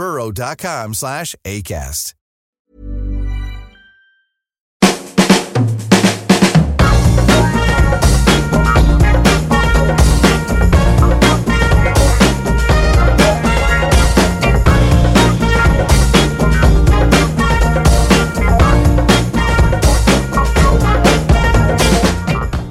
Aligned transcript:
burrow.com 0.00 0.94
slash 0.94 1.34
ACAST. 1.44 2.14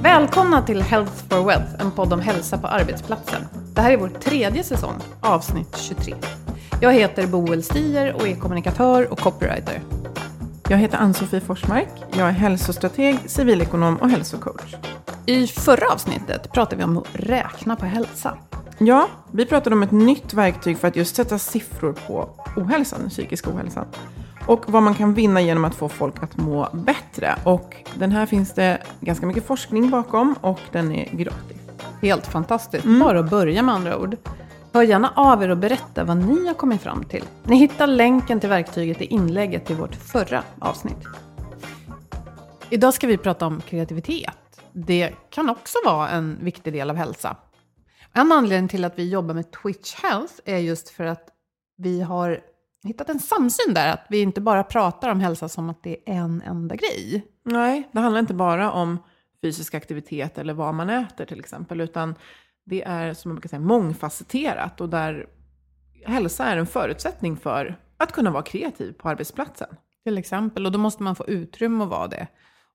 Välkomna 0.02 0.62
till 0.62 0.82
Health 0.82 1.12
for 1.28 1.44
Wealth, 1.46 1.64
en 1.78 1.90
podd 1.90 2.12
om 2.12 2.20
hälsa 2.20 2.58
på 2.58 2.66
arbetsplatsen. 2.66 3.46
Det 3.74 3.80
här 3.80 3.92
är 3.92 3.96
vår 3.96 4.08
tredje 4.08 4.64
säsong, 4.64 4.94
avsnitt 5.20 5.76
23. 5.76 6.14
Jag 6.80 6.92
heter 6.92 7.26
Boel 7.26 7.62
Stier 7.62 8.14
och 8.14 8.28
är 8.28 8.34
kommunikatör 8.34 9.12
och 9.12 9.18
copywriter. 9.18 9.80
Jag 10.68 10.78
heter 10.78 10.98
Ann-Sofie 10.98 11.40
Forsmark. 11.40 11.88
Jag 12.12 12.28
är 12.28 12.32
hälsostrateg, 12.32 13.18
civilekonom 13.26 13.96
och 13.96 14.10
hälsocoach. 14.10 14.74
I 15.26 15.46
förra 15.46 15.92
avsnittet 15.92 16.52
pratade 16.52 16.76
vi 16.76 16.84
om 16.84 16.96
att 16.96 17.06
räkna 17.12 17.76
på 17.76 17.86
hälsa. 17.86 18.38
Ja, 18.78 19.08
vi 19.32 19.46
pratade 19.46 19.76
om 19.76 19.82
ett 19.82 19.90
nytt 19.90 20.34
verktyg 20.34 20.78
för 20.78 20.88
att 20.88 20.96
just 20.96 21.16
sätta 21.16 21.38
siffror 21.38 21.92
på 22.06 22.28
ohälsan, 22.56 23.08
psykisk 23.08 23.48
ohälsa. 23.48 23.84
Och 24.46 24.72
vad 24.72 24.82
man 24.82 24.94
kan 24.94 25.14
vinna 25.14 25.40
genom 25.40 25.64
att 25.64 25.74
få 25.74 25.88
folk 25.88 26.22
att 26.22 26.36
må 26.36 26.68
bättre. 26.72 27.34
Och 27.44 27.76
den 27.94 28.12
här 28.12 28.26
finns 28.26 28.54
det 28.54 28.78
ganska 29.00 29.26
mycket 29.26 29.46
forskning 29.46 29.90
bakom 29.90 30.34
och 30.40 30.60
den 30.72 30.92
är 30.92 31.08
gratis. 31.12 31.56
Helt 32.02 32.26
fantastiskt. 32.26 32.84
Bara 32.84 33.20
att 33.20 33.30
börja 33.30 33.62
med 33.62 33.74
andra 33.74 33.98
ord. 33.98 34.16
Hör 34.72 34.82
gärna 34.82 35.12
av 35.16 35.42
er 35.42 35.48
och 35.48 35.58
berätta 35.58 36.04
vad 36.04 36.16
ni 36.16 36.46
har 36.46 36.54
kommit 36.54 36.82
fram 36.82 37.04
till. 37.04 37.24
Ni 37.44 37.56
hittar 37.56 37.86
länken 37.86 38.40
till 38.40 38.48
verktyget 38.48 39.02
i 39.02 39.04
inlägget 39.04 39.66
till 39.66 39.76
vårt 39.76 39.94
förra 39.94 40.42
avsnitt. 40.58 41.06
Idag 42.70 42.94
ska 42.94 43.06
vi 43.06 43.16
prata 43.16 43.46
om 43.46 43.60
kreativitet. 43.60 44.60
Det 44.72 45.14
kan 45.30 45.50
också 45.50 45.78
vara 45.84 46.08
en 46.08 46.38
viktig 46.44 46.72
del 46.72 46.90
av 46.90 46.96
hälsa. 46.96 47.36
En 48.12 48.32
anledning 48.32 48.68
till 48.68 48.84
att 48.84 48.98
vi 48.98 49.08
jobbar 49.10 49.34
med 49.34 49.52
Twitch 49.52 49.94
Health 49.94 50.34
är 50.44 50.58
just 50.58 50.88
för 50.88 51.04
att 51.04 51.28
vi 51.76 52.00
har 52.00 52.40
hittat 52.84 53.08
en 53.08 53.20
samsyn 53.20 53.74
där. 53.74 53.92
Att 53.92 54.06
vi 54.08 54.20
inte 54.20 54.40
bara 54.40 54.64
pratar 54.64 55.08
om 55.08 55.20
hälsa 55.20 55.48
som 55.48 55.70
att 55.70 55.82
det 55.82 56.08
är 56.10 56.14
en 56.14 56.42
enda 56.42 56.76
grej. 56.76 57.26
Nej, 57.44 57.88
det 57.92 58.00
handlar 58.00 58.20
inte 58.20 58.34
bara 58.34 58.72
om 58.72 58.98
fysisk 59.42 59.74
aktivitet 59.74 60.38
eller 60.38 60.54
vad 60.54 60.74
man 60.74 60.90
äter 60.90 61.24
till 61.24 61.40
exempel, 61.40 61.80
utan 61.80 62.14
det 62.70 62.82
är 62.82 63.14
som 63.14 63.28
man 63.28 63.36
brukar 63.36 63.48
säga 63.48 63.60
mångfacetterat 63.60 64.80
och 64.80 64.88
där 64.88 65.26
hälsa 66.04 66.44
är 66.44 66.56
en 66.56 66.66
förutsättning 66.66 67.36
för 67.36 67.76
att 67.96 68.12
kunna 68.12 68.30
vara 68.30 68.42
kreativ 68.42 68.92
på 68.92 69.08
arbetsplatsen. 69.08 69.68
Till 70.04 70.18
exempel, 70.18 70.66
och 70.66 70.72
då 70.72 70.78
måste 70.78 71.02
man 71.02 71.16
få 71.16 71.26
utrymme 71.26 71.84
att 71.84 71.90
vara 71.90 72.08
det. 72.08 72.26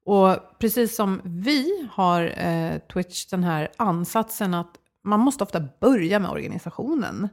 Och 0.06 0.60
precis 0.60 0.96
som 0.96 1.22
vi 1.24 1.90
har 1.92 2.34
eh, 2.38 2.78
Twitch 2.78 3.26
den 3.26 3.44
här 3.44 3.70
ansatsen 3.78 4.54
att 4.54 4.78
man 5.04 5.20
måste 5.20 5.44
ofta 5.44 5.64
börja 5.80 6.20
med 6.20 6.32
organisationen. 6.32 7.30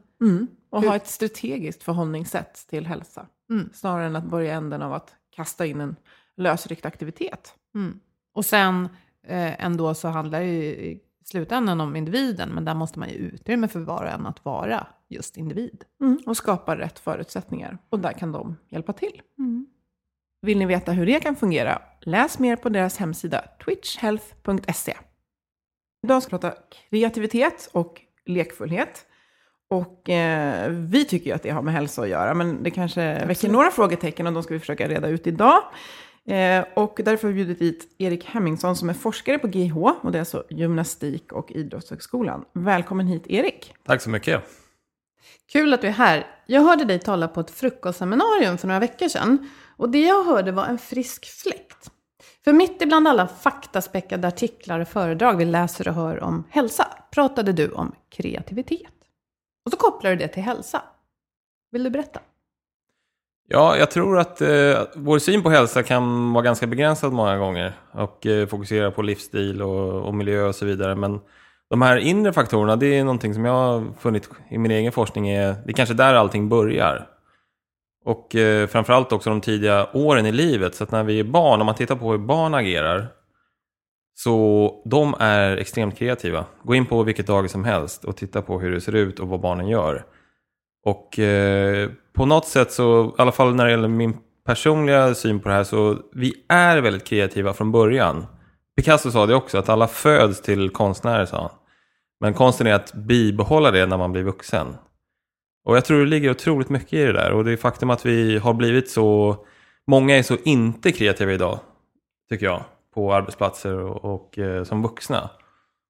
Och 0.70 0.82
ha 0.82 0.96
ett 0.96 1.06
strategiskt 1.06 1.82
förhållningssätt 1.82 2.66
till 2.68 2.86
hälsa. 2.86 3.26
Snarare 3.72 4.06
än 4.06 4.16
att 4.16 4.24
börja 4.24 4.54
änden 4.54 4.82
av 4.82 4.92
att 4.92 5.14
kasta 5.36 5.66
in 5.66 5.80
en 5.80 5.96
lösryckt 6.36 6.86
aktivitet. 6.86 7.54
Och 8.34 8.44
sen 8.44 8.88
eh, 9.26 9.64
ändå 9.64 9.94
så 9.94 10.08
handlar 10.08 10.40
det 10.40 10.46
ju 10.46 10.64
i 10.64 11.00
slutändan 11.32 11.80
om 11.80 11.96
individen, 11.96 12.48
men 12.48 12.64
där 12.64 12.74
måste 12.74 12.98
man 12.98 13.08
ju 13.08 13.14
utrymme 13.14 13.68
för 13.68 13.80
var 13.80 14.02
och 14.02 14.10
en 14.10 14.26
att 14.26 14.44
vara 14.44 14.86
just 15.08 15.36
individ. 15.36 15.84
Och 16.26 16.36
skapa 16.36 16.78
rätt 16.78 16.98
förutsättningar. 16.98 17.78
Och 17.90 17.98
där 17.98 18.12
kan 18.12 18.32
de 18.32 18.56
hjälpa 18.68 18.92
till. 18.92 19.22
Vill 20.42 20.58
ni 20.58 20.66
veta 20.66 20.92
hur 20.92 21.06
det 21.06 21.20
kan 21.20 21.36
fungera? 21.36 21.82
Läs 22.00 22.38
mer 22.38 22.56
på 22.56 22.68
deras 22.68 22.96
hemsida 22.96 23.44
twitchhealth.se. 23.64 24.96
Idag 26.04 26.22
ska 26.22 26.36
vi 26.36 26.40
prata 26.40 26.56
kreativitet 26.90 27.70
och 27.72 28.00
lekfullhet. 28.26 29.06
Och 29.70 30.10
eh, 30.10 30.70
vi 30.70 31.04
tycker 31.04 31.26
ju 31.26 31.36
att 31.36 31.42
det 31.42 31.50
har 31.50 31.62
med 31.62 31.74
hälsa 31.74 32.02
att 32.02 32.08
göra, 32.08 32.34
men 32.34 32.62
det 32.62 32.70
kanske 32.70 33.26
väcker 33.26 33.48
några 33.48 33.70
frågetecken 33.70 34.26
och 34.26 34.32
de 34.32 34.42
ska 34.42 34.54
vi 34.54 34.60
försöka 34.60 34.88
reda 34.88 35.08
ut 35.08 35.26
idag. 35.26 35.62
Eh, 36.28 36.64
och 36.74 37.00
därför 37.04 37.28
har 37.28 37.34
vi 37.34 37.44
bjudit 37.44 37.60
hit 37.60 37.94
Erik 37.98 38.24
Hemmingsson 38.24 38.76
som 38.76 38.88
är 38.88 38.94
forskare 38.94 39.38
på 39.38 39.46
GH, 39.46 39.76
och 39.76 40.12
det 40.12 40.18
är 40.18 40.20
alltså 40.20 40.44
gymnastik 40.50 41.32
och 41.32 41.52
idrottshögskolan. 41.52 42.44
Välkommen 42.52 43.06
hit 43.06 43.26
Erik! 43.26 43.74
Tack 43.84 44.02
så 44.02 44.10
mycket. 44.10 44.42
Kul 45.52 45.74
att 45.74 45.80
du 45.80 45.86
är 45.86 45.92
här. 45.92 46.26
Jag 46.46 46.62
hörde 46.62 46.84
dig 46.84 46.98
tala 46.98 47.28
på 47.28 47.40
ett 47.40 47.50
frukostseminarium 47.50 48.58
för 48.58 48.66
några 48.66 48.80
veckor 48.80 49.08
sedan. 49.08 49.50
Och 49.76 49.90
det 49.90 50.06
jag 50.06 50.24
hörde 50.24 50.52
var 50.52 50.66
en 50.66 50.78
frisk 50.78 51.26
fläkt. 51.26 51.90
För 52.44 52.52
mitt 52.52 52.82
ibland 52.82 53.08
alla 53.08 53.28
faktaspäckade 53.28 54.28
artiklar 54.28 54.80
och 54.80 54.88
föredrag 54.88 55.36
vi 55.36 55.44
läser 55.44 55.88
och 55.88 55.94
hör 55.94 56.22
om 56.22 56.44
hälsa 56.50 56.86
pratade 57.10 57.52
du 57.52 57.70
om 57.70 57.94
kreativitet. 58.08 58.92
Och 59.64 59.70
så 59.70 59.76
kopplar 59.76 60.10
du 60.10 60.16
det 60.16 60.28
till 60.28 60.42
hälsa. 60.42 60.82
Vill 61.70 61.84
du 61.84 61.90
berätta? 61.90 62.20
Ja, 63.48 63.76
jag 63.76 63.90
tror 63.90 64.18
att 64.18 64.40
eh, 64.40 64.82
vår 64.94 65.18
syn 65.18 65.42
på 65.42 65.50
hälsa 65.50 65.82
kan 65.82 66.32
vara 66.32 66.44
ganska 66.44 66.66
begränsad 66.66 67.12
många 67.12 67.38
gånger 67.38 67.72
och 67.92 68.26
eh, 68.26 68.46
fokusera 68.46 68.90
på 68.90 69.02
livsstil 69.02 69.62
och, 69.62 70.06
och 70.06 70.14
miljö 70.14 70.44
och 70.44 70.54
så 70.54 70.64
vidare. 70.66 70.94
Men 70.94 71.20
de 71.70 71.82
här 71.82 71.96
inre 71.96 72.32
faktorerna, 72.32 72.76
det 72.76 72.86
är 72.86 73.04
någonting 73.04 73.34
som 73.34 73.44
jag 73.44 73.52
har 73.52 73.92
funnit 74.00 74.30
i 74.50 74.58
min 74.58 74.70
egen 74.70 74.92
forskning 74.92 75.28
är, 75.28 75.54
det 75.64 75.70
är 75.70 75.72
kanske 75.72 75.94
där 75.94 76.14
allting 76.14 76.48
börjar. 76.48 77.06
Och 78.04 78.36
eh, 78.36 78.66
framförallt 78.66 79.12
också 79.12 79.30
de 79.30 79.40
tidiga 79.40 79.88
åren 79.92 80.26
i 80.26 80.32
livet. 80.32 80.74
Så 80.74 80.84
att 80.84 80.90
när 80.90 81.04
vi 81.04 81.20
är 81.20 81.24
barn, 81.24 81.60
om 81.60 81.66
man 81.66 81.74
tittar 81.74 81.96
på 81.96 82.10
hur 82.10 82.18
barn 82.18 82.54
agerar, 82.54 83.08
så 84.14 84.82
de 84.84 85.14
är 85.18 85.56
extremt 85.56 85.98
kreativa. 85.98 86.44
Gå 86.62 86.74
in 86.74 86.86
på 86.86 87.02
vilket 87.02 87.26
dagis 87.26 87.52
som 87.52 87.64
helst 87.64 88.04
och 88.04 88.16
titta 88.16 88.42
på 88.42 88.60
hur 88.60 88.70
det 88.70 88.80
ser 88.80 88.94
ut 88.94 89.20
och 89.20 89.28
vad 89.28 89.40
barnen 89.40 89.68
gör. 89.68 90.04
Och 90.84 91.18
eh, 91.18 91.90
på 92.12 92.26
något 92.26 92.46
sätt 92.46 92.72
så, 92.72 93.04
i 93.18 93.22
alla 93.22 93.32
fall 93.32 93.54
när 93.54 93.64
det 93.64 93.70
gäller 93.70 93.88
min 93.88 94.16
personliga 94.46 95.14
syn 95.14 95.40
på 95.40 95.48
det 95.48 95.54
här, 95.54 95.64
så 95.64 95.98
vi 96.12 96.34
är 96.48 96.80
väldigt 96.80 97.04
kreativa 97.04 97.52
från 97.52 97.72
början. 97.72 98.26
Picasso 98.76 99.10
sa 99.10 99.26
det 99.26 99.34
också, 99.34 99.58
att 99.58 99.68
alla 99.68 99.88
föds 99.88 100.42
till 100.42 100.70
konstnärer, 100.70 101.26
sa 101.26 101.40
han. 101.40 101.50
Men 102.20 102.34
konsten 102.34 102.66
är 102.66 102.74
att 102.74 102.94
bibehålla 102.94 103.70
det 103.70 103.86
när 103.86 103.96
man 103.96 104.12
blir 104.12 104.22
vuxen. 104.22 104.76
Och 105.64 105.76
jag 105.76 105.84
tror 105.84 106.00
det 106.00 106.06
ligger 106.06 106.30
otroligt 106.30 106.68
mycket 106.68 106.92
i 106.92 107.04
det 107.04 107.12
där. 107.12 107.32
Och 107.32 107.44
det 107.44 107.56
faktum 107.56 107.90
att 107.90 108.06
vi 108.06 108.38
har 108.38 108.54
blivit 108.54 108.90
så, 108.90 109.36
många 109.86 110.16
är 110.18 110.22
så 110.22 110.36
inte 110.44 110.92
kreativa 110.92 111.32
idag, 111.32 111.58
tycker 112.30 112.46
jag, 112.46 112.62
på 112.94 113.14
arbetsplatser 113.14 113.74
och, 113.74 114.14
och 114.14 114.38
eh, 114.38 114.64
som 114.64 114.82
vuxna. 114.82 115.30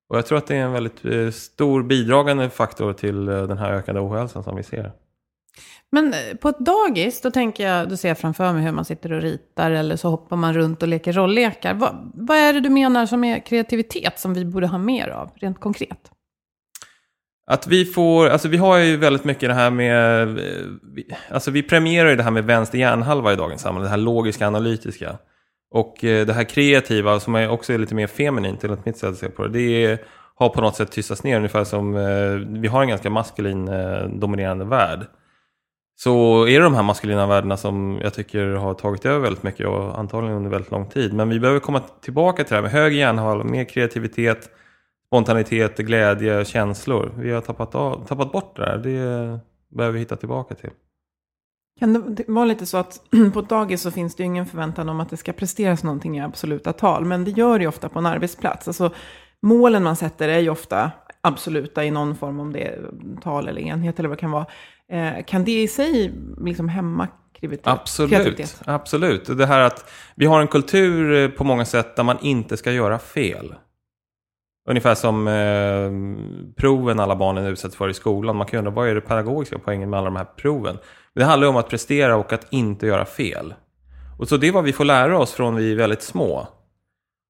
Och 0.09 0.19
jag 0.19 0.27
tror 0.27 0.39
att 0.39 0.47
det 0.47 0.57
är 0.57 0.65
en 0.65 0.73
väldigt 0.73 1.05
eh, 1.05 1.31
stor 1.31 1.83
bidragande 1.83 2.51
faktor 2.51 2.93
till 2.93 3.29
eh, 3.29 3.43
den 3.43 3.59
här 3.59 3.73
ökade 3.73 4.01
ohälsan 4.01 4.45
som 4.45 4.57
vi 4.57 4.63
ser. 4.63 4.93
Men 5.93 6.13
eh, 6.13 6.37
på 6.41 6.49
ett 6.49 6.59
dagis, 6.59 7.21
då 7.21 7.31
tänker 7.31 7.69
jag, 7.69 7.89
då 7.89 7.97
ser 7.97 8.09
jag 8.09 8.19
framför 8.19 8.53
mig 8.53 8.63
hur 8.63 8.73
man 8.73 8.85
sitter 8.85 9.13
och 9.13 9.23
ritar 9.23 9.71
eller 9.71 9.97
så 9.97 10.09
hoppar 10.09 10.37
man 10.37 10.55
runt 10.55 10.83
och 10.83 10.89
leker 10.89 11.13
rolllekar. 11.13 11.75
Vad, 11.75 12.13
vad 12.15 12.37
är 12.37 12.53
det 12.53 12.61
du 12.61 12.71
menar 12.71 13.07
som 13.07 13.25
är 13.25 13.47
kreativitet 13.47 14.19
som 14.19 14.35
vi 14.35 14.45
borde 14.45 14.67
ha 14.67 14.79
mer 14.79 15.09
av, 15.09 15.31
rent 15.35 15.61
konkret? 15.61 16.11
Att 17.47 17.67
vi 17.67 17.85
får, 17.85 18.29
alltså 18.29 18.49
vi 18.49 18.57
har 18.57 18.79
ju 18.79 18.97
väldigt 18.97 19.25
mycket 19.25 19.49
det 19.49 19.55
här 19.55 19.71
med, 19.71 20.29
eh, 20.39 21.17
alltså 21.31 21.51
vi 21.51 21.63
premierar 21.63 22.11
ju 22.11 22.17
det 22.17 22.23
här 22.23 22.31
med 22.31 22.45
vänster 22.45 22.79
hjärnhalva 22.79 23.33
i 23.33 23.37
dagens 23.37 23.63
samhälle, 23.63 23.87
det 23.87 23.91
här 23.91 23.97
logiska 23.97 24.47
analytiska. 24.47 25.19
Och 25.71 26.05
eh, 26.05 26.27
det 26.27 26.33
här 26.33 26.45
kreativa 26.45 27.21
som 27.21 27.35
är 27.35 27.49
också 27.49 27.73
är 27.73 27.79
lite 27.79 27.95
mer 27.95 28.07
feminint 28.07 28.65
enligt 28.65 28.87
mitt 28.87 28.97
sätt 28.97 29.11
att 29.11 29.19
se 29.19 29.29
på 29.29 29.47
det, 29.47 29.49
det 29.59 29.85
är, 29.85 29.99
har 30.35 30.49
på 30.49 30.61
något 30.61 30.77
sätt 30.77 30.91
tystats 30.91 31.25
ner 31.25 31.37
ungefär 31.37 31.65
som, 31.65 31.93
vi 32.63 32.69
har 32.69 32.83
en 32.83 32.89
ganska 32.89 33.11
maskulin 33.11 33.71
dominerande 34.21 34.65
värld. 34.65 35.07
Så 36.05 36.47
är 36.47 36.59
det 36.59 36.65
de 36.65 36.75
här 36.75 36.83
maskulina 36.83 37.27
värdena 37.27 37.57
som 37.57 37.99
jag 38.03 38.15
tycker 38.15 38.47
har 38.47 38.75
tagit 38.75 39.05
över 39.07 39.19
väldigt 39.19 39.43
mycket 39.43 39.67
och 39.67 39.99
antagligen 39.99 40.37
under 40.37 40.51
väldigt 40.51 40.71
lång 40.71 40.87
tid. 40.89 41.13
Men 41.15 41.29
vi 41.29 41.41
behöver 41.41 41.61
komma 41.61 41.81
tillbaka 42.01 42.45
till 42.45 42.51
det 42.51 42.55
här 42.57 42.63
med 42.63 42.71
hög 42.71 42.93
hjärnhalva, 42.95 43.45
mer 43.45 43.65
kreativitet, 43.65 44.51
spontanitet, 45.07 45.77
glädje, 45.79 46.45
känslor. 46.45 47.13
Vi 47.19 47.33
har 47.33 47.41
tappat, 47.41 47.75
av, 47.75 48.07
tappat 48.07 48.33
bort 48.33 48.57
det 48.57 48.63
där. 48.63 48.79
Det 48.79 49.41
behöver 49.77 49.93
vi 49.95 49.99
hitta 49.99 50.17
tillbaka 50.17 50.55
till. 50.55 50.71
Kan 51.81 51.93
det- 51.93 52.15
det 52.15 52.29
vara 52.29 52.45
lite 52.45 52.67
så 52.67 52.77
att 52.77 53.01
på 53.35 53.41
ett 53.41 53.49
dagis 53.49 53.83
så 53.83 53.91
finns 53.91 54.15
det 54.17 54.23
ju 54.23 54.27
ingen 54.27 54.47
förväntan 54.47 54.89
om 54.89 55.01
att 55.01 55.11
det 55.11 55.17
ska 55.17 55.33
presteras 55.33 55.83
någonting 55.85 56.19
i 56.19 56.21
absoluta 56.21 56.73
tal, 56.73 57.05
men 57.05 57.25
det 57.25 57.31
gör 57.31 57.59
det 57.59 57.63
ju 57.63 57.69
ofta 57.69 57.89
på 57.89 57.99
en 57.99 58.07
arbetsplats. 58.07 58.69
Alltså, 58.69 58.91
målen 59.43 59.83
man 59.83 59.97
sätter 59.97 60.29
är 60.29 60.39
ju 60.39 60.51
ofta 60.51 60.91
absoluta 61.21 61.85
i 61.85 61.91
någon 61.91 62.17
form, 62.17 62.41
om 62.41 62.53
det 62.53 62.61
är 62.67 62.91
tal 63.23 63.49
eller 63.49 63.61
enhet 63.61 63.99
eller 63.99 64.09
vad 64.09 64.19
det 64.19 64.21
kan 64.21 64.31
vara. 64.31 64.47
Eh, 64.93 65.25
kan 65.25 65.45
det 65.45 65.63
i 65.63 65.69
sig 65.69 66.13
liksom 66.41 66.69
hämma? 66.69 67.09
Absolut, 67.65 68.57
absolut. 68.65 69.39
Det 69.39 69.47
här 69.47 69.61
att 69.61 69.91
vi 70.15 70.27
har 70.27 70.41
en 70.41 70.49
kultur 70.49 71.13
eh, 71.13 71.29
på 71.29 71.45
många 71.45 71.65
sätt 71.65 71.97
där 71.97 72.03
man 72.03 72.19
inte 72.21 72.57
ska 72.57 72.73
göra 72.73 72.99
fel. 72.99 73.55
Ungefär 74.69 74.95
som 74.95 75.29
eh, 75.29 75.91
proven 76.57 77.01
alla 77.01 77.17
barnen 77.17 77.47
utsätts 77.47 77.77
för 77.77 77.89
i 77.89 77.95
skolan. 77.95 78.37
Man 78.37 78.47
kan 78.47 78.59
undra 78.59 78.71
vad 78.71 78.89
är 78.89 78.95
det 78.95 79.01
pedagogiska 79.01 79.59
poängen 79.59 79.91
med 79.91 79.99
alla 79.99 80.11
de 80.11 80.17
här 80.17 80.25
proven? 80.25 80.79
Det 81.15 81.25
handlar 81.25 81.49
om 81.49 81.57
att 81.57 81.69
prestera 81.69 82.17
och 82.17 82.33
att 82.33 82.47
inte 82.53 82.87
göra 82.87 83.05
fel. 83.05 83.55
Och 84.19 84.29
så 84.29 84.37
det 84.37 84.49
är 84.49 84.53
vad 84.53 84.65
vi 84.65 84.73
får 84.73 84.85
lära 84.85 85.19
oss 85.19 85.33
från 85.33 85.57
vi 85.57 85.73
är 85.73 85.77
väldigt 85.77 86.03
små. 86.03 86.49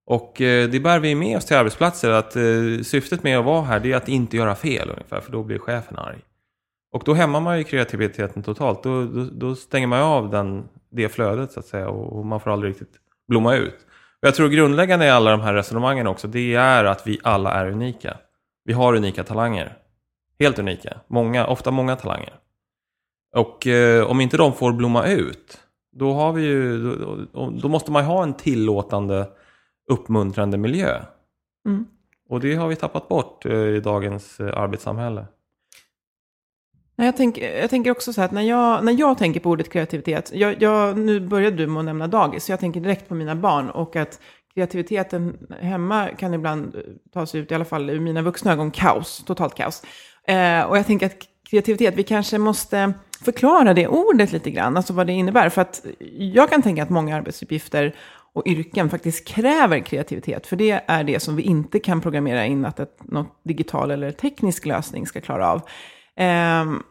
Och 0.07 0.41
eh, 0.41 0.69
det 0.69 0.81
bär 0.81 0.99
vi 0.99 1.15
med 1.15 1.37
oss 1.37 1.45
till 1.45 1.57
arbetsplatser 1.57 2.11
att 2.11 2.37
eh, 2.37 2.83
syftet 2.83 3.23
med 3.23 3.39
att 3.39 3.45
vara 3.45 3.63
här 3.63 3.81
det 3.81 3.93
är 3.93 3.97
att 3.97 4.09
inte 4.09 4.37
göra 4.37 4.55
fel 4.55 4.91
ungefär 4.91 5.21
för 5.21 5.33
då 5.33 5.43
blir 5.43 5.59
chefen 5.59 5.99
arg. 5.99 6.19
Och 6.93 7.03
då 7.05 7.15
hämmar 7.15 7.41
man 7.41 7.59
ju 7.59 7.65
kreativiteten 7.65 8.43
totalt. 8.43 8.83
Då, 8.83 9.05
då, 9.05 9.25
då 9.33 9.55
stänger 9.55 9.87
man 9.87 10.01
av 10.01 10.31
den, 10.31 10.69
det 10.91 11.09
flödet 11.09 11.53
så 11.53 11.61
att 11.61 11.67
säga 11.67 11.89
och, 11.89 12.19
och 12.19 12.27
man 12.27 12.41
får 12.41 12.51
aldrig 12.51 12.71
riktigt 12.71 12.95
blomma 13.29 13.55
ut. 13.55 13.87
Och 14.21 14.29
jag 14.29 14.35
tror 14.35 14.49
grundläggande 14.49 15.07
i 15.07 15.11
alla 15.11 15.31
de 15.31 15.41
här 15.41 15.55
resonemangen 15.55 16.07
också 16.07 16.29
det 16.29 16.55
är 16.55 16.85
att 16.85 17.07
vi 17.07 17.19
alla 17.23 17.53
är 17.53 17.67
unika. 17.67 18.17
Vi 18.65 18.73
har 18.73 18.95
unika 18.95 19.25
talanger. 19.25 19.77
Helt 20.39 20.59
unika. 20.59 21.01
Många, 21.07 21.47
ofta 21.47 21.71
många 21.71 21.97
talanger. 21.97 22.35
Och 23.37 23.67
eh, 23.67 24.07
om 24.07 24.21
inte 24.21 24.37
de 24.37 24.53
får 24.53 24.73
blomma 24.73 25.07
ut 25.07 25.59
då, 25.93 26.13
har 26.13 26.33
vi 26.33 26.43
ju, 26.43 26.79
då, 27.33 27.51
då, 27.51 27.69
måste 27.69 27.93
man 27.93 28.05
ha 28.05 28.23
en 28.23 28.35
tillåtande 28.35 29.29
uppmuntrande 29.91 30.59
miljö. 30.59 31.03
Mm. 31.67 31.87
Och 32.29 32.41
det 32.41 32.55
har 32.55 32.69
vi 32.69 32.77
tappat 32.77 33.09
bort 33.09 33.47
eh, 33.47 33.53
i 33.53 33.81
dagens 33.81 34.41
eh, 34.41 34.59
arbetssamhälle. 34.59 35.27
Jag 37.07 37.17
tänker, 37.17 37.61
jag 37.61 37.71
tänker 37.71 37.91
också 37.91 38.13
så 38.13 38.21
här 38.21 38.27
att 38.27 38.33
när 38.33 38.43
jag, 38.43 38.85
när 38.85 38.93
jag 38.93 39.19
tänker 39.19 39.41
på 39.41 39.51
ordet 39.51 39.73
kreativitet, 39.73 40.31
jag, 40.35 40.63
jag, 40.63 40.99
nu 40.99 41.21
började 41.21 41.57
du 41.57 41.67
med 41.67 41.79
att 41.79 41.85
nämna 41.85 42.07
dagis, 42.07 42.45
så 42.45 42.53
jag 42.53 42.61
tänker 42.61 42.81
direkt 42.81 43.09
på 43.09 43.15
mina 43.15 43.35
barn 43.35 43.71
och 43.71 43.97
att 43.97 44.21
kreativiteten 44.55 45.39
hemma 45.61 46.09
kan 46.09 46.35
ibland 46.35 46.75
eh, 46.75 46.81
ta 47.13 47.27
sig 47.27 47.41
ut, 47.41 47.51
i 47.51 47.55
alla 47.55 47.65
fall 47.65 47.91
ur 47.91 48.01
mina 48.01 48.23
vuxna 48.23 48.53
ögon, 48.53 48.71
kaos, 48.71 49.25
totalt 49.27 49.55
kaos. 49.55 49.83
Eh, 50.27 50.63
och 50.63 50.79
jag 50.79 50.87
tänker 50.87 51.07
att 51.07 51.17
kreativitet, 51.51 51.95
vi 51.95 52.03
kanske 52.03 52.39
måste 52.39 52.93
förklara 53.25 53.75
det 53.75 53.87
ordet 53.89 54.33
lite 54.33 54.51
grann, 54.51 54.77
alltså 54.77 54.93
vad 54.93 55.07
det 55.07 55.13
innebär. 55.13 55.49
För 55.49 55.63
att 55.63 55.87
jag 56.17 56.51
kan 56.51 56.63
tänka 56.63 56.83
att 56.83 56.91
många 56.91 57.17
arbetsuppgifter 57.17 57.95
och 58.35 58.47
yrken 58.47 58.91
faktiskt 58.91 59.29
kräver 59.29 59.79
kreativitet, 59.79 60.47
för 60.47 60.57
det 60.57 60.81
är 60.87 61.05
det 61.05 61.21
som 61.21 61.37
vi 61.37 61.43
inte 61.43 61.79
kan 61.79 62.01
programmera 62.01 62.47
in 62.47 62.65
att 62.65 62.81
ett, 62.81 62.97
något 63.05 63.41
digital 63.45 63.91
eller 63.91 64.11
teknisk 64.11 64.67
lösning 64.67 65.07
ska 65.07 65.21
klara 65.21 65.51
av. 65.51 65.63
Ehm, 66.17 66.83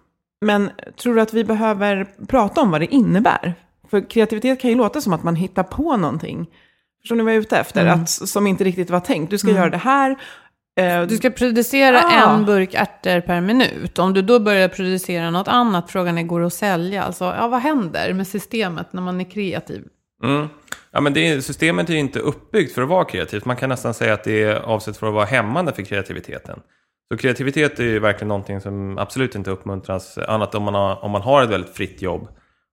men 0.41 0.69
tror 1.01 1.15
du 1.15 1.21
att 1.21 1.33
vi 1.33 1.43
behöver 1.43 2.07
prata 2.27 2.61
om 2.61 2.71
vad 2.71 2.81
det 2.81 2.93
innebär? 2.93 3.53
För 3.89 4.09
kreativitet 4.09 4.59
kan 4.61 4.69
ju 4.69 4.75
låta 4.77 5.01
som 5.01 5.13
att 5.13 5.23
man 5.23 5.35
hittar 5.35 5.63
på 5.63 5.97
någonting. 5.97 6.47
Förstår 7.01 7.15
ni 7.15 7.23
vad 7.23 7.31
jag 7.33 7.37
är 7.37 7.41
ute 7.41 7.57
efter? 7.57 7.85
Att, 7.85 8.09
som 8.09 8.47
inte 8.47 8.63
riktigt 8.63 8.89
var 8.89 8.99
tänkt. 8.99 9.29
Du 9.29 9.37
ska 9.37 9.49
göra 9.51 9.69
det 9.69 9.77
här. 9.77 10.15
eh, 10.79 11.01
Du 11.01 11.17
ska 11.17 11.29
producera 11.29 11.99
Ah. 12.03 12.35
en 12.35 12.45
burk 12.45 12.73
ärtor 12.73 13.21
per 13.21 13.41
minut. 13.41 13.99
Om 13.99 14.13
du 14.13 14.21
då 14.21 14.39
börjar 14.39 14.67
producera 14.69 15.31
något 15.31 15.47
annat, 15.47 15.91
frågan 15.91 16.17
är 16.17 16.23
går 16.23 16.39
det 16.39 16.45
att 16.47 16.53
sälja? 16.53 17.03
Alltså, 17.03 17.23
ja, 17.25 17.47
vad 17.47 17.59
händer 17.61 18.13
med 18.13 18.27
systemet 18.27 18.93
när 18.93 19.01
man 19.01 19.21
är 19.21 19.31
kreativ? 19.31 19.83
Mm. 20.23 20.47
Ja, 20.91 21.01
men 21.01 21.13
det, 21.13 21.41
systemet 21.41 21.89
är 21.89 21.93
ju 21.93 21.99
inte 21.99 22.19
uppbyggt 22.19 22.73
för 22.75 22.81
att 22.81 22.89
vara 22.89 23.05
kreativt. 23.05 23.45
Man 23.45 23.55
kan 23.55 23.69
nästan 23.69 23.93
säga 23.93 24.13
att 24.13 24.23
det 24.23 24.43
är 24.43 24.55
avsett 24.55 24.97
för 24.97 25.07
att 25.07 25.13
vara 25.13 25.25
hämmande 25.25 25.73
för 25.73 25.81
kreativiteten. 25.83 26.59
Så 27.11 27.17
kreativitet 27.17 27.79
är 27.79 27.83
ju 27.83 27.99
verkligen 27.99 28.27
någonting 28.27 28.61
som 28.61 28.97
absolut 28.97 29.35
inte 29.35 29.51
uppmuntras 29.51 30.17
annat 30.17 30.55
om 30.55 30.63
man 30.63 30.73
har, 30.73 31.03
om 31.03 31.11
man 31.11 31.21
har 31.21 31.43
ett 31.43 31.49
väldigt 31.49 31.75
fritt 31.75 32.01
jobb. 32.01 32.27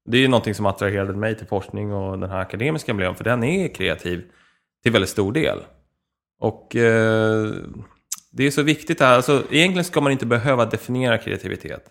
Det 0.05 0.17
är 0.17 0.21
ju 0.21 0.29
någonting 0.29 0.55
som 0.55 0.67
attraherade 0.67 1.13
mig 1.13 1.39
till 1.39 1.47
forskning 1.47 1.93
och 1.93 2.19
den 2.19 2.31
här 2.31 2.39
akademiska 2.39 2.95
miljön, 2.95 3.15
för 3.15 3.25
den 3.25 3.45
är 3.45 3.75
kreativ 3.75 4.25
till 4.83 4.93
väldigt 4.93 5.11
stor 5.11 5.33
del. 5.33 5.59
Och 6.41 6.77
eh, 6.77 7.53
det 8.33 8.47
är 8.47 8.51
så 8.51 8.63
viktigt 8.63 9.01
här, 9.01 9.17
alltså 9.17 9.43
egentligen 9.51 9.85
ska 9.85 10.01
man 10.01 10.13
inte 10.13 10.27
behöva 10.27 10.67
definiera 10.67 11.19
kreativitet. 11.19 11.85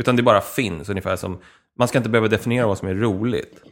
Utan 0.00 0.16
det 0.16 0.22
bara 0.22 0.40
finns, 0.40 0.88
ungefär 0.88 1.16
som, 1.16 1.40
man 1.78 1.88
ska 1.88 1.98
inte 1.98 2.10
behöva 2.10 2.28
definiera 2.28 2.66
vad 2.66 2.78
som 2.78 2.88
är 2.88 2.94
roligt. 2.94 3.62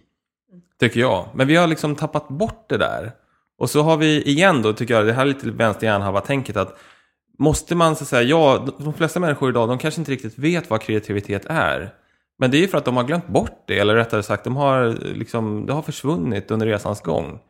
Tycker 0.81 1.01
jag. 1.01 1.29
Men 1.35 1.47
vi 1.47 1.57
har 1.57 1.67
liksom 1.67 1.97
tappat 1.97 2.29
bort 2.29 2.69
det 2.69 2.79
där. 2.79 3.13
Och 3.59 3.71
så 3.71 3.83
har 3.83 3.97
vi 3.97 4.23
igen 4.23 4.63
då, 4.63 4.73
tycker 4.73 4.95
jag, 4.95 5.07
det 5.07 5.13
här 5.13 5.23
är 5.23 5.27
lite 5.27 5.51
vänster 5.51 6.21
tänket 6.21 6.57
att 6.57 6.79
måste 7.39 7.75
man 7.75 7.97
så 7.97 8.05
att 8.05 8.09
säga, 8.09 8.23
ja, 8.23 8.67
de 8.79 8.95
flesta 8.95 9.21
människor 9.21 9.51
idag, 9.51 9.69
de 9.69 9.79
kanske 9.79 10.01
inte 10.01 10.13
riktigt 10.13 10.39
vet 10.39 10.71
vad 10.71 10.81
kreativitet 10.81 11.47
är. 11.49 11.95
Men 12.39 12.51
det 12.51 12.57
är 12.57 12.61
ju 12.61 12.69
för 12.69 12.79
att 12.79 12.85
de 12.85 12.97
har 12.97 13.05
glömt 13.05 13.29
bort 13.29 13.65
det, 13.67 13.79
eller 13.79 13.95
rättare 13.95 14.23
sagt, 14.23 14.45
de 14.45 14.57
har 14.57 14.99
liksom, 15.15 15.67
det 15.67 15.73
har 15.73 15.83
försvunnit 15.83 16.51
under 16.51 16.67
resans 16.67 17.01
gång. 17.01 17.41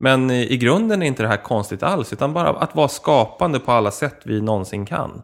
Men 0.00 0.30
i, 0.30 0.52
i 0.52 0.56
grunden 0.56 1.02
är 1.02 1.06
inte 1.06 1.22
det 1.22 1.28
här 1.28 1.42
konstigt 1.42 1.82
alls, 1.82 2.12
utan 2.12 2.32
bara 2.32 2.48
att 2.48 2.74
vara 2.74 2.88
skapande 2.88 3.60
på 3.60 3.72
alla 3.72 3.90
sätt 3.90 4.20
vi 4.24 4.40
någonsin 4.40 4.86
kan. 4.86 5.22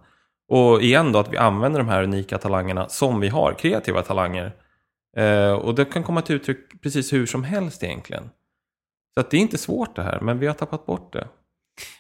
Och 0.49 0.83
igen 0.83 1.12
då 1.12 1.19
att 1.19 1.33
vi 1.33 1.37
använder 1.37 1.81
de 1.81 1.88
här 1.88 2.03
unika 2.03 2.38
talangerna 2.38 2.88
som 2.88 3.21
vi 3.21 3.29
har, 3.29 3.53
kreativa 3.53 4.03
talanger. 4.03 4.53
Eh, 5.17 5.53
och 5.53 5.75
det 5.75 5.85
kan 5.85 6.03
komma 6.03 6.23
till 6.23 6.37
uttryck 6.37 6.83
precis 6.83 7.12
hur 7.12 7.27
som 7.27 7.45
helst 7.45 7.83
egentligen. 7.83 8.31
Så 9.15 9.21
att 9.21 9.31
det 9.31 9.37
är 9.37 9.41
inte 9.41 9.59
svårt 9.59 9.97
det 9.97 10.03
här, 10.03 10.21
men 10.21 10.38
vi 10.38 10.47
har 10.47 10.55
tappat 10.55 10.87
bort 10.87 11.12
det. 11.12 11.29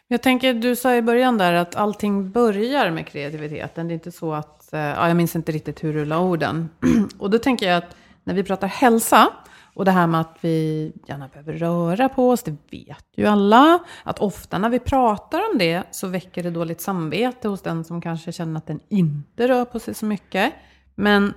Jag 0.08 0.22
tänker, 0.22 0.54
du 0.54 0.76
sa 0.76 0.94
i 0.94 1.02
början 1.02 1.38
där 1.38 1.52
att 1.52 1.76
allting 1.76 2.30
börjar 2.30 2.90
med 2.90 3.06
kreativiteten. 3.06 3.88
Det 3.88 3.92
är 3.92 3.94
inte 3.94 4.12
så 4.12 4.32
att, 4.32 4.72
eh, 4.72 4.80
ja, 4.80 5.08
jag 5.08 5.16
minns 5.16 5.36
inte 5.36 5.52
riktigt 5.52 5.84
hur 5.84 5.94
du 5.94 6.04
la 6.04 6.18
orden. 6.18 6.68
och 7.18 7.30
då 7.30 7.38
tänker 7.38 7.68
jag 7.68 7.76
att 7.76 7.96
när 8.24 8.34
vi 8.34 8.44
pratar 8.44 8.68
hälsa 8.68 9.28
och 9.74 9.84
det 9.84 9.90
här 9.90 10.06
med 10.06 10.20
att 10.20 10.38
vi 10.40 10.92
gärna 11.06 11.28
behöver 11.28 11.52
röra 11.52 12.08
på 12.08 12.30
oss, 12.30 12.42
det 12.42 12.56
vet 12.70 13.04
ju 13.16 13.26
alla. 13.26 13.78
Att 14.02 14.18
ofta 14.18 14.58
när 14.58 14.68
vi 14.68 14.78
pratar 14.78 15.38
om 15.50 15.58
det 15.58 15.82
så 15.90 16.06
väcker 16.06 16.42
det 16.42 16.50
dåligt 16.50 16.80
samvete 16.80 17.48
hos 17.48 17.62
den 17.62 17.84
som 17.84 18.00
kanske 18.00 18.32
känner 18.32 18.58
att 18.58 18.66
den 18.66 18.80
inte 18.88 19.48
rör 19.48 19.64
på 19.64 19.78
sig 19.78 19.94
så 19.94 20.06
mycket. 20.06 20.52
Men 20.94 21.34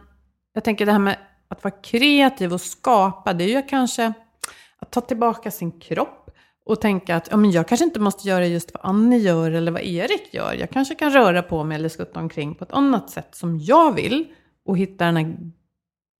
jag 0.53 0.63
tänker 0.63 0.85
det 0.85 0.91
här 0.91 0.99
med 0.99 1.17
att 1.47 1.63
vara 1.63 1.73
kreativ 1.83 2.53
och 2.53 2.61
skapa, 2.61 3.33
det 3.33 3.43
är 3.43 3.61
ju 3.61 3.67
kanske 3.67 4.13
att 4.79 4.91
ta 4.91 5.01
tillbaka 5.01 5.51
sin 5.51 5.71
kropp 5.71 6.20
och 6.65 6.81
tänka 6.81 7.15
att 7.15 7.27
ja, 7.31 7.37
men 7.37 7.51
jag 7.51 7.67
kanske 7.67 7.85
inte 7.85 7.99
måste 7.99 8.27
göra 8.27 8.47
just 8.47 8.71
vad 8.73 8.85
Annie 8.85 9.17
gör 9.17 9.51
eller 9.51 9.71
vad 9.71 9.81
Erik 9.81 10.33
gör. 10.33 10.53
Jag 10.53 10.69
kanske 10.69 10.95
kan 10.95 11.13
röra 11.13 11.41
på 11.41 11.63
mig 11.63 11.75
eller 11.75 11.89
skutta 11.89 12.19
omkring 12.19 12.55
på 12.55 12.63
ett 12.63 12.71
annat 12.71 13.09
sätt 13.09 13.29
som 13.31 13.59
jag 13.59 13.95
vill. 13.95 14.25
och 14.65 14.77
hitta 14.77 15.05
den 15.05 15.17
här 15.17 15.37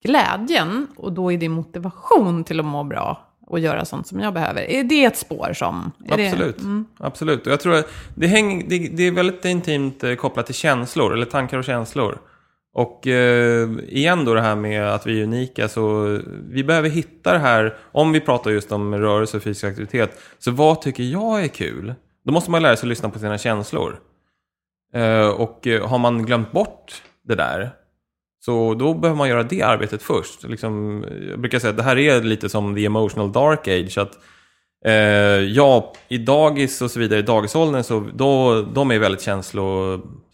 glädjen 0.04 0.86
och 0.96 1.12
då 1.12 1.32
är 1.32 1.38
det 1.38 1.48
motivation 1.48 2.44
till 2.44 2.60
att 2.60 2.66
må 2.66 2.84
bra 2.84 3.28
och 3.46 3.58
göra 3.58 3.84
sånt 3.84 4.06
som 4.06 4.20
jag 4.20 4.34
behöver. 4.34 4.70
Är 4.70 4.84
det 4.84 5.04
ett 5.04 5.16
spår 5.16 5.52
som... 5.52 5.92
Absolut. 6.08 6.56
Det, 6.56 6.62
mm. 6.62 6.86
Absolut. 6.98 7.46
Och 7.46 7.52
jag 7.52 7.60
tror 7.60 7.74
att 7.74 7.88
det, 8.14 8.26
häng, 8.26 8.68
det, 8.68 8.78
det, 8.78 9.02
är 9.02 9.12
väldigt 9.12 9.44
intimt 9.44 10.04
eh, 10.04 10.14
kopplat 10.14 10.46
till 10.46 10.54
känslor, 10.54 11.12
eller 11.12 11.26
tankar 11.26 11.58
och 11.58 11.64
känslor. 11.64 12.18
Och 12.74 13.06
eh, 13.06 13.68
igen 13.88 14.24
då 14.24 14.34
det 14.34 14.40
här 14.40 14.56
med 14.56 14.94
att 14.94 15.06
vi 15.06 15.20
är 15.20 15.24
unika, 15.24 15.68
så 15.68 16.18
vi 16.50 16.64
behöver 16.64 16.88
hitta 16.88 17.32
det 17.32 17.38
här, 17.38 17.76
om 17.92 18.12
vi 18.12 18.20
pratar 18.20 18.50
just 18.50 18.72
om 18.72 18.94
rörelse 18.94 19.36
och 19.36 19.42
fysisk 19.42 19.64
aktivitet, 19.64 20.20
så 20.38 20.50
vad 20.50 20.82
tycker 20.82 21.02
jag 21.02 21.44
är 21.44 21.48
kul? 21.48 21.94
Då 22.24 22.32
måste 22.32 22.50
man 22.50 22.62
lära 22.62 22.76
sig 22.76 22.86
att 22.86 22.88
lyssna 22.88 23.08
på 23.08 23.18
sina 23.18 23.38
känslor. 23.38 24.00
Eh, 24.94 25.28
och 25.28 25.66
eh, 25.66 25.88
har 25.88 25.98
man 25.98 26.26
glömt 26.26 26.52
bort 26.52 27.02
det 27.24 27.34
där, 27.34 27.70
så 28.44 28.74
då 28.74 28.94
behöver 28.94 29.18
man 29.18 29.28
göra 29.28 29.42
det 29.42 29.62
arbetet 29.62 30.02
först. 30.02 30.42
Liksom, 30.42 31.04
jag 31.30 31.40
brukar 31.40 31.58
säga 31.58 31.70
att 31.70 31.76
det 31.76 31.82
här 31.82 31.98
är 31.98 32.22
lite 32.22 32.48
som 32.48 32.74
the 32.74 32.84
emotional 32.84 33.32
dark 33.32 33.68
age. 33.68 33.98
Att, 33.98 34.18
eh, 34.84 34.92
ja, 35.52 35.92
i 36.08 36.18
dagis 36.18 36.82
och 36.82 36.90
så 36.90 37.00
vidare, 37.00 37.18
i 37.18 37.22
dagisåldern, 37.22 37.82
så 37.82 38.10
då, 38.14 38.62
de 38.62 38.90
är 38.90 38.98
väldigt 38.98 39.22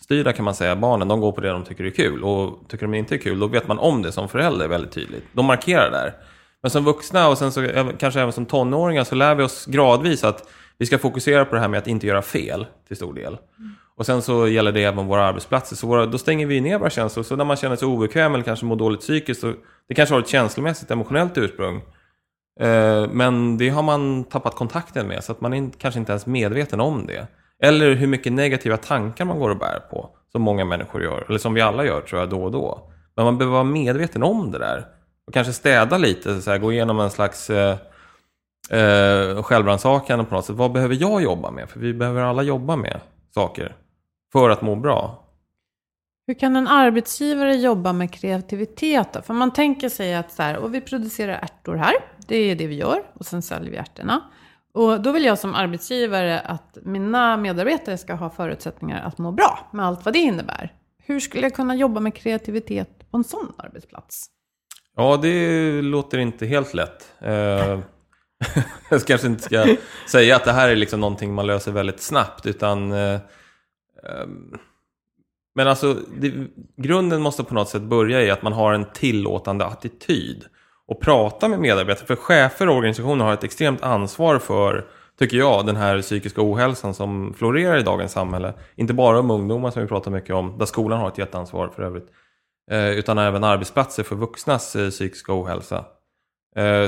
känslostyrda 0.09 0.33
kan 0.33 0.45
man 0.45 0.55
säga. 0.55 0.77
Barnen, 0.77 1.09
de 1.09 1.21
går 1.21 1.33
på 1.33 1.41
det 1.41 1.49
de 1.49 1.65
tycker 1.65 1.85
är 1.85 1.91
kul. 1.91 2.25
Och 2.25 2.69
tycker 2.69 2.87
de 2.87 2.95
inte 2.95 3.15
är 3.15 3.19
kul, 3.19 3.39
då 3.39 3.47
vet 3.47 3.69
man 3.69 3.79
om 3.79 4.03
det 4.03 4.13
som 4.13 4.29
förälder 4.29 4.69
väldigt 4.69 4.93
tydligt. 4.93 5.25
De 5.33 5.45
markerar 5.45 5.91
där. 5.91 6.15
Men 6.63 6.71
som 6.71 6.85
vuxna 6.85 7.29
och 7.29 7.39
sen 7.39 7.53
så, 7.53 7.69
kanske 7.99 8.21
även 8.21 8.33
som 8.33 8.47
tonåringar 8.47 9.05
så 9.05 9.15
lär 9.15 9.35
vi 9.35 9.43
oss 9.43 9.67
gradvis 9.67 10.25
att 10.25 10.49
vi 10.79 10.87
ska 10.87 10.99
fokusera 10.99 11.45
på 11.45 11.55
det 11.55 11.61
här 11.61 11.69
med 11.69 11.79
att 11.79 11.87
inte 11.87 12.07
göra 12.07 12.23
fel 12.23 12.67
till 12.89 12.97
stor 12.97 13.15
del. 13.15 13.39
Mm. 13.59 13.75
Och 13.97 14.07
sen 14.07 14.23
så 14.23 14.49
gäller 14.49 14.73
det 14.73 14.85
även 14.85 15.07
våra 15.07 15.25
arbetsplatser. 15.25 15.77
Så 15.77 15.87
våra, 15.87 16.07
då 16.07 16.19
stänger 16.19 16.47
vi 16.47 16.61
ner 16.61 16.79
våra 16.79 16.91
känslor. 16.91 17.25
Så 17.25 17.37
när 17.37 17.45
man 17.45 17.57
känner 17.57 17.77
sig 17.77 17.89
obekväm 17.89 18.35
eller 18.35 18.45
kanske 18.45 18.67
mår 18.67 18.77
dåligt 18.77 19.01
psykiskt. 19.01 19.41
Så 19.41 19.55
det 19.89 19.95
kanske 19.95 20.15
har 20.15 20.21
ett 20.21 20.29
känslomässigt, 20.29 20.91
emotionellt 20.91 21.39
ursprung. 21.39 21.77
Eh, 22.61 23.09
men 23.11 23.59
det 23.59 23.69
har 23.69 23.83
man 23.83 24.25
tappat 24.25 24.55
kontakten 24.55 25.09
med. 25.09 25.25
Så 25.25 25.33
att 25.33 25.41
man 25.41 25.55
är 25.55 25.71
kanske 25.79 26.01
inte 26.01 26.13
ens 26.13 26.27
medveten 26.27 26.81
om 26.81 27.07
det. 27.07 27.27
Eller 27.63 27.95
hur 27.95 28.07
mycket 28.07 28.33
negativa 28.33 28.77
tankar 28.77 29.25
man 29.25 29.39
går 29.39 29.51
och 29.51 29.59
bär 29.59 29.81
på. 29.91 30.11
Som 30.33 30.43
många 30.43 30.65
människor 30.65 31.03
gör. 31.03 31.25
Eller 31.29 31.39
som 31.39 31.55
vi 31.55 31.61
alla 31.61 31.85
gör 31.85 32.01
tror 32.01 32.21
jag 32.21 32.31
då 32.31 32.43
och 32.43 32.53
då. 32.53 32.91
Men 33.17 33.25
man 33.25 33.39
behöver 33.39 33.53
vara 33.53 33.65
medveten 33.65 34.23
om 34.23 34.53
det 34.53 34.59
där. 34.59 34.87
Och 35.27 35.35
kanske 35.35 35.53
städa 35.53 35.99
lite. 35.99 36.41
Så 36.41 36.51
här, 36.51 36.59
gå 36.59 36.73
igenom 36.73 37.01
en 37.01 37.11
slags 37.11 37.51
eh, 37.51 37.77
eh, 38.71 39.43
självrannsakan 39.43 40.27
på 40.27 40.35
något 40.35 40.45
sätt. 40.45 40.57
Vad 40.57 40.73
behöver 40.73 40.95
jag 41.01 41.23
jobba 41.23 41.51
med? 41.51 41.71
För 41.71 41.81
vi 41.81 41.95
behöver 41.95 42.23
alla 42.23 42.43
jobba 42.43 42.77
med 42.77 43.01
saker 43.35 43.77
för 44.33 44.51
att 44.51 44.63
må 44.63 44.77
bra. 44.77 45.25
Hur 46.27 46.35
kan 46.35 46.57
en 46.57 46.69
arbetsgivare 46.69 47.55
jobba 47.55 47.93
med 47.93 48.13
kreativitet 48.13 49.13
då? 49.13 49.23
För 49.23 49.35
man 49.35 49.53
tänker 49.53 49.89
sig 49.89 50.15
att 50.15 50.33
så 50.33 50.43
här, 50.43 50.57
och 50.57 50.75
vi 50.75 50.81
producerar 50.81 51.33
ärtor 51.33 51.77
här, 51.77 51.95
det 52.27 52.37
är 52.37 52.57
det 52.57 52.67
vi 52.67 52.75
gör, 52.75 53.03
och 53.15 53.27
sen 53.27 53.43
säljer 53.43 53.71
vi 53.71 53.77
ärtorna. 53.77 54.23
Och 54.75 55.01
då 55.03 55.13
vill 55.13 55.25
jag 55.25 55.39
som 55.39 55.55
arbetsgivare 55.55 56.41
att 56.41 56.79
mina 56.83 57.37
medarbetare 57.37 57.99
ska 57.99 58.15
ha 58.15 58.31
förutsättningar 58.31 59.03
att 59.03 59.19
må 59.19 59.33
bra, 59.33 59.69
med 59.73 59.87
allt 59.87 60.05
vad 60.05 60.15
det 60.15 60.19
innebär. 60.19 60.73
Hur 60.99 61.21
skulle 61.21 61.43
jag 61.43 61.55
kunna 61.55 61.75
jobba 61.75 62.01
med 62.01 62.15
kreativitet 62.15 63.11
på 63.11 63.17
en 63.17 63.25
sån 63.25 63.53
arbetsplats? 63.57 64.27
Ja, 64.97 65.17
det 65.23 65.83
låter 65.83 66.19
inte 66.19 66.47
helt 66.47 66.75
lätt. 66.75 67.13
Eh, 67.21 67.81
jag 68.91 69.05
kanske 69.07 69.27
inte 69.27 69.43
ska 69.43 69.77
säga 70.11 70.37
att 70.37 70.45
det 70.45 70.53
här 70.53 70.69
är 70.69 70.77
liksom 70.77 71.01
någonting 71.01 71.35
man 71.35 71.47
löser 71.47 71.73
väldigt 71.73 72.01
snabbt, 72.01 72.47
utan 72.47 72.93
eh, 72.93 73.21
ehm, 74.05 74.59
men 75.55 75.69
alltså, 75.69 75.97
det, 76.17 76.33
grunden 76.77 77.23
måste 77.23 77.45
på 77.45 77.55
något 77.55 77.69
sätt 77.69 77.83
börja 77.83 78.23
i 78.23 78.31
att 78.31 78.43
man 78.43 78.53
har 78.53 78.73
en 78.73 78.93
tillåtande 78.93 79.65
attityd. 79.65 80.45
Och 80.89 81.01
prata 81.01 81.49
med 81.49 81.61
medarbetare. 81.61 82.07
För 82.07 82.17
chefer 82.17 82.69
och 82.69 82.77
organisationer 82.77 83.25
har 83.25 83.33
ett 83.33 83.45
extremt 83.45 83.83
ansvar 83.83 84.39
för, 84.39 84.87
tycker 85.19 85.37
jag, 85.37 85.67
den 85.67 85.77
här 85.77 86.03
psykiska 86.03 86.41
ohälsan 86.43 86.95
som 86.95 87.35
florerar 87.35 87.79
i 87.79 87.83
dagens 87.83 88.13
samhälle. 88.13 88.55
Inte 88.77 88.95
bara 88.95 89.19
om 89.21 89.31
ungdomar 89.31 89.71
som 89.71 89.83
vi 89.83 89.89
pratar 89.89 90.11
mycket 90.11 90.35
om, 90.35 90.59
där 90.59 90.67
skolan 90.67 91.01
har 91.01 91.09
ett 91.09 91.19
jätteansvar 91.19 91.69
för 91.69 91.83
övrigt. 91.83 92.09
Eh, 92.71 92.89
utan 92.89 93.19
även 93.19 93.45
arbetsplatser 93.45 94.03
för 94.03 94.17
vuxnas 94.17 94.77
eh, 94.77 94.91
psykiska 94.91 95.33
ohälsa. 95.33 95.85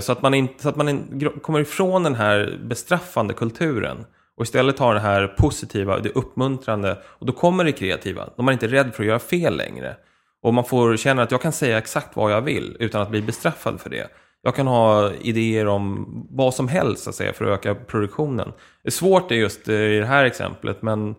Så 0.03 0.13
att 0.13 0.23
man, 0.23 0.35
inte, 0.35 0.63
så 0.63 0.69
att 0.69 0.77
man 0.77 0.89
in, 0.89 1.31
kommer 1.43 1.61
ifrån 1.61 2.03
den 2.03 2.15
här 2.15 2.59
bestraffande 2.65 3.35
kulturen. 3.35 4.05
Och 4.37 4.43
istället 4.43 4.77
tar 4.77 4.95
det 4.95 5.01
här 5.01 5.27
positiva, 5.27 5.99
det 5.99 6.11
uppmuntrande 6.11 6.99
och 7.05 7.27
då 7.27 7.33
kommer 7.33 7.65
det 7.65 7.73
kreativa. 7.73 8.25
Då 8.25 8.43
är 8.43 8.43
man 8.43 8.53
inte 8.53 8.67
rädd 8.67 8.95
för 8.95 9.03
att 9.03 9.07
göra 9.07 9.19
fel 9.19 9.57
längre. 9.57 9.97
Och 10.43 10.55
man 10.55 10.65
får 10.65 10.97
känna 10.97 11.23
att 11.23 11.31
jag 11.31 11.43
kan 11.43 11.53
säga 11.53 11.79
exakt 11.79 12.17
vad 12.17 12.33
jag 12.33 12.41
vill 12.41 12.77
utan 12.81 13.03
att 13.03 13.11
bli 13.11 13.23
bestraffad 13.23 13.81
för 13.81 13.91
det. 13.91 14.09
Jag 14.43 14.55
kan 14.55 14.67
ha 14.67 15.13
idéer 15.13 15.67
om 15.67 16.07
vad 16.31 16.55
som 16.55 16.69
helst 16.69 17.09
att 17.09 17.15
säga, 17.15 17.33
för 17.33 17.45
att 17.45 17.59
öka 17.59 17.75
produktionen. 17.75 18.53
Det 18.83 18.89
är 18.89 18.91
svårt 18.91 19.29
det 19.29 19.37
just 19.37 19.69
eh, 19.69 19.75
i 19.75 19.99
det 19.99 20.07
här 20.07 20.25
exemplet 20.25 20.83
men 20.83 21.15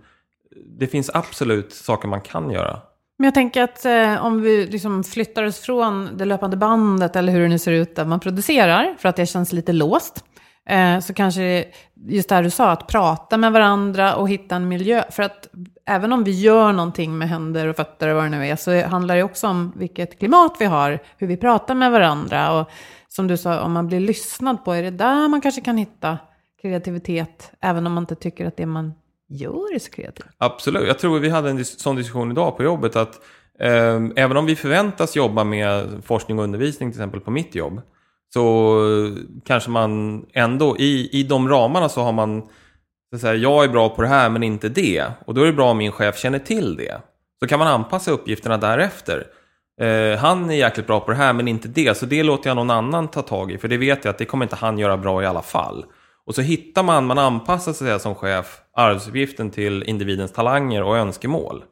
det 0.79 0.87
finns 0.87 1.11
absolut 1.13 1.73
saker 1.73 2.07
man 2.07 2.21
kan 2.21 2.51
göra. 2.51 2.79
Men 3.17 3.25
jag 3.25 3.33
tänker 3.33 3.63
att 3.63 3.85
eh, 3.85 4.25
om 4.25 4.41
vi 4.41 4.65
liksom 4.65 5.03
flyttar 5.03 5.43
oss 5.43 5.59
från 5.59 6.09
det 6.17 6.25
löpande 6.25 6.57
bandet 6.57 7.15
eller 7.15 7.33
hur 7.33 7.41
det 7.41 7.47
nu 7.47 7.59
ser 7.59 7.71
ut 7.71 7.95
där 7.95 8.05
man 8.05 8.19
producerar, 8.19 8.95
för 8.99 9.09
att 9.09 9.15
det 9.15 9.25
känns 9.25 9.53
lite 9.53 9.73
låst. 9.73 10.25
Eh, 10.71 10.99
så 10.99 11.13
kanske 11.13 11.65
just 12.07 12.29
det 12.29 12.35
här 12.35 12.43
du 12.43 12.49
sa, 12.49 12.71
att 12.71 12.87
prata 12.87 13.37
med 13.37 13.51
varandra 13.51 14.15
och 14.15 14.29
hitta 14.29 14.55
en 14.55 14.67
miljö. 14.67 15.03
För 15.11 15.23
att 15.23 15.47
även 15.85 16.13
om 16.13 16.23
vi 16.23 16.31
gör 16.31 16.73
någonting 16.73 17.17
med 17.17 17.29
händer 17.29 17.67
och 17.67 17.75
fötter 17.75 18.07
och 18.07 18.15
vad 18.15 18.25
det 18.25 18.29
nu 18.29 18.47
är, 18.47 18.55
så 18.55 18.87
handlar 18.87 19.15
det 19.15 19.23
också 19.23 19.47
om 19.47 19.73
vilket 19.75 20.19
klimat 20.19 20.55
vi 20.59 20.65
har, 20.65 20.99
hur 21.17 21.27
vi 21.27 21.37
pratar 21.37 21.75
med 21.75 21.91
varandra. 21.91 22.59
Och 22.59 22.69
som 23.07 23.27
du 23.27 23.37
sa, 23.37 23.61
om 23.61 23.71
man 23.71 23.87
blir 23.87 23.99
lyssnad 23.99 24.65
på, 24.65 24.73
är 24.73 24.83
det 24.83 24.91
där 24.91 25.27
man 25.27 25.41
kanske 25.41 25.61
kan 25.61 25.77
hitta 25.77 26.17
kreativitet, 26.61 27.51
även 27.61 27.87
om 27.87 27.93
man 27.93 28.03
inte 28.03 28.15
tycker 28.15 28.45
att 28.45 28.57
det 28.57 28.65
man 28.65 28.93
gör 29.29 29.75
är 29.75 29.79
så 29.79 29.91
kreativt? 29.91 30.27
Absolut, 30.37 30.87
jag 30.87 30.99
tror 30.99 31.19
vi 31.19 31.29
hade 31.29 31.49
en 31.49 31.65
sån 31.65 31.95
diskussion 31.95 32.31
idag 32.31 32.57
på 32.57 32.63
jobbet, 32.63 32.95
att 32.95 33.15
eh, 33.59 33.99
även 34.15 34.37
om 34.37 34.45
vi 34.45 34.55
förväntas 34.55 35.15
jobba 35.15 35.43
med 35.43 36.03
forskning 36.03 36.37
och 36.39 36.43
undervisning, 36.43 36.91
till 36.91 36.99
exempel 36.99 37.21
på 37.21 37.31
mitt 37.31 37.55
jobb, 37.55 37.81
så 38.33 38.75
eh, 39.05 39.11
kanske 39.45 39.69
man 39.69 40.25
ändå, 40.33 40.77
i, 40.77 41.09
i 41.19 41.23
de 41.23 41.49
ramarna 41.49 41.89
så 41.89 42.01
har 42.01 42.11
man, 42.11 42.41
så 43.09 43.15
att 43.15 43.21
säga, 43.21 43.35
jag 43.35 43.63
är 43.63 43.67
bra 43.67 43.89
på 43.89 44.01
det 44.01 44.07
här 44.07 44.29
men 44.29 44.43
inte 44.43 44.69
det. 44.69 45.05
Och 45.25 45.33
då 45.33 45.41
är 45.41 45.45
det 45.45 45.53
bra 45.53 45.71
om 45.71 45.77
min 45.77 45.91
chef 45.91 46.17
känner 46.17 46.39
till 46.39 46.75
det. 46.75 47.01
Så 47.39 47.47
kan 47.47 47.59
man 47.59 47.67
anpassa 47.67 48.11
uppgifterna 48.11 48.57
därefter. 48.57 49.27
Eh, 49.81 50.19
han 50.19 50.49
är 50.49 50.55
jäkligt 50.55 50.87
bra 50.87 50.99
på 50.99 51.11
det 51.11 51.17
här 51.17 51.33
men 51.33 51.47
inte 51.47 51.67
det, 51.67 51.97
så 51.97 52.05
det 52.05 52.23
låter 52.23 52.49
jag 52.49 52.55
någon 52.55 52.69
annan 52.69 53.07
ta 53.07 53.21
tag 53.21 53.51
i. 53.51 53.57
För 53.57 53.67
det 53.67 53.77
vet 53.77 54.05
jag 54.05 54.11
att 54.11 54.17
det 54.17 54.25
kommer 54.25 54.45
inte 54.45 54.55
han 54.55 54.79
göra 54.79 54.97
bra 54.97 55.23
i 55.23 55.25
alla 55.25 55.41
fall. 55.41 55.85
Och 56.25 56.35
så 56.35 56.41
hittar 56.41 56.83
man, 56.83 57.05
man 57.05 57.17
anpassar 57.17 57.73
sig 57.73 57.99
som 57.99 58.15
chef 58.15 58.61
arbetsuppgiften 58.73 59.51
till 59.51 59.83
individens 59.83 60.31
talanger 60.31 60.83
och 60.83 60.97
önskemål. 60.97 61.63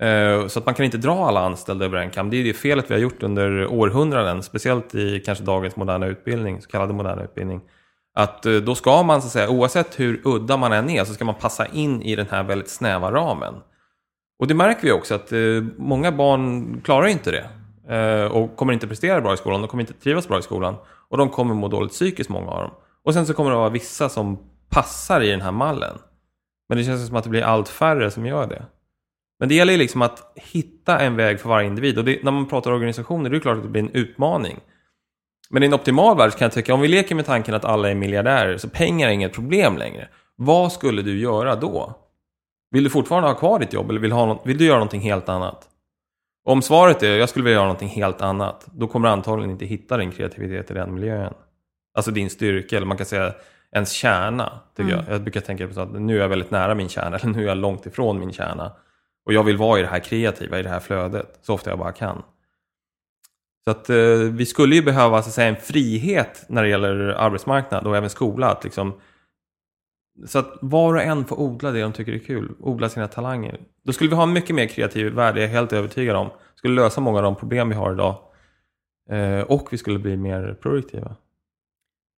Eh, 0.00 0.46
så 0.46 0.58
att 0.58 0.66
man 0.66 0.74
kan 0.74 0.84
inte 0.84 0.98
dra 0.98 1.26
alla 1.26 1.40
anställda 1.40 1.84
över 1.84 1.98
en 1.98 2.10
kam. 2.10 2.30
Det 2.30 2.36
är 2.36 2.44
det 2.44 2.52
felet 2.52 2.90
vi 2.90 2.94
har 2.94 3.00
gjort 3.00 3.22
under 3.22 3.66
århundraden, 3.66 4.42
speciellt 4.42 4.94
i 4.94 5.20
kanske 5.20 5.44
dagens 5.44 5.76
moderna 5.76 6.06
utbildning, 6.06 6.62
så 6.62 6.68
kallade 6.68 6.92
moderna 6.92 7.22
utbildning. 7.22 7.60
Att 8.14 8.46
eh, 8.46 8.54
då 8.54 8.74
ska 8.74 9.02
man, 9.02 9.22
så 9.22 9.26
att 9.26 9.32
säga, 9.32 9.48
oavsett 9.48 10.00
hur 10.00 10.20
udda 10.24 10.56
man 10.56 10.72
än 10.72 10.90
är, 10.90 11.04
så 11.04 11.14
ska 11.14 11.24
man 11.24 11.34
passa 11.34 11.66
in 11.66 12.02
i 12.02 12.16
den 12.16 12.26
här 12.30 12.42
väldigt 12.42 12.70
snäva 12.70 13.12
ramen. 13.12 13.54
Och 14.38 14.46
det 14.46 14.54
märker 14.54 14.82
vi 14.82 14.92
också 14.92 15.14
att 15.14 15.32
eh, 15.32 15.38
många 15.76 16.12
barn 16.12 16.80
klarar 16.84 17.06
inte 17.06 17.30
det. 17.30 17.50
Och 18.30 18.56
kommer 18.56 18.72
inte 18.72 18.86
prestera 18.86 19.20
bra 19.20 19.34
i 19.34 19.36
skolan, 19.36 19.60
de 19.60 19.68
kommer 19.68 19.82
inte 19.82 19.92
trivas 19.92 20.28
bra 20.28 20.38
i 20.38 20.42
skolan. 20.42 20.74
Och 21.08 21.18
de 21.18 21.28
kommer 21.28 21.54
må 21.54 21.68
dåligt 21.68 21.92
psykiskt, 21.92 22.30
många 22.30 22.50
av 22.50 22.62
dem. 22.62 22.70
Och 23.04 23.14
sen 23.14 23.26
så 23.26 23.34
kommer 23.34 23.50
det 23.50 23.56
vara 23.56 23.68
vissa 23.68 24.08
som 24.08 24.38
passar 24.70 25.20
i 25.20 25.30
den 25.30 25.40
här 25.40 25.52
mallen. 25.52 25.98
Men 26.68 26.78
det 26.78 26.84
känns 26.84 27.06
som 27.06 27.16
att 27.16 27.24
det 27.24 27.30
blir 27.30 27.42
allt 27.42 27.68
färre 27.68 28.10
som 28.10 28.26
gör 28.26 28.46
det. 28.46 28.64
Men 29.38 29.48
det 29.48 29.54
gäller 29.54 29.72
ju 29.72 29.78
liksom 29.78 30.02
att 30.02 30.32
hitta 30.34 31.00
en 31.00 31.16
väg 31.16 31.40
för 31.40 31.48
varje 31.48 31.66
individ. 31.66 31.98
Och 31.98 32.04
det, 32.04 32.22
när 32.22 32.32
man 32.32 32.48
pratar 32.48 32.72
organisationer, 32.72 33.30
det 33.30 33.36
är 33.36 33.40
klart 33.40 33.56
att 33.56 33.62
det 33.62 33.68
blir 33.68 33.82
en 33.82 33.90
utmaning. 33.90 34.60
Men 35.50 35.62
i 35.62 35.66
en 35.66 35.74
optimal 35.74 36.16
värld 36.16 36.32
kan 36.32 36.44
jag 36.44 36.52
tycka, 36.52 36.74
om 36.74 36.80
vi 36.80 36.88
leker 36.88 37.14
med 37.14 37.26
tanken 37.26 37.54
att 37.54 37.64
alla 37.64 37.90
är 37.90 37.94
miljardärer, 37.94 38.56
så 38.56 38.68
pengar 38.68 39.08
är 39.08 39.12
inget 39.12 39.32
problem 39.32 39.76
längre. 39.76 40.08
Vad 40.36 40.72
skulle 40.72 41.02
du 41.02 41.18
göra 41.18 41.56
då? 41.56 41.94
Vill 42.70 42.84
du 42.84 42.90
fortfarande 42.90 43.28
ha 43.28 43.34
kvar 43.34 43.58
ditt 43.58 43.72
jobb 43.72 43.90
eller 43.90 44.00
vill, 44.00 44.12
ha, 44.12 44.42
vill 44.44 44.58
du 44.58 44.64
göra 44.64 44.76
någonting 44.78 45.00
helt 45.00 45.28
annat? 45.28 45.68
Om 46.44 46.62
svaret 46.62 47.02
är 47.02 47.16
jag 47.16 47.28
skulle 47.28 47.44
vilja 47.44 47.54
göra 47.54 47.64
någonting 47.64 47.88
helt 47.88 48.20
annat, 48.20 48.66
då 48.72 48.86
kommer 48.86 49.08
du 49.08 49.12
antagligen 49.12 49.50
inte 49.50 49.66
hitta 49.66 49.96
din 49.96 50.12
kreativitet 50.12 50.70
i 50.70 50.74
den 50.74 50.94
miljön. 50.94 51.34
Alltså 51.94 52.10
din 52.10 52.30
styrka, 52.30 52.76
eller 52.76 52.86
man 52.86 52.96
kan 52.96 53.06
säga 53.06 53.34
ens 53.72 53.92
kärna. 53.92 54.60
Tycker 54.76 54.92
mm. 54.92 55.04
jag. 55.06 55.14
jag 55.14 55.22
brukar 55.22 55.40
tänka 55.40 55.68
på 55.68 55.80
att 55.80 55.92
nu 55.92 56.16
är 56.16 56.20
jag 56.20 56.28
väldigt 56.28 56.50
nära 56.50 56.74
min 56.74 56.88
kärna, 56.88 57.16
eller 57.16 57.32
nu 57.32 57.42
är 57.42 57.48
jag 57.48 57.56
långt 57.56 57.86
ifrån 57.86 58.18
min 58.18 58.32
kärna. 58.32 58.72
Och 59.26 59.32
jag 59.32 59.44
vill 59.44 59.56
vara 59.56 59.78
i 59.78 59.82
det 59.82 59.88
här 59.88 60.00
kreativa, 60.00 60.58
i 60.58 60.62
det 60.62 60.68
här 60.68 60.80
flödet, 60.80 61.38
så 61.42 61.54
ofta 61.54 61.70
jag 61.70 61.78
bara 61.78 61.92
kan. 61.92 62.22
Så 63.64 63.70
att 63.70 63.90
eh, 63.90 64.18
vi 64.32 64.46
skulle 64.46 64.74
ju 64.74 64.82
behöva 64.82 65.22
så 65.22 65.28
att 65.28 65.34
säga, 65.34 65.48
en 65.48 65.56
frihet 65.56 66.44
när 66.48 66.62
det 66.62 66.68
gäller 66.68 67.08
arbetsmarknad 67.08 67.86
och 67.86 67.96
även 67.96 68.10
skola. 68.10 68.50
Att 68.50 68.64
liksom, 68.64 69.00
Så 70.26 70.38
att 70.38 70.58
var 70.60 70.94
och 70.94 71.02
en 71.02 71.24
får 71.24 71.40
odla 71.40 71.70
det 71.70 71.80
de 71.80 71.92
tycker 71.92 72.12
är 72.12 72.18
kul, 72.18 72.54
odla 72.60 72.88
sina 72.88 73.08
talanger. 73.08 73.60
Då 73.84 73.92
skulle 73.92 74.10
vi 74.10 74.16
ha 74.16 74.22
en 74.22 74.32
mycket 74.32 74.56
mer 74.56 74.66
kreativ 74.66 75.12
värld, 75.12 75.34
det 75.34 75.40
är 75.40 75.46
jag 75.46 75.50
helt 75.52 75.72
övertygad 75.72 76.16
om. 76.16 76.30
Skulle 76.54 76.74
lösa 76.74 77.00
många 77.00 77.18
av 77.18 77.24
de 77.24 77.36
problem 77.36 77.68
vi 77.68 77.74
har 77.74 77.92
idag. 77.92 78.18
Eh, 79.10 79.40
och 79.40 79.68
vi 79.72 79.78
skulle 79.78 79.98
bli 79.98 80.16
mer 80.16 80.58
produktiva. 80.62 81.16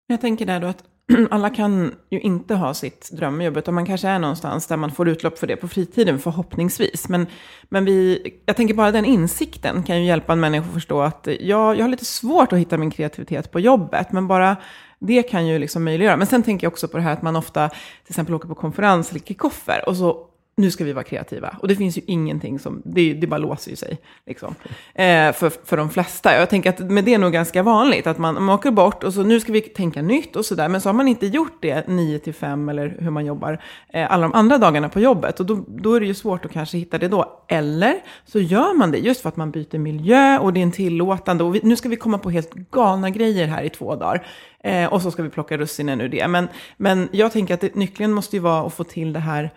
Jag 0.07 0.21
tänker 0.21 0.47
där 0.47 0.61
då 0.61 0.67
att 0.67 0.85
alla 1.31 1.51
kan 1.51 1.95
ju 2.11 2.21
inte 2.21 2.55
ha 2.55 2.75
sitt 2.75 3.11
drömjobb, 3.13 3.57
utan 3.57 3.75
man 3.75 3.87
kanske 3.87 4.09
är 4.09 4.19
någonstans 4.19 4.67
där 4.67 4.77
man 4.77 4.91
får 4.91 5.09
utlopp 5.09 5.39
för 5.39 5.47
det 5.47 5.57
på 5.57 5.69
fritiden, 5.69 6.19
förhoppningsvis. 6.19 7.09
Men, 7.09 7.27
men 7.69 7.85
vi, 7.85 8.21
jag 8.47 8.57
tänker 8.57 8.75
bara 8.75 8.93
den 8.93 9.05
insikten 9.05 9.83
kan 9.83 10.01
ju 10.01 10.07
hjälpa 10.07 10.33
en 10.33 10.41
människa 10.41 10.67
att 10.67 10.75
förstå 10.75 11.01
att 11.01 11.29
jag, 11.41 11.77
jag 11.77 11.85
har 11.85 11.89
lite 11.89 12.05
svårt 12.05 12.53
att 12.53 12.59
hitta 12.59 12.79
min 12.79 12.91
kreativitet 12.91 13.53
på 13.53 13.61
jobbet, 13.61 14.13
men 14.13 14.29
bara 14.29 14.57
det 14.99 15.23
kan 15.23 15.47
ju 15.47 15.59
liksom 15.59 15.85
möjliggöra. 15.85 16.17
Men 16.17 16.27
sen 16.27 16.43
tänker 16.43 16.65
jag 16.65 16.73
också 16.73 16.89
på 16.89 16.97
det 16.97 17.03
här 17.03 17.13
att 17.13 17.23
man 17.23 17.37
ofta 17.37 17.69
till 17.69 17.79
exempel 18.09 18.35
åker 18.35 18.49
på 18.49 18.55
konferens 18.55 19.11
eller 19.11 19.21
kickoffer 19.21 19.89
och 19.89 19.97
så 19.97 20.28
nu 20.59 20.71
ska 20.71 20.85
vi 20.85 20.93
vara 20.93 21.05
kreativa. 21.05 21.57
Och 21.61 21.69
det 21.69 21.77
finns 21.77 21.99
ju 21.99 22.03
ingenting 22.07 22.59
som, 22.59 22.83
det, 22.85 23.15
det 23.15 23.27
bara 23.27 23.39
låser 23.39 23.71
ju 23.71 23.77
sig. 23.77 23.99
Liksom. 24.27 24.55
Eh, 24.95 25.33
för, 25.33 25.67
för 25.67 25.77
de 25.77 25.91
flesta. 25.91 26.39
Jag 26.39 26.51
tänker 26.51 26.71
att 26.71 26.79
men 26.79 27.05
det 27.05 27.15
är 27.15 27.19
nog 27.19 27.33
ganska 27.33 27.63
vanligt 27.63 28.07
att 28.07 28.19
man, 28.19 28.35
man 28.35 28.55
åker 28.55 28.71
bort 28.71 29.05
och 29.05 29.15
så 29.15 29.23
nu 29.23 29.41
ska 29.41 29.53
vi 29.53 29.61
tänka 29.61 30.03
nytt 30.03 30.37
och 30.37 30.45
sådär. 30.45 30.69
Men 30.69 30.81
så 30.81 30.89
har 30.89 30.95
man 30.95 31.09
inte 31.09 31.27
gjort 31.27 31.59
det 31.61 31.89
9 31.89 32.19
till 32.19 32.35
5 32.35 32.69
eller 32.69 32.97
hur 33.01 33.11
man 33.11 33.27
jobbar 33.27 33.63
eh, 33.89 34.13
alla 34.13 34.23
de 34.23 34.35
andra 34.35 34.59
dagarna 34.59 34.89
på 34.89 35.01
jobbet. 35.01 35.41
Och 35.41 35.47
då, 35.47 35.65
då 35.69 35.95
är 35.95 36.01
det 36.01 36.07
ju 36.07 36.15
svårt 36.15 36.45
att 36.45 36.53
kanske 36.53 36.79
hitta 36.79 36.99
det 36.99 37.09
då. 37.09 37.45
Eller 37.49 37.95
så 38.25 38.41
gör 38.41 38.75
man 38.75 38.91
det 38.91 38.99
just 38.99 39.21
för 39.21 39.29
att 39.29 39.37
man 39.37 39.51
byter 39.51 39.79
miljö 39.79 40.39
och 40.39 40.53
det 40.53 40.61
är 40.61 40.63
en 40.63 40.73
tillåtande. 40.73 41.45
Och 41.45 41.55
vi, 41.55 41.61
nu 41.63 41.77
ska 41.77 41.89
vi 41.89 41.97
komma 41.97 42.19
på 42.19 42.31
helt 42.31 42.55
galna 42.55 43.11
grejer 43.11 43.47
här 43.47 43.63
i 43.63 43.71
två 43.71 43.97
dagar. 43.97 44.27
Eh, 44.65 44.93
och 44.93 45.03
så 45.03 45.11
ska 45.11 45.23
vi 45.23 45.29
plocka 45.29 45.57
russinen 45.57 46.01
ur 46.01 46.09
det. 46.09 46.29
Men, 46.29 46.49
men 46.77 47.09
jag 47.13 47.33
tänker 47.33 47.55
att 47.55 47.61
det, 47.61 47.75
nyckeln 47.75 48.13
måste 48.13 48.37
ju 48.37 48.41
vara 48.41 48.67
att 48.67 48.75
få 48.75 48.85
till 48.85 49.13
det 49.13 49.21
här 49.21 49.51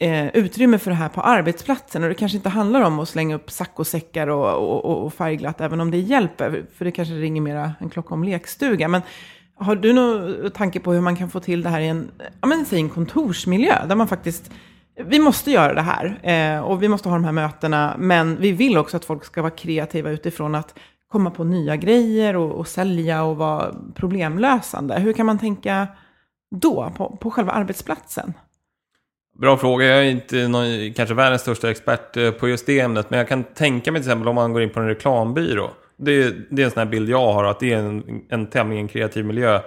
eh, 0.00 0.26
utrymme 0.26 0.78
för 0.78 0.90
det 0.90 0.96
här 0.96 1.08
på 1.08 1.20
arbetsplatsen. 1.20 2.02
Och 2.02 2.08
det 2.08 2.14
kanske 2.14 2.36
inte 2.36 2.48
handlar 2.48 2.80
om 2.80 2.98
att 2.98 3.08
slänga 3.08 3.34
upp 3.34 3.50
saccosäckar 3.50 4.26
och, 4.26 4.84
och, 4.84 5.04
och 5.04 5.14
färgglatt, 5.14 5.60
även 5.60 5.80
om 5.80 5.90
det 5.90 5.98
hjälper. 5.98 6.64
För 6.74 6.84
det 6.84 6.90
kanske 6.90 7.14
ringer 7.14 7.40
mera 7.40 7.72
en 7.80 7.90
klocka 7.90 8.14
om 8.14 8.24
lekstuga. 8.24 8.88
Men 8.88 9.02
har 9.56 9.76
du 9.76 9.92
någon 9.92 10.50
tanke 10.50 10.80
på 10.80 10.92
hur 10.92 11.00
man 11.00 11.16
kan 11.16 11.30
få 11.30 11.40
till 11.40 11.62
det 11.62 11.68
här 11.68 11.80
i 11.80 11.88
en, 11.88 12.10
ja, 12.40 12.46
men, 12.46 12.64
säg 12.64 12.78
en 12.78 12.88
kontorsmiljö? 12.88 13.86
Där 13.86 13.96
man 13.96 14.08
faktiskt, 14.08 14.50
vi 15.06 15.18
måste 15.18 15.50
göra 15.50 15.74
det 15.74 15.82
här 15.82 16.20
eh, 16.22 16.60
och 16.60 16.82
vi 16.82 16.88
måste 16.88 17.08
ha 17.08 17.16
de 17.16 17.24
här 17.24 17.32
mötena. 17.32 17.94
Men 17.98 18.36
vi 18.40 18.52
vill 18.52 18.78
också 18.78 18.96
att 18.96 19.04
folk 19.04 19.24
ska 19.24 19.42
vara 19.42 19.50
kreativa 19.50 20.10
utifrån 20.10 20.54
att 20.54 20.78
komma 21.08 21.30
på 21.30 21.44
nya 21.44 21.76
grejer 21.76 22.36
och, 22.36 22.52
och 22.52 22.68
sälja 22.68 23.24
och 23.24 23.36
vara 23.36 23.74
problemlösande. 23.94 24.98
Hur 24.98 25.12
kan 25.12 25.26
man 25.26 25.38
tänka 25.38 25.86
då, 26.50 26.92
på, 26.96 27.16
på 27.16 27.30
själva 27.30 27.52
arbetsplatsen? 27.52 28.34
Bra 29.40 29.56
fråga. 29.56 29.86
Jag 29.86 29.98
är 29.98 30.10
inte 30.10 30.48
någon, 30.48 30.92
kanske 30.94 31.14
världens 31.14 31.42
största 31.42 31.70
expert 31.70 32.16
eh, 32.16 32.30
på 32.30 32.48
just 32.48 32.66
det 32.66 32.80
ämnet. 32.80 33.10
Men 33.10 33.18
jag 33.18 33.28
kan 33.28 33.44
tänka 33.44 33.92
mig 33.92 34.00
till 34.00 34.10
exempel 34.10 34.28
om 34.28 34.34
man 34.34 34.52
går 34.52 34.62
in 34.62 34.70
på 34.70 34.80
en 34.80 34.86
reklambyrå. 34.86 35.70
Det, 35.96 36.34
det 36.50 36.62
är 36.62 36.66
en 36.66 36.70
sån 36.70 36.78
här 36.78 36.90
bild 36.90 37.08
jag 37.08 37.32
har, 37.32 37.44
att 37.44 37.60
det 37.60 37.72
är 37.72 37.78
en, 37.78 38.22
en 38.28 38.46
tämligen 38.46 38.88
kreativ 38.88 39.24
miljö 39.24 39.60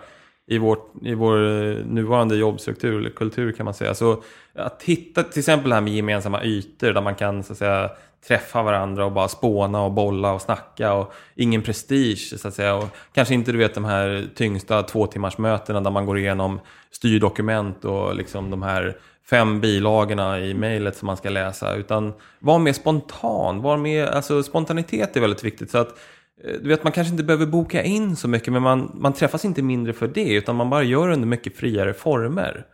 i, 0.47 0.57
vårt, 0.57 0.93
i 1.01 1.13
vår 1.13 1.37
eh, 1.37 1.85
nuvarande 1.85 2.35
jobbstruktur, 2.35 2.99
eller 2.99 3.09
kultur 3.09 3.51
kan 3.51 3.65
man 3.65 3.73
säga. 3.73 3.93
Så 3.93 4.23
att 4.55 4.83
hitta 4.83 5.23
till 5.23 5.39
exempel 5.39 5.69
det 5.69 5.75
här 5.75 5.81
med 5.81 5.93
gemensamma 5.93 6.43
ytor 6.43 6.93
där 6.93 7.01
man 7.01 7.15
kan 7.15 7.43
så 7.43 7.51
att 7.53 7.57
säga, 7.57 7.89
träffa 8.27 8.63
varandra 8.63 9.05
och 9.05 9.11
bara 9.11 9.27
spåna 9.27 9.81
och 9.81 9.91
bolla 9.91 10.33
och 10.33 10.41
snacka 10.41 10.93
och 10.93 11.13
ingen 11.35 11.61
prestige 11.61 12.39
så 12.39 12.47
att 12.47 12.53
säga. 12.53 12.75
Och 12.75 12.87
kanske 13.13 13.33
inte 13.33 13.51
du 13.51 13.57
vet 13.57 13.75
de 13.75 13.85
här 13.85 14.25
tyngsta 14.35 14.83
två 14.83 15.07
timmars 15.07 15.37
mötena 15.37 15.81
där 15.81 15.91
man 15.91 16.05
går 16.05 16.17
igenom 16.17 16.59
styrdokument 16.91 17.85
och 17.85 18.15
liksom 18.15 18.49
de 18.49 18.61
här 18.61 18.97
fem 19.29 19.61
bilagorna 19.61 20.39
i 20.39 20.53
mejlet 20.53 20.97
som 20.97 21.05
man 21.05 21.17
ska 21.17 21.29
läsa. 21.29 21.75
Utan 21.75 22.13
var 22.39 22.59
mer 22.59 22.73
spontan. 22.73 23.61
Var 23.61 23.77
mer, 23.77 24.07
alltså 24.07 24.43
spontanitet 24.43 25.17
är 25.17 25.21
väldigt 25.21 25.43
viktigt. 25.43 25.71
Så 25.71 25.77
att, 25.77 25.89
eh, 26.43 26.53
du 26.61 26.69
vet, 26.69 26.83
man 26.83 26.93
kanske 26.93 27.11
inte 27.11 27.23
behöver 27.23 27.45
boka 27.45 27.83
in 27.83 28.15
så 28.15 28.27
mycket, 28.27 28.53
men 28.53 28.61
man, 28.61 28.91
man 28.93 29.13
träffas 29.13 29.45
inte 29.45 29.61
mindre 29.61 29.93
för 29.93 30.07
det, 30.07 30.33
utan 30.33 30.55
man 30.55 30.69
bara 30.69 30.83
gör 30.83 31.07
det 31.07 31.13
under 31.13 31.27
mycket 31.27 31.57
friare 31.57 31.93
former. 31.93 32.65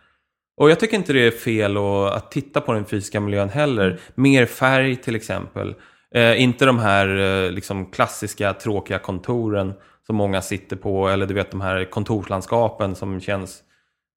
Och 0.58 0.70
jag 0.70 0.80
tycker 0.80 0.98
inte 0.98 1.14
det 1.14 1.28
är 1.28 1.32
fel 1.32 1.78
att, 1.78 2.14
att 2.14 2.32
titta 2.32 2.62
på 2.62 2.74
den 2.74 2.86
fysiska 2.86 3.20
miljön 3.20 3.50
heller. 3.50 4.00
Mer 4.16 4.46
färg 4.46 4.96
till 4.96 5.16
exempel. 5.16 5.76
Eh, 6.16 6.42
inte 6.42 6.66
de 6.66 6.80
här 6.80 7.18
eh, 7.18 7.52
liksom 7.52 7.86
klassiska 7.92 8.54
tråkiga 8.54 9.00
kontoren 9.00 9.74
som 10.08 10.16
många 10.16 10.42
sitter 10.42 10.76
på, 10.76 11.10
eller 11.10 11.26
du 11.26 11.34
vet 11.34 11.52
de 11.52 11.62
här 11.62 11.86
kontorslandskapen 11.86 12.96
som 12.96 13.22
känns 13.22 13.64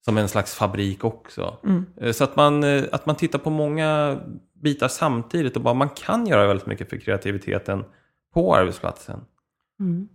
som 0.04 0.18
en 0.18 0.28
slags 0.28 0.54
fabrik 0.54 1.04
också. 1.04 1.56
Mm. 1.64 1.86
Eh, 2.00 2.12
så 2.12 2.24
att 2.24 2.36
man, 2.36 2.64
eh, 2.64 2.84
att 2.92 3.06
man 3.06 3.16
tittar 3.16 3.38
på 3.38 3.50
många 3.50 4.18
bitar 4.62 4.88
samtidigt 4.88 5.56
och 5.56 5.62
bara 5.62 5.74
man 5.74 5.88
kan 5.88 6.26
göra 6.26 6.46
väldigt 6.46 6.66
mycket 6.66 6.90
för 6.90 6.96
kreativiteten 6.96 7.84
på 8.34 8.56
arbetsplatsen. 8.56 9.20
Mm. 9.80 10.08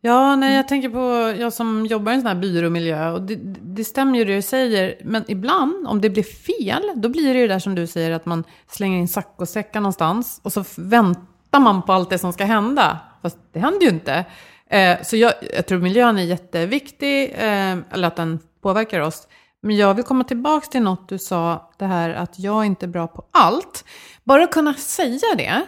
Ja, 0.00 0.36
nej, 0.36 0.56
jag 0.56 0.68
tänker 0.68 0.88
på 0.88 1.34
jag 1.40 1.52
som 1.52 1.86
jobbar 1.86 2.12
i 2.12 2.14
en 2.14 2.20
sån 2.20 2.28
här 2.28 2.34
byråmiljö. 2.34 3.10
Och 3.10 3.22
det, 3.22 3.36
det 3.62 3.84
stämmer 3.84 4.18
ju 4.18 4.24
det 4.24 4.34
du 4.34 4.42
säger. 4.42 4.94
Men 5.04 5.24
ibland, 5.28 5.86
om 5.86 6.00
det 6.00 6.10
blir 6.10 6.22
fel, 6.22 6.82
då 6.94 7.08
blir 7.08 7.34
det 7.34 7.40
ju 7.40 7.48
där 7.48 7.58
som 7.58 7.74
du 7.74 7.86
säger 7.86 8.10
att 8.10 8.26
man 8.26 8.44
slänger 8.68 8.98
in 8.98 9.08
saccosäckar 9.08 9.80
någonstans. 9.80 10.40
Och 10.44 10.52
så 10.52 10.64
väntar 10.76 11.60
man 11.60 11.82
på 11.82 11.92
allt 11.92 12.10
det 12.10 12.18
som 12.18 12.32
ska 12.32 12.44
hända. 12.44 12.98
Fast 13.22 13.38
det 13.52 13.60
händer 13.60 13.80
ju 13.80 13.88
inte. 13.88 14.24
Eh, 14.66 15.02
så 15.02 15.16
jag, 15.16 15.32
jag, 15.54 15.66
tror 15.66 15.78
miljön 15.78 16.18
är 16.18 16.22
jätteviktig. 16.22 17.24
Eh, 17.24 17.76
eller 17.90 18.08
att 18.08 18.16
den 18.16 18.38
påverkar 18.64 19.00
oss. 19.00 19.28
Men 19.60 19.76
jag 19.76 19.94
vill 19.94 20.04
komma 20.04 20.24
tillbaka 20.24 20.66
till 20.66 20.82
något 20.82 21.08
du 21.08 21.18
sa, 21.18 21.70
det 21.78 21.84
här 21.84 22.10
att 22.10 22.38
jag 22.38 22.64
inte 22.64 22.86
är 22.86 22.88
bra 22.88 23.06
på 23.06 23.24
allt. 23.30 23.84
Bara 24.24 24.46
kunna 24.46 24.74
säga 24.74 25.34
det, 25.36 25.66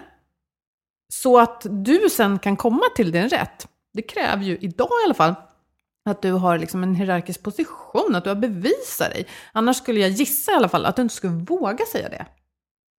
så 1.09 1.39
att 1.39 1.67
du 1.71 2.09
sen 2.11 2.39
kan 2.39 2.57
komma 2.57 2.83
till 2.97 3.13
din 3.13 3.29
rätt. 3.29 3.69
Det 3.93 4.03
kräver 4.03 4.45
ju 4.45 4.59
idag 4.61 4.89
i 5.03 5.05
alla 5.05 5.15
fall 5.15 5.35
att 6.11 6.23
du 6.23 6.33
har 6.33 6.59
liksom 6.59 6.83
en 6.83 6.95
hierarkisk 6.95 7.43
position, 7.43 8.15
att 8.15 8.25
du 8.25 8.31
har 8.31 8.37
bevisat 8.37 9.11
dig. 9.11 9.27
Annars 9.53 9.77
skulle 9.77 10.01
jag 10.01 10.11
gissa 10.11 10.53
i 10.53 10.55
alla 10.55 10.69
fall 10.69 10.87
att 10.87 10.97
du 10.97 11.03
inte 11.03 11.15
skulle 11.15 11.33
våga 11.33 11.85
säga 11.87 12.09
det. 12.09 12.27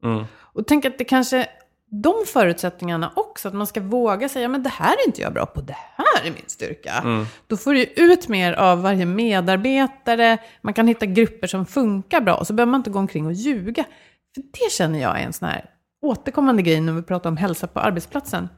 Mm. 0.03 0.25
Och 0.35 0.67
tänk 0.67 0.85
att 0.85 0.99
det 0.99 1.05
kanske 1.05 1.49
de 1.91 2.15
förutsättningarna 2.27 3.13
också, 3.17 3.49
att 3.49 3.55
man 3.55 3.67
ska 3.67 3.81
våga 3.81 4.29
säga 4.29 4.49
men 4.49 4.63
det 4.63 4.69
här 4.69 4.93
är 4.93 5.07
inte 5.07 5.23
jag 5.23 5.33
bra 5.33 5.47
på, 5.47 5.61
det 5.61 5.77
här 5.97 6.27
är 6.27 6.31
min 6.31 6.43
styrka. 6.47 6.93
Mm. 6.93 7.27
Då 7.47 7.57
får 7.57 7.75
du 7.75 7.85
ut 7.85 8.29
mer 8.29 8.53
av 8.53 8.83
varje 8.83 9.07
medarbetare, 9.07 10.39
man 10.61 10.75
kan 10.75 10.89
hitta 10.89 11.07
grupper 11.07 11.47
som 11.47 11.67
funkar 11.67 12.21
bra, 12.21 12.35
och 12.35 12.47
så 12.47 12.53
behöver 12.53 12.71
man 12.71 12.81
inte 12.81 12.91
gå 12.91 12.99
omkring 12.99 13.27
och 13.27 13.33
ljuga. 13.33 13.85
För 14.35 14.43
det 14.43 14.73
känner 14.73 14.99
jag 14.99 15.21
är 15.21 15.25
en 15.25 15.33
sån 15.33 15.49
här 15.49 15.71
återkommande 16.03 16.63
grej 16.63 16.81
när 16.81 16.93
vi 16.93 17.03
pratar 17.03 17.31
om 17.31 17.37
hälsa 17.37 17.67
på 17.67 17.81
arbetsplatsen. 17.81 18.49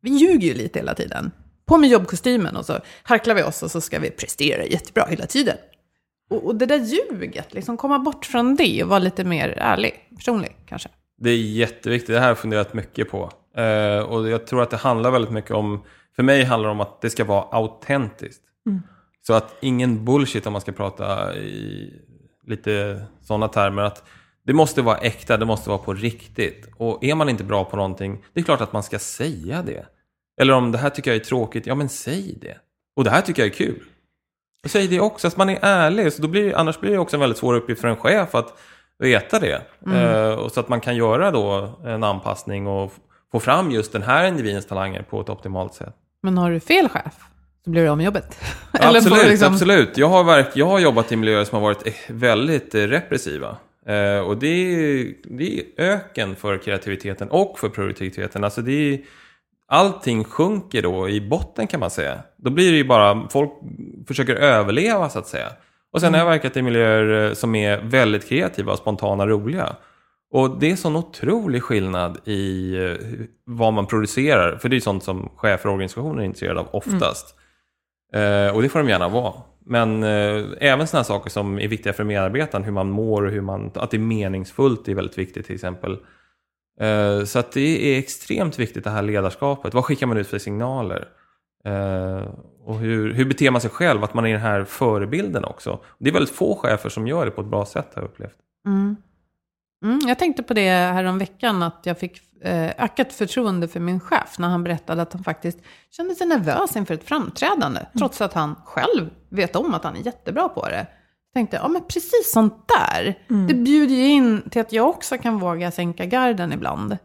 Vi 0.00 0.10
ljuger 0.10 0.48
ju 0.48 0.54
lite 0.54 0.78
hela 0.78 0.94
tiden. 0.94 1.30
På 1.66 1.78
med 1.78 1.90
jobbkostymen 1.90 2.56
och 2.56 2.66
så 2.66 2.80
harklar 3.02 3.34
vi 3.34 3.42
oss 3.42 3.62
och 3.62 3.70
så 3.70 3.80
ska 3.80 3.98
vi 3.98 4.10
prestera 4.10 4.64
jättebra 4.64 5.06
hela 5.06 5.26
tiden. 5.26 5.56
Och, 6.30 6.44
och 6.44 6.56
det 6.56 6.66
där 6.66 6.78
ljuget, 6.78 7.54
liksom 7.54 7.76
komma 7.76 7.98
bort 7.98 8.26
från 8.26 8.56
det 8.56 8.82
och 8.82 8.88
vara 8.88 8.98
lite 8.98 9.24
mer 9.24 9.48
ärlig, 9.48 10.08
personlig 10.16 10.56
kanske. 10.66 10.88
Det 11.22 11.30
är 11.30 11.36
jätteviktigt, 11.36 12.08
det 12.08 12.14
här 12.14 12.20
har 12.20 12.28
jag 12.28 12.38
funderat 12.38 12.74
mycket 12.74 13.10
på. 13.10 13.32
Eh, 13.56 13.98
och 13.98 14.28
jag 14.28 14.46
tror 14.46 14.62
att 14.62 14.70
det 14.70 14.76
handlar 14.76 15.10
väldigt 15.10 15.30
mycket 15.30 15.50
om, 15.50 15.82
för 16.16 16.22
mig 16.22 16.44
handlar 16.44 16.68
det 16.68 16.72
om 16.72 16.80
att 16.80 17.00
det 17.00 17.10
ska 17.10 17.24
vara 17.24 17.42
autentiskt. 17.42 18.42
Mm. 18.66 18.82
Så 19.26 19.34
att 19.34 19.54
ingen 19.60 20.04
bullshit 20.04 20.46
om 20.46 20.52
man 20.52 20.60
ska 20.60 20.72
prata 20.72 21.36
i 21.36 21.92
lite 22.46 23.04
sådana 23.20 23.48
termer. 23.48 23.82
Att 23.82 24.04
det 24.46 24.52
måste 24.52 24.82
vara 24.82 24.98
äkta, 24.98 25.36
det 25.36 25.44
måste 25.44 25.68
vara 25.68 25.78
på 25.78 25.94
riktigt. 25.94 26.68
Och 26.76 27.04
är 27.04 27.14
man 27.14 27.28
inte 27.28 27.44
bra 27.44 27.64
på 27.64 27.76
någonting, 27.76 28.24
det 28.32 28.40
är 28.40 28.44
klart 28.44 28.60
att 28.60 28.72
man 28.72 28.82
ska 28.82 28.98
säga 28.98 29.62
det. 29.62 29.86
Eller 30.40 30.52
om 30.52 30.72
det 30.72 30.78
här 30.78 30.90
tycker 30.90 31.10
jag 31.10 31.20
är 31.20 31.24
tråkigt, 31.24 31.66
ja 31.66 31.74
men 31.74 31.88
säg 31.88 32.38
det. 32.40 32.56
Och 32.96 33.04
det 33.04 33.10
här 33.10 33.20
tycker 33.20 33.42
jag 33.42 33.50
är 33.50 33.54
kul. 33.54 33.82
Och 34.64 34.70
säg 34.70 34.88
det 34.88 35.00
också, 35.00 35.28
att 35.28 35.36
man 35.36 35.48
är 35.48 35.58
ärlig. 35.62 36.12
Så 36.12 36.22
då 36.22 36.28
blir, 36.28 36.54
annars 36.56 36.80
blir 36.80 36.90
det 36.90 36.98
också 36.98 37.16
en 37.16 37.20
väldigt 37.20 37.38
svår 37.38 37.54
uppgift 37.54 37.80
för 37.80 37.88
en 37.88 37.96
chef 37.96 38.34
att 38.34 38.58
veta 39.02 39.38
det. 39.38 39.62
Mm. 39.86 39.98
Eh, 39.98 40.34
och 40.34 40.52
så 40.52 40.60
att 40.60 40.68
man 40.68 40.80
kan 40.80 40.96
göra 40.96 41.30
då 41.30 41.78
en 41.84 42.04
anpassning 42.04 42.66
och 42.66 42.92
få 43.32 43.40
fram 43.40 43.70
just 43.70 43.92
den 43.92 44.02
här 44.02 44.28
individens 44.28 44.66
talanger 44.66 45.02
på 45.02 45.20
ett 45.20 45.28
optimalt 45.28 45.74
sätt. 45.74 45.94
Men 46.22 46.38
har 46.38 46.50
du 46.50 46.60
fel 46.60 46.88
chef? 46.88 47.14
Så 47.64 47.70
blir 47.70 47.82
du 47.82 47.88
av 47.88 47.96
med 47.96 48.04
jobbet. 48.04 48.40
absolut, 48.72 49.28
liksom... 49.28 49.52
absolut. 49.52 49.98
Jag 49.98 50.08
har, 50.08 50.24
verk, 50.24 50.48
jag 50.54 50.66
har 50.66 50.78
jobbat 50.78 51.12
i 51.12 51.16
miljöer 51.16 51.44
som 51.44 51.56
har 51.56 51.62
varit 51.62 51.86
eh, 51.86 51.92
väldigt 52.08 52.74
eh, 52.74 52.80
repressiva. 52.80 53.56
Eh, 53.86 54.18
och 54.18 54.36
det 54.36 54.46
är, 54.46 55.14
det 55.24 55.58
är 55.58 55.64
öken 55.76 56.36
för 56.36 56.58
kreativiteten 56.58 57.28
och 57.28 57.58
för 57.58 57.68
produktiviteten. 57.68 58.44
Alltså 58.44 58.62
det 58.62 58.94
är, 58.94 59.00
allting 59.68 60.24
sjunker 60.24 60.82
då 60.82 61.08
i 61.08 61.20
botten 61.20 61.66
kan 61.66 61.80
man 61.80 61.90
säga. 61.90 62.18
Då 62.36 62.50
blir 62.50 62.70
det 62.70 62.76
ju 62.76 62.84
bara, 62.84 63.28
folk 63.28 63.52
försöker 64.08 64.34
överleva 64.34 65.08
så 65.08 65.18
att 65.18 65.26
säga. 65.26 65.48
Och 65.92 66.00
sen 66.00 66.12
har 66.12 66.20
jag 66.20 66.26
verkat 66.26 66.56
i 66.56 66.62
miljöer 66.62 67.28
eh, 67.28 67.34
som 67.34 67.54
är 67.54 67.80
väldigt 67.82 68.28
kreativa, 68.28 68.76
spontana, 68.76 69.26
roliga. 69.26 69.76
Och 70.32 70.58
det 70.60 70.70
är 70.70 70.76
sån 70.76 70.96
otrolig 70.96 71.62
skillnad 71.62 72.18
i 72.24 72.74
eh, 72.76 72.96
vad 73.44 73.72
man 73.72 73.86
producerar. 73.86 74.56
För 74.56 74.68
det 74.68 74.76
är 74.76 74.80
sånt 74.80 75.04
som 75.04 75.28
chefer 75.36 75.68
och 75.68 75.72
organisationer 75.74 76.22
är 76.22 76.26
intresserade 76.26 76.60
av 76.60 76.68
oftast. 76.72 77.34
Mm. 78.14 78.46
Eh, 78.46 78.54
och 78.54 78.62
det 78.62 78.68
får 78.68 78.78
de 78.78 78.88
gärna 78.88 79.08
vara. 79.08 79.34
Men 79.66 80.02
eh, 80.02 80.44
även 80.60 80.86
sådana 80.86 81.04
saker 81.04 81.30
som 81.30 81.58
är 81.58 81.68
viktiga 81.68 81.92
för 81.92 82.04
medarbetaren, 82.04 82.64
hur 82.64 82.72
man 82.72 82.90
mår 82.90 83.24
och 83.24 83.30
hur 83.30 83.40
man, 83.40 83.70
att 83.74 83.90
det 83.90 83.96
är 83.96 83.98
meningsfullt 83.98 84.88
är 84.88 84.94
väldigt 84.94 85.18
viktigt 85.18 85.46
till 85.46 85.54
exempel. 85.54 85.98
Eh, 86.80 87.24
så 87.24 87.38
att 87.38 87.52
det 87.52 87.94
är 87.94 87.98
extremt 87.98 88.58
viktigt 88.58 88.84
det 88.84 88.90
här 88.90 89.02
ledarskapet. 89.02 89.74
Vad 89.74 89.84
skickar 89.84 90.06
man 90.06 90.16
ut 90.16 90.28
för 90.28 90.38
signaler? 90.38 91.08
Eh, 91.64 92.28
och 92.64 92.78
hur, 92.78 93.14
hur 93.14 93.24
beter 93.24 93.50
man 93.50 93.60
sig 93.60 93.70
själv? 93.70 94.04
Att 94.04 94.14
man 94.14 94.26
är 94.26 94.32
den 94.32 94.40
här 94.40 94.64
förebilden 94.64 95.44
också. 95.44 95.80
Det 95.98 96.10
är 96.10 96.14
väldigt 96.14 96.34
få 96.34 96.56
chefer 96.56 96.88
som 96.88 97.06
gör 97.06 97.24
det 97.24 97.30
på 97.30 97.40
ett 97.40 97.46
bra 97.46 97.64
sätt 97.64 97.88
har 97.94 98.02
jag 98.02 98.08
upplevt. 98.08 98.36
Mm. 98.66 98.96
Mm, 99.84 100.00
jag 100.06 100.18
tänkte 100.18 100.42
på 100.42 100.54
det 100.54 100.68
här 100.68 101.04
om 101.04 101.18
veckan 101.18 101.62
att 101.62 101.80
jag 101.82 101.98
fick 101.98 102.20
eh, 102.42 102.70
ökat 102.84 103.12
förtroende 103.12 103.68
för 103.68 103.80
min 103.80 104.00
chef 104.00 104.38
när 104.38 104.48
han 104.48 104.64
berättade 104.64 105.02
att 105.02 105.12
han 105.12 105.24
faktiskt 105.24 105.58
kände 105.90 106.14
sig 106.14 106.26
nervös 106.26 106.76
inför 106.76 106.94
ett 106.94 107.04
framträdande. 107.04 107.80
Mm. 107.80 107.92
Trots 107.98 108.20
att 108.20 108.32
han 108.32 108.54
själv 108.64 109.10
vet 109.28 109.56
om 109.56 109.74
att 109.74 109.84
han 109.84 109.96
är 109.96 110.06
jättebra 110.06 110.48
på 110.48 110.68
det. 110.68 110.86
Jag 111.34 111.34
tänkte, 111.34 111.56
ja 111.56 111.68
men 111.68 111.82
precis 111.88 112.32
sånt 112.32 112.68
där. 112.68 113.18
Mm. 113.30 113.46
Det 113.46 113.54
bjuder 113.54 113.94
ju 113.94 114.06
in 114.06 114.50
till 114.50 114.60
att 114.60 114.72
jag 114.72 114.88
också 114.88 115.18
kan 115.18 115.38
våga 115.38 115.70
sänka 115.70 116.04
garden 116.04 116.52
ibland. 116.52 116.96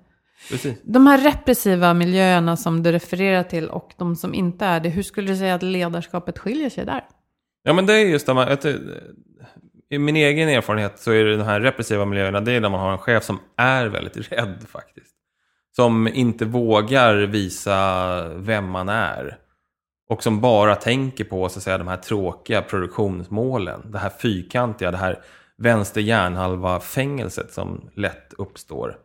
Precis. 0.50 0.78
De 0.84 1.08
här 1.08 1.18
repressiva 1.18 1.94
miljöerna 1.94 2.58
som 2.58 2.84
du 2.84 2.92
refererar 2.92 3.44
till 3.44 3.70
och 3.70 3.94
de 3.98 4.16
som 4.16 4.34
inte 4.34 4.66
är 4.66 4.80
det, 4.80 4.90
hur 4.90 5.04
skulle 5.04 5.32
du 5.32 5.38
säga 5.38 5.56
att 5.56 5.64
ledarskapet 5.64 6.40
skiljer 6.40 6.70
sig 6.70 6.86
där? 6.86 7.04
Ja 7.64 7.74
men 7.74 7.86
det 7.86 7.94
är 7.94 8.06
just 8.06 8.26
det, 8.26 8.34
man, 8.34 8.58
i 9.90 10.00
min 10.00 10.16
egen 10.16 10.50
erfarenhet 10.50 11.00
så 11.00 11.12
är 11.12 11.24
det 11.24 11.38
de 11.38 11.44
här 11.44 11.60
repressiva 11.60 12.06
miljöerna, 12.06 12.42
det 12.42 12.52
är 12.52 12.62
när 12.62 12.70
man 12.70 12.80
har 12.80 12.92
en 12.92 12.98
chef 12.98 13.24
som 13.24 13.40
är 13.58 13.86
väldigt 13.86 14.18
rädd 14.32 14.66
faktiskt. 14.68 15.14
Som 15.76 16.08
inte 16.08 16.46
vågar 16.46 17.16
visa 17.16 18.28
vem 18.28 18.70
man 18.70 18.90
är. 18.90 19.38
Och 20.10 20.24
som 20.24 20.42
bara 20.42 20.76
tänker 20.76 21.24
på 21.24 21.50
så 21.50 21.60
att 21.60 21.64
säga, 21.64 21.78
de 21.78 21.88
här 21.88 21.98
tråkiga 21.98 22.62
produktionsmålen. 22.62 23.92
Det 23.92 24.00
här 24.00 24.10
fyrkantiga, 24.10 24.92
det 24.92 24.98
här 24.98 25.20
vänster 25.58 26.02
hjärnhalva 26.02 26.80
fängelset 26.80 27.54
som 27.54 27.90
lätt 27.96 28.34
uppstår. 28.38 28.98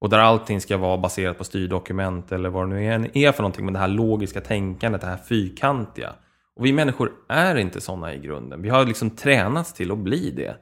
Och 0.00 0.08
där 0.08 0.18
allting 0.18 0.60
ska 0.60 0.76
vara 0.76 0.98
baserat 0.98 1.38
på 1.38 1.44
styrdokument 1.44 2.32
eller 2.32 2.48
vad 2.48 2.70
det 2.70 2.76
nu 2.98 3.10
är 3.14 3.32
för 3.32 3.42
någonting. 3.42 3.64
Men 3.64 3.74
det 3.74 3.80
här 3.80 3.88
logiska 3.88 4.40
tänkandet, 4.40 5.00
det 5.00 5.06
här 5.06 5.16
fyrkantiga. 5.16 6.12
Och 6.56 6.64
vi 6.64 6.72
människor 6.72 7.12
är 7.28 7.56
inte 7.56 7.80
sådana 7.80 8.14
i 8.14 8.18
grunden. 8.18 8.62
Vi 8.62 8.68
har 8.68 8.84
liksom 8.84 9.10
tränats 9.10 9.72
till 9.72 9.90
att 9.90 9.98
bli 9.98 10.30
det. 10.30 10.56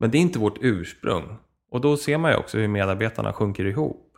Men 0.00 0.10
det 0.10 0.18
är 0.18 0.22
inte 0.22 0.38
vårt 0.38 0.58
ursprung. 0.60 1.36
Och 1.70 1.80
då 1.80 1.96
ser 1.96 2.18
man 2.18 2.30
ju 2.30 2.36
också 2.36 2.58
hur 2.58 2.68
medarbetarna 2.68 3.32
sjunker 3.32 3.64
ihop. 3.64 4.16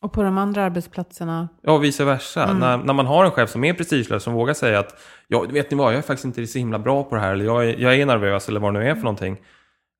Och 0.00 0.12
på 0.12 0.22
de 0.22 0.38
andra 0.38 0.64
arbetsplatserna? 0.64 1.48
Ja, 1.62 1.78
vice 1.78 2.04
versa. 2.04 2.44
Mm. 2.44 2.58
När, 2.58 2.76
när 2.78 2.94
man 2.94 3.06
har 3.06 3.24
en 3.24 3.30
chef 3.30 3.50
som 3.50 3.64
är 3.64 3.74
prestigelös, 3.74 4.22
som 4.22 4.34
vågar 4.34 4.54
säga 4.54 4.78
att 4.78 5.00
ja, 5.28 5.40
vet 5.40 5.70
ni 5.70 5.76
vad, 5.76 5.92
jag 5.92 5.98
är 5.98 6.02
faktiskt 6.02 6.24
inte 6.24 6.46
så 6.46 6.58
himla 6.58 6.78
bra 6.78 7.04
på 7.04 7.14
det 7.14 7.20
här, 7.20 7.32
eller 7.32 7.44
jag 7.44 7.68
är, 7.68 7.76
jag 7.78 7.94
är 7.94 8.06
nervös, 8.06 8.48
eller 8.48 8.60
vad 8.60 8.74
det 8.74 8.80
nu 8.80 8.88
är 8.88 8.94
för 8.94 9.02
någonting. 9.02 9.36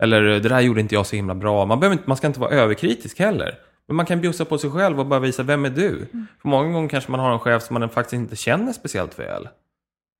Eller 0.03 0.23
det 0.23 0.49
där 0.49 0.61
gjorde 0.61 0.81
inte 0.81 0.95
jag 0.95 1.07
så 1.07 1.17
himla 1.17 1.35
bra. 1.35 1.65
Man, 1.65 1.81
behöver 1.81 1.93
inte, 1.93 2.09
man 2.09 2.17
ska 2.17 2.27
inte 2.27 2.41
vara 2.41 2.51
överkritisk 2.51 3.19
heller. 3.19 3.59
Men 3.87 3.97
man 3.97 4.07
kan 4.07 4.21
bjussa 4.21 4.45
på 4.45 4.59
sig 4.59 4.71
själv 4.71 5.01
och 5.01 5.07
bara 5.07 5.21
visa, 5.21 5.43
vem 5.43 5.65
är 5.65 5.71
du? 5.71 5.89
Mm. 5.89 6.27
För 6.43 6.49
många 6.49 6.73
gånger 6.73 6.89
kanske 6.89 7.11
man 7.11 7.21
har 7.21 7.33
en 7.33 7.39
chef 7.39 7.63
som 7.63 7.75
man 7.75 7.89
faktiskt 7.89 8.13
inte 8.13 8.37
känner 8.37 8.73
speciellt 8.73 9.19
väl. 9.19 9.49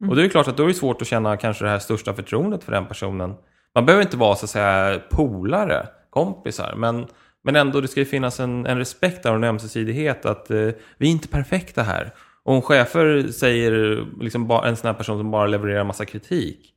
Mm. 0.01 0.11
Och 0.11 0.17
då 0.17 0.21
är 0.21 0.23
det 0.23 0.31
klart 0.31 0.49
att 0.49 0.57
då 0.57 0.63
är 0.63 0.69
det 0.69 0.75
svårt 0.75 1.03
att 1.03 1.09
känna 1.09 1.37
kanske 1.37 1.65
det 1.65 1.71
här 1.71 1.79
största 1.79 2.15
förtroendet 2.15 2.65
för 2.65 2.73
den 2.73 2.87
personen. 2.87 3.35
Man 3.75 3.87
behöver 3.87 4.05
inte 4.05 4.17
vara 4.17 4.37
så 4.37 4.45
att 4.45 4.51
säga 4.51 5.01
polare, 5.11 5.87
kompisar, 6.11 6.75
men, 6.77 7.07
men 7.45 7.57
ändå 7.57 7.81
det 7.81 7.89
ska 7.89 8.01
ju 8.01 8.07
finnas 8.07 8.41
en, 8.41 8.67
en 8.67 8.79
respekt 8.79 9.23
där 9.23 9.31
och 9.31 9.37
en 9.37 9.45
ömsesidighet 9.45 10.27
att 10.27 10.51
eh, 10.51 10.69
vi 10.99 11.07
är 11.07 11.11
inte 11.11 11.29
perfekta 11.29 11.83
här. 11.83 12.15
Och 12.45 12.55
om 12.55 12.63
chefer 12.63 13.29
säger 13.33 14.05
liksom 14.21 14.51
en 14.65 14.77
sån 14.77 14.87
här 14.87 14.95
person 14.95 15.19
som 15.19 15.31
bara 15.31 15.47
levererar 15.47 15.85
massa 15.85 16.05
kritik, 16.05 16.75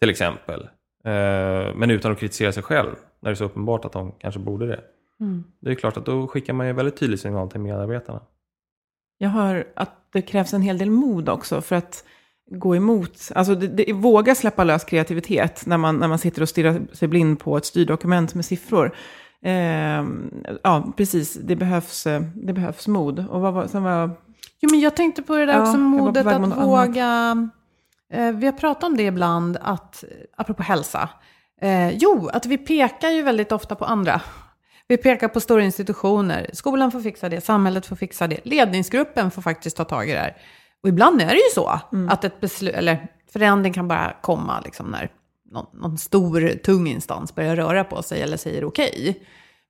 till 0.00 0.10
exempel, 0.10 0.68
men 1.74 1.90
utan 1.90 2.12
att 2.12 2.18
kritisera 2.18 2.52
sig 2.52 2.62
själv, 2.62 2.94
när 3.20 3.30
det 3.30 3.34
är 3.34 3.34
så 3.34 3.44
uppenbart 3.44 3.84
att 3.84 3.92
de 3.92 4.12
kanske 4.18 4.40
borde 4.40 4.66
det. 4.66 4.80
Mm. 5.20 5.44
Det 5.60 5.70
är 5.70 5.74
klart 5.74 5.96
att 5.96 6.06
då 6.06 6.26
skickar 6.26 6.52
man 6.52 6.66
ju 6.66 6.72
väldigt 6.72 6.96
tydlig 6.96 7.18
signal 7.18 7.50
till 7.50 7.60
medarbetarna. 7.60 8.20
Jag 9.18 9.28
hör 9.28 9.66
att 9.76 9.90
det 10.12 10.22
krävs 10.22 10.54
en 10.54 10.62
hel 10.62 10.78
del 10.78 10.90
mod 10.90 11.28
också 11.28 11.60
för 11.60 11.76
att 11.76 12.04
gå 12.50 12.76
emot, 12.76 13.30
alltså 13.34 13.54
det, 13.54 13.66
det, 13.66 13.92
våga 13.92 14.34
släppa 14.34 14.64
lös 14.64 14.84
kreativitet 14.84 15.66
när 15.66 15.78
man, 15.78 15.96
när 15.96 16.08
man 16.08 16.18
sitter 16.18 16.42
och 16.42 16.48
stirrar 16.48 16.80
sig 16.92 17.08
blind 17.08 17.40
på 17.40 17.56
ett 17.56 17.64
styrdokument 17.64 18.34
med 18.34 18.44
siffror. 18.44 18.96
Eh, 19.42 20.04
ja, 20.62 20.92
precis, 20.96 21.34
det 21.34 21.56
behövs, 21.56 22.04
det 22.34 22.52
behövs 22.52 22.88
mod. 22.88 23.28
Och 23.28 23.40
vad, 23.40 23.70
sen 23.70 23.82
var 23.82 24.10
Jo, 24.60 24.70
men 24.70 24.80
jag 24.80 24.96
tänkte 24.96 25.22
på 25.22 25.36
det 25.36 25.46
där 25.46 25.52
ja, 25.52 25.60
också, 25.60 25.78
modet 25.78 26.26
att 26.26 26.64
våga... 26.64 27.30
Eh, 27.30 27.63
vi 28.34 28.46
har 28.46 28.52
pratat 28.52 28.84
om 28.84 28.96
det 28.96 29.02
ibland, 29.02 29.56
att, 29.60 30.04
apropå 30.36 30.62
hälsa. 30.62 31.08
Eh, 31.60 31.90
jo, 31.90 32.28
att 32.32 32.46
vi 32.46 32.58
pekar 32.58 33.10
ju 33.10 33.22
väldigt 33.22 33.52
ofta 33.52 33.74
på 33.74 33.84
andra. 33.84 34.20
Vi 34.88 34.96
pekar 34.96 35.28
på 35.28 35.40
stora 35.40 35.64
institutioner. 35.64 36.50
Skolan 36.52 36.92
får 36.92 37.00
fixa 37.00 37.28
det, 37.28 37.40
samhället 37.40 37.86
får 37.86 37.96
fixa 37.96 38.26
det. 38.26 38.40
Ledningsgruppen 38.44 39.30
får 39.30 39.42
faktiskt 39.42 39.76
ta 39.76 39.84
tag 39.84 40.08
i 40.08 40.12
det 40.12 40.18
här. 40.18 40.36
Och 40.82 40.88
ibland 40.88 41.22
är 41.22 41.26
det 41.26 41.34
ju 41.34 41.50
så 41.54 41.80
mm. 41.92 42.08
att 42.08 42.24
ett 42.24 42.40
beslut, 42.40 42.74
eller 42.74 43.08
förändring 43.32 43.72
kan 43.72 43.88
bara 43.88 44.16
komma 44.22 44.60
liksom 44.64 44.86
när 44.86 45.10
någon, 45.50 45.66
någon, 45.72 45.98
stor, 45.98 46.58
tung 46.64 46.86
instans 46.86 47.34
börjar 47.34 47.56
röra 47.56 47.84
på 47.84 48.02
sig 48.02 48.22
eller 48.22 48.36
säger 48.36 48.64
okej. 48.64 48.90
Okay. 48.98 49.14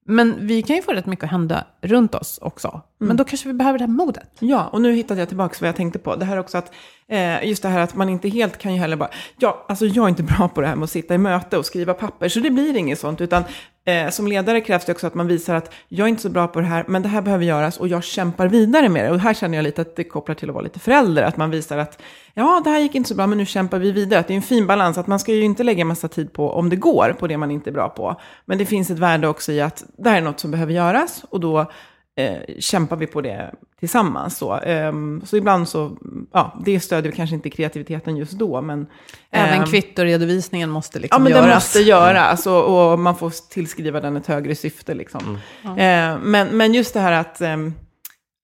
Men 0.06 0.46
vi 0.46 0.62
kan 0.62 0.76
ju 0.76 0.82
få 0.82 0.92
rätt 0.92 1.06
mycket 1.06 1.24
att 1.24 1.30
hända 1.30 1.66
runt 1.80 2.14
oss 2.14 2.38
också. 2.42 2.68
Mm. 2.68 2.82
Men 3.08 3.16
då 3.16 3.24
kanske 3.24 3.48
vi 3.48 3.54
behöver 3.54 3.78
det 3.78 3.84
här 3.84 3.92
modet. 3.92 4.30
Ja, 4.38 4.68
och 4.68 4.80
nu 4.80 4.92
hittade 4.92 5.20
jag 5.20 5.28
tillbaka 5.28 5.56
vad 5.60 5.68
jag 5.68 5.76
tänkte 5.76 5.98
på. 5.98 6.16
Det 6.16 6.24
här 6.24 6.36
också 6.36 6.58
att, 6.58 6.72
eh, 7.08 7.48
just 7.48 7.62
det 7.62 7.68
här 7.68 7.80
att 7.80 7.94
man 7.94 8.08
inte 8.08 8.28
helt 8.28 8.58
kan 8.58 8.72
ju 8.72 8.78
heller 8.78 8.96
bara, 8.96 9.10
ja, 9.38 9.64
alltså 9.68 9.86
jag 9.86 10.04
är 10.04 10.08
inte 10.08 10.22
bra 10.22 10.48
på 10.54 10.60
det 10.60 10.66
här 10.66 10.76
med 10.76 10.84
att 10.84 10.90
sitta 10.90 11.14
i 11.14 11.18
möte 11.18 11.58
och 11.58 11.66
skriva 11.66 11.94
papper, 11.94 12.28
så 12.28 12.40
det 12.40 12.50
blir 12.50 12.76
inget 12.76 12.98
sånt, 12.98 13.20
utan 13.20 13.44
eh, 13.86 14.10
som 14.10 14.26
ledare 14.26 14.60
krävs 14.60 14.84
det 14.84 14.92
också 14.92 15.06
att 15.06 15.14
man 15.14 15.26
visar 15.26 15.54
att 15.54 15.74
jag 15.88 16.04
är 16.04 16.08
inte 16.08 16.22
så 16.22 16.28
bra 16.28 16.46
på 16.46 16.60
det 16.60 16.66
här, 16.66 16.84
men 16.88 17.02
det 17.02 17.08
här 17.08 17.22
behöver 17.22 17.44
göras 17.44 17.76
och 17.76 17.88
jag 17.88 18.04
kämpar 18.04 18.48
vidare 18.48 18.88
med 18.88 19.04
det. 19.04 19.10
Och 19.10 19.20
här 19.20 19.34
känner 19.34 19.58
jag 19.58 19.62
lite 19.62 19.82
att 19.82 19.96
det 19.96 20.04
kopplar 20.04 20.34
till 20.34 20.48
att 20.48 20.54
vara 20.54 20.64
lite 20.64 20.78
förälder, 20.78 21.22
att 21.22 21.36
man 21.36 21.50
visar 21.50 21.78
att 21.78 22.02
ja, 22.34 22.60
det 22.64 22.70
här 22.70 22.78
gick 22.78 22.94
inte 22.94 23.08
så 23.08 23.14
bra, 23.14 23.26
men 23.26 23.38
nu 23.38 23.46
kämpar 23.46 23.78
vi 23.78 23.92
vidare. 23.92 24.20
Att 24.20 24.28
det 24.28 24.34
är 24.34 24.36
en 24.36 24.42
fin 24.42 24.66
balans, 24.66 24.98
att 24.98 25.06
man 25.06 25.18
ska 25.18 25.32
ju 25.32 25.42
inte 25.42 25.62
lägga 25.62 25.84
massa 25.84 26.08
tid 26.08 26.32
på, 26.32 26.50
om 26.50 26.68
det 26.68 26.76
går, 26.76 27.16
på 27.18 27.26
det 27.26 27.36
man 27.36 27.50
inte 27.50 27.70
är 27.70 27.72
bra 27.72 27.88
på. 27.88 28.20
Men 28.44 28.58
det 28.58 28.66
finns 28.66 28.90
ett 28.90 28.98
värde 28.98 29.28
också 29.28 29.52
i 29.52 29.60
att 29.60 29.84
det 29.98 30.10
här 30.10 30.16
är 30.16 30.22
något 30.22 30.40
som 30.40 30.50
behöver 30.50 30.72
göras 30.72 31.24
och 31.30 31.40
då 31.40 31.70
eh, 32.16 32.54
kämpar 32.58 32.96
vi 32.96 33.06
på 33.06 33.20
det 33.20 33.54
tillsammans. 33.80 34.38
Så, 34.38 34.58
eh, 34.58 34.92
så 35.24 35.36
ibland 35.36 35.68
så, 35.68 35.96
ja, 36.32 36.60
det 36.64 36.80
stödjer 36.80 37.12
kanske 37.12 37.36
inte 37.36 37.50
kreativiteten 37.50 38.16
just 38.16 38.32
då, 38.32 38.62
men... 38.62 38.86
Även 39.30 39.60
eh, 39.60 39.66
kvittoredovisningen 39.66 40.70
måste 40.70 40.98
liksom 40.98 41.22
göras. 41.22 41.30
Ja, 41.30 41.40
men 41.40 41.48
den 41.48 41.56
måste 41.56 41.80
göras 41.80 42.46
och, 42.46 42.92
och, 42.92 42.98
man 42.98 43.16
får 43.16 43.50
tillskriva 43.50 44.00
den 44.00 44.16
ett 44.16 44.26
högre 44.26 44.54
syfte. 44.54 44.94
Liksom. 44.94 45.38
Mm. 45.64 45.78
Eh, 45.78 46.22
men, 46.22 46.48
men 46.48 46.74
just 46.74 46.94
det 46.94 47.00
här 47.00 47.12
att 47.12 47.40
ehm, 47.40 47.74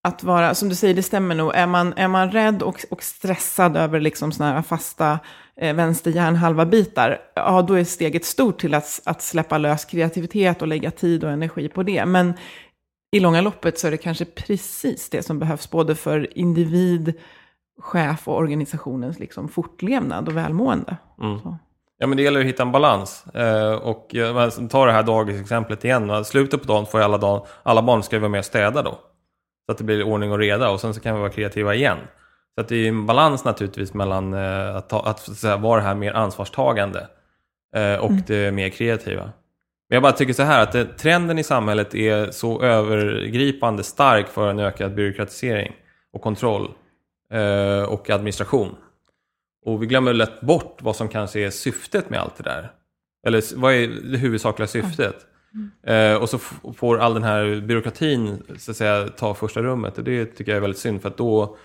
att 0.03 0.23
vara, 0.23 0.55
som 0.55 0.69
du 0.69 0.75
säger, 0.75 0.95
det 0.95 1.03
stämmer 1.03 1.35
nog. 1.35 1.55
Är 1.55 1.67
man, 1.67 1.95
är 1.97 2.09
man 2.09 2.31
rädd 2.31 2.63
och, 2.63 2.85
och 2.91 3.03
stressad 3.03 3.77
över 3.77 4.01
liksom 4.01 4.33
såna 4.33 4.53
här 4.53 4.63
fasta 4.63 5.19
eh, 5.61 5.75
vänster 5.75 6.11
hjärnhalva 6.11 6.67
bitar, 6.67 7.19
ja 7.35 7.63
då 7.63 7.75
är 7.75 7.85
steget 7.85 8.25
stort 8.25 8.61
till 8.61 8.75
att, 8.75 9.01
att 9.05 9.23
släppa 9.23 9.59
lös 9.59 9.85
kreativitet 9.85 10.63
och 10.63 10.69
lägga 10.69 10.91
tid 10.91 11.25
och 11.25 11.31
energi 11.31 11.69
på 11.69 11.83
det. 11.83 12.07
Men 12.07 12.35
i 13.11 13.21
långa 13.21 13.41
loppet 13.41 13.79
så 13.79 13.87
är 13.87 13.91
det 13.91 13.97
kanske 13.97 14.25
precis 14.25 15.11
det 15.11 15.23
som 15.23 15.39
behövs, 15.39 15.71
både 15.71 15.95
för 15.95 16.39
individ, 16.39 17.13
chef 17.79 18.29
och 18.29 18.37
organisationens 18.37 19.19
liksom 19.19 19.49
fortlevnad 19.49 20.29
och 20.29 20.37
välmående. 20.37 20.97
Mm. 21.23 21.39
Ja, 21.99 22.07
men 22.07 22.17
det 22.17 22.23
gäller 22.23 22.41
att 22.41 22.47
hitta 22.47 22.63
en 22.63 22.73
balans. 22.73 23.27
Eh, 23.27 23.73
och 23.73 24.09
tar 24.71 24.87
det 24.87 24.93
här 24.93 25.03
dagisexemplet 25.03 25.85
igen. 25.85 26.25
Slutet 26.25 26.63
på 26.63 26.69
dagen 26.69 26.87
får 26.87 27.01
alla, 27.01 27.19
dag, 27.19 27.47
alla 27.63 27.83
barn 27.83 28.03
ska 28.03 28.19
vara 28.19 28.29
med 28.29 28.39
och 28.39 28.45
städa 28.45 28.83
då. 28.83 28.99
Så 29.67 29.73
att 29.73 29.79
det 29.79 29.85
blir 29.85 30.03
ordning 30.03 30.33
och 30.33 30.39
reda 30.39 30.71
och 30.71 30.81
sen 30.81 30.95
så 30.95 31.01
kan 31.01 31.15
vi 31.15 31.21
vara 31.21 31.31
kreativa 31.31 31.75
igen. 31.75 31.99
Så 32.55 32.61
att 32.61 32.69
det 32.69 32.77
är 32.77 32.89
en 32.89 33.07
balans 33.07 33.45
naturligtvis 33.45 33.95
mellan 33.95 34.35
eh, 34.35 34.77
att, 34.77 34.89
ta, 34.89 35.03
att 35.03 35.21
säga, 35.21 35.57
vara 35.57 35.81
det 35.81 35.87
här 35.87 35.95
mer 35.95 36.13
ansvarstagande 36.13 37.09
eh, 37.77 37.95
och 37.95 38.11
mm. 38.11 38.23
det 38.27 38.55
mer 38.55 38.69
kreativa. 38.69 39.33
Men 39.91 39.97
jag 39.97 40.03
bara 40.03 40.13
tycker 40.13 40.33
så 40.33 40.43
här 40.43 40.63
att 40.63 40.99
trenden 40.99 41.39
i 41.39 41.45
samhället 41.45 41.95
är 41.95 42.31
så 42.31 42.63
övergripande 42.63 43.83
stark 43.83 44.29
för 44.29 44.51
en 44.51 44.59
ökad 44.59 44.95
byråkratisering 44.95 45.73
och 46.13 46.23
kontroll 46.23 46.71
eh, 47.33 47.83
och 47.83 48.11
administration. 48.11 48.77
Och 49.67 49.83
vi 49.83 49.87
glömmer 49.87 50.13
lätt 50.13 50.41
bort 50.41 50.79
vad 50.81 50.97
som 50.97 51.09
kanske 51.09 51.41
är 51.41 51.51
syftet 51.51 52.11
med 52.11 52.21
allt 52.21 52.37
det 52.37 52.43
där. 52.43 52.73
Eller 53.27 53.57
vad 53.57 53.75
är 53.75 53.89
det 53.89 54.19
huvudsakliga 54.19 54.67
syftet? 54.67 55.17
Mm. 55.55 56.15
Eh, 56.15 56.23
och 56.23 56.29
så 56.29 56.39
får 56.77 56.99
all 56.99 57.15
den 57.15 57.25
här 57.25 57.61
byråkratin 57.61 58.43
så 58.59 58.71
att 58.71 58.77
säga, 58.77 59.09
ta 59.09 59.35
första 59.35 59.63
rummet. 59.63 59.99
Och 59.99 60.05
det 60.05 60.25
tycker 60.27 60.53
jag 60.53 60.57
är 60.57 60.61
väldigt 60.61 60.81
synd 60.81 61.03
för 61.03 61.09
att 61.09 61.17
då 61.17 61.57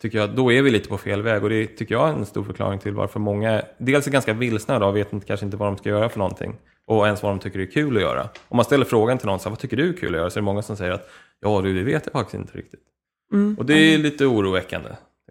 tycker 0.00 0.18
jag 0.18 0.30
då 0.30 0.52
är 0.52 0.62
vi 0.62 0.70
lite 0.70 0.88
på 0.88 0.98
fel 0.98 1.22
väg. 1.22 1.42
Och 1.44 1.50
det 1.50 1.66
tycker 1.66 1.94
jag 1.94 2.08
är 2.08 2.12
en 2.12 2.26
stor 2.26 2.44
förklaring 2.44 2.78
till 2.78 2.94
varför 2.94 3.20
många 3.20 3.62
dels 3.78 4.06
är 4.06 4.10
ganska 4.10 4.32
vilsna 4.32 4.86
och 4.86 4.96
vet 4.96 5.12
inte, 5.12 5.26
kanske 5.26 5.46
inte 5.46 5.56
vad 5.56 5.68
de 5.68 5.76
ska 5.76 5.88
göra 5.88 6.08
för 6.08 6.18
någonting. 6.18 6.56
Och 6.86 7.06
ens 7.06 7.22
vad 7.22 7.32
de 7.32 7.38
tycker 7.38 7.58
är 7.58 7.66
kul 7.66 7.96
att 7.96 8.02
göra. 8.02 8.28
Om 8.48 8.56
man 8.56 8.64
ställer 8.64 8.84
frågan 8.84 9.18
till 9.18 9.26
någon, 9.26 9.38
så 9.38 9.44
här, 9.44 9.50
vad 9.50 9.58
tycker 9.58 9.76
du 9.76 9.88
är 9.88 9.92
kul 9.92 10.14
att 10.14 10.20
göra? 10.20 10.30
Så 10.30 10.38
är 10.38 10.40
det 10.40 10.44
många 10.44 10.62
som 10.62 10.76
säger 10.76 10.92
att 10.92 11.10
ja 11.40 11.60
du, 11.60 11.74
det 11.74 11.82
vet 11.82 12.06
jag 12.06 12.12
faktiskt 12.12 12.34
inte 12.34 12.58
riktigt. 12.58 12.80
Mm. 13.32 13.56
Och 13.58 13.66
det 13.66 13.74
är 13.74 13.98
lite 13.98 14.26
oroväckande. 14.26 14.88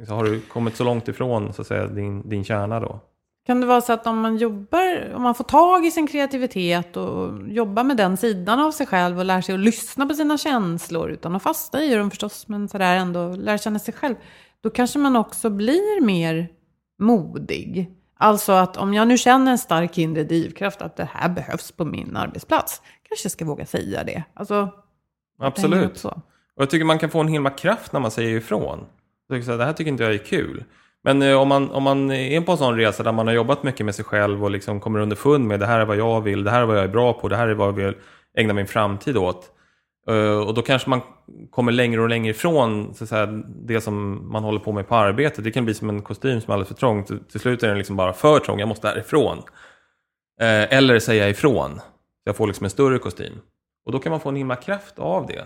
Så 0.08 0.14
har 0.14 0.24
du 0.24 0.40
kommit 0.40 0.76
så 0.76 0.84
långt 0.84 1.08
ifrån 1.08 1.54
så 1.54 1.62
att 1.62 1.68
säga, 1.68 1.88
din, 1.88 2.30
din 2.30 2.44
kärna 2.44 2.80
då? 2.80 3.00
Kan 3.46 3.62
det 3.62 3.68
vara 3.68 3.82
så 3.82 3.94
att 3.94 4.08
om 4.08 4.20
man 4.20 4.38
jobbar, 4.38 5.14
om 5.16 5.22
man 5.22 5.36
får 5.36 5.44
tag 5.44 5.86
i 5.86 5.92
sin 5.92 6.08
kreativitet 6.08 6.98
och 6.98 7.48
jobbar 7.48 7.84
med 7.84 7.98
den 7.98 8.18
sidan 8.18 8.60
av 8.60 8.72
sig 8.72 8.88
själv 8.88 9.20
och 9.20 9.26
lär 9.26 9.42
sig 9.42 9.56
att 9.56 9.62
lyssna 9.62 10.06
på 10.06 10.14
sina 10.14 10.38
känslor 10.38 11.12
utan 11.12 11.36
att 11.36 11.44
fasta 11.44 11.84
i 11.84 11.96
dem 11.96 12.10
förstås, 12.10 12.48
men 12.48 12.68
sådär 12.68 12.96
ändå 12.96 13.36
lär 13.36 13.58
känna 13.58 13.80
sig 13.80 13.94
själv, 13.94 14.16
då 14.62 14.70
kanske 14.70 15.00
man 15.00 15.16
också 15.16 15.50
blir 15.50 16.02
mer 16.02 16.48
modig. 17.00 17.92
Alltså 18.24 18.52
att 18.52 18.78
om 18.78 18.94
jag 18.94 19.08
nu 19.08 19.18
känner 19.18 19.52
en 19.52 19.58
stark 19.58 19.98
inre 19.98 20.24
drivkraft 20.24 20.82
att 20.82 20.96
det 20.96 21.10
här 21.14 21.30
behövs 21.30 21.72
på 21.72 21.86
min 21.86 22.16
arbetsplats, 22.16 22.82
kanske 23.08 23.26
jag 23.26 23.32
ska 23.32 23.46
våga 23.46 23.66
säga 23.66 24.04
det. 24.04 24.24
Alltså, 24.34 24.70
Absolut. 25.40 26.06
Och 26.06 26.22
jag 26.56 26.70
tycker 26.70 26.86
man 26.86 27.00
kan 27.00 27.10
få 27.10 27.20
en 27.20 27.28
himla 27.28 27.50
kraft 27.50 27.94
när 27.94 28.00
man 28.00 28.12
säger 28.12 28.38
ifrån. 28.38 28.86
Jag 29.28 29.36
tycker 29.36 29.46
så 29.46 29.52
här, 29.52 29.58
det 29.58 29.66
här 29.66 29.74
tycker 29.74 29.92
inte 29.92 30.04
jag 30.04 30.14
är 30.14 30.18
kul. 30.18 30.64
Men 31.04 31.22
eh, 31.22 31.36
om, 31.36 31.48
man, 31.48 31.72
om 31.72 31.84
man 31.84 32.12
är 32.12 32.42
på 32.42 32.52
en 32.52 32.58
sån 32.58 32.78
resa 32.78 33.04
där 33.04 33.12
man 33.12 33.28
har 33.28 33.34
jobbat 33.34 33.64
mycket 33.64 33.86
med 33.86 33.96
sig 33.96 34.06
själv 34.06 34.44
och 34.44 34.52
liksom 34.52 34.80
kommer 34.80 35.00
underfund 35.00 35.48
med 35.48 35.60
det 35.60 35.66
här 35.66 35.80
är 35.80 35.86
vad 35.86 35.98
jag 35.98 36.22
vill, 36.22 36.44
det 36.44 36.52
här 36.52 36.62
är 36.62 36.66
vad 36.66 36.78
jag 36.78 36.84
är 36.84 36.88
bra 36.88 37.14
på, 37.14 37.28
det 37.28 37.36
här 37.36 37.48
är 37.48 37.54
vad 37.54 37.68
jag 37.68 37.74
vill 37.74 37.96
ägna 38.38 38.54
min 38.54 38.68
framtid 38.68 39.18
åt. 39.18 39.52
Eh, 40.10 40.38
och 40.38 40.54
då 40.54 40.62
kanske 40.62 40.90
man 40.90 41.02
kommer 41.52 41.72
längre 41.72 42.02
och 42.02 42.10
längre 42.10 42.32
ifrån 42.32 42.94
så 42.94 43.04
att 43.04 43.10
säga, 43.10 43.26
det 43.66 43.82
som 43.82 44.28
man 44.32 44.44
håller 44.44 44.60
på 44.60 44.72
med 44.72 44.88
på 44.88 44.96
arbetet. 44.96 45.44
Det 45.44 45.52
kan 45.52 45.66
bli 45.66 45.74
som 45.74 45.90
en 45.90 46.02
kostym 46.02 46.42
som 46.42 46.52
är 46.52 46.54
alldeles 46.54 46.68
för 46.68 46.76
trång. 46.76 47.04
Till, 47.04 47.20
till 47.20 47.40
slut 47.40 47.64
är 47.64 47.68
den 47.68 47.78
liksom 47.78 47.96
bara 47.96 48.14
för 48.14 48.40
trång, 48.40 48.60
jag 48.60 48.68
måste 48.68 48.88
därifrån. 48.88 49.38
Eh, 50.42 50.74
Eller 50.78 51.00
säga 51.00 51.30
ifrån. 51.30 51.76
Så 51.80 52.30
jag 52.30 52.36
får 52.36 52.48
liksom 52.48 52.64
en 52.64 52.70
större 52.70 53.00
kostym. 53.00 53.34
Och 53.86 53.92
då 53.92 54.00
kan 54.00 54.10
man 54.10 54.20
få 54.20 54.30
en 54.30 54.36
himla 54.36 54.56
kraft 54.56 55.00
av 55.00 55.28
det. 55.28 55.44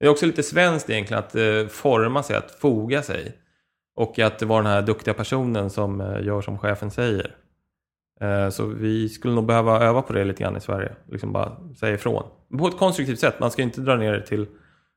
Det 0.00 0.06
är 0.06 0.10
också 0.10 0.26
lite 0.26 0.42
svenskt 0.42 0.90
egentligen 0.90 1.18
att 1.18 1.34
eh, 1.34 1.66
forma 1.68 2.22
sig, 2.22 2.36
att 2.36 2.50
foga 2.50 3.02
sig. 3.02 3.32
Och 3.96 4.18
att 4.18 4.42
vara 4.42 4.62
den 4.62 4.72
här 4.72 4.82
duktiga 4.82 5.14
personen 5.14 5.70
som 5.70 6.00
eh, 6.00 6.24
gör 6.24 6.40
som 6.40 6.58
chefen 6.58 6.90
säger. 6.90 7.34
Eh, 8.20 8.48
så 8.48 8.66
vi 8.66 9.08
skulle 9.08 9.34
nog 9.34 9.46
behöva 9.46 9.80
öva 9.80 10.02
på 10.02 10.12
det 10.12 10.24
lite 10.24 10.42
grann 10.42 10.56
i 10.56 10.60
Sverige. 10.60 10.92
Liksom 11.10 11.32
bara 11.32 11.52
säga 11.80 11.94
ifrån. 11.94 12.22
På 12.58 12.66
ett 12.66 12.78
konstruktivt 12.78 13.20
sätt. 13.20 13.40
Man 13.40 13.50
ska 13.50 13.62
inte 13.62 13.80
dra 13.80 13.96
ner 13.96 14.12
det 14.12 14.26
till 14.26 14.46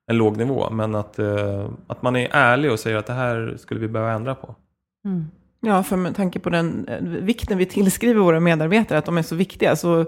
en 0.07 0.17
låg 0.17 0.37
nivå. 0.37 0.69
Men 0.69 0.95
att, 0.95 1.19
eh, 1.19 1.69
att 1.87 2.01
man 2.01 2.15
är 2.15 2.29
ärlig 2.31 2.71
och 2.71 2.79
säger 2.79 2.97
att 2.97 3.05
det 3.05 3.13
här 3.13 3.55
skulle 3.57 3.79
vi 3.79 3.87
behöva 3.87 4.11
ändra 4.11 4.35
på. 4.35 4.55
Ja, 5.61 5.83
för 5.83 5.97
med 5.97 6.15
tanke 6.15 6.39
på 6.39 6.49
den 6.49 6.87
eh, 6.87 7.01
vikten 7.01 7.57
vi 7.57 7.65
tillskriver 7.65 8.21
våra 8.21 8.39
medarbetare, 8.39 8.97
att 8.97 9.05
de 9.05 9.17
är 9.17 9.21
så 9.21 9.35
viktiga, 9.35 9.75
så 9.75 10.05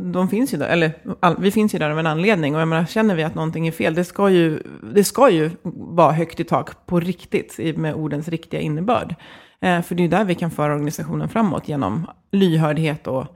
de, 0.00 0.28
finns 0.28 0.54
ju 0.54 0.58
där, 0.58 0.68
eller 0.68 0.92
all, 1.20 1.36
vi 1.38 1.50
finns 1.50 1.74
ju 1.74 1.78
där 1.78 1.90
av 1.90 1.98
en 1.98 2.06
anledning. 2.06 2.54
Och 2.54 2.60
jag 2.60 2.68
menar, 2.68 2.84
känner 2.84 3.14
vi 3.14 3.22
att 3.22 3.34
någonting 3.34 3.66
är 3.66 3.72
fel, 3.72 3.94
det 3.94 4.04
ska 4.04 4.30
ju, 4.30 4.62
det 4.94 5.04
ska 5.04 5.30
ju 5.30 5.50
vara 5.74 6.12
högt 6.12 6.40
i 6.40 6.44
tak 6.44 6.86
på 6.86 7.00
riktigt, 7.00 7.76
med 7.76 7.94
ordens 7.94 8.28
riktiga 8.28 8.60
innebörd. 8.60 9.14
Eh, 9.64 9.82
för 9.82 9.94
det 9.94 10.04
är 10.04 10.08
där 10.08 10.24
vi 10.24 10.34
kan 10.34 10.50
föra 10.50 10.72
organisationen 10.72 11.28
framåt, 11.28 11.68
genom 11.68 12.06
lyhördhet 12.32 13.06
och 13.06 13.26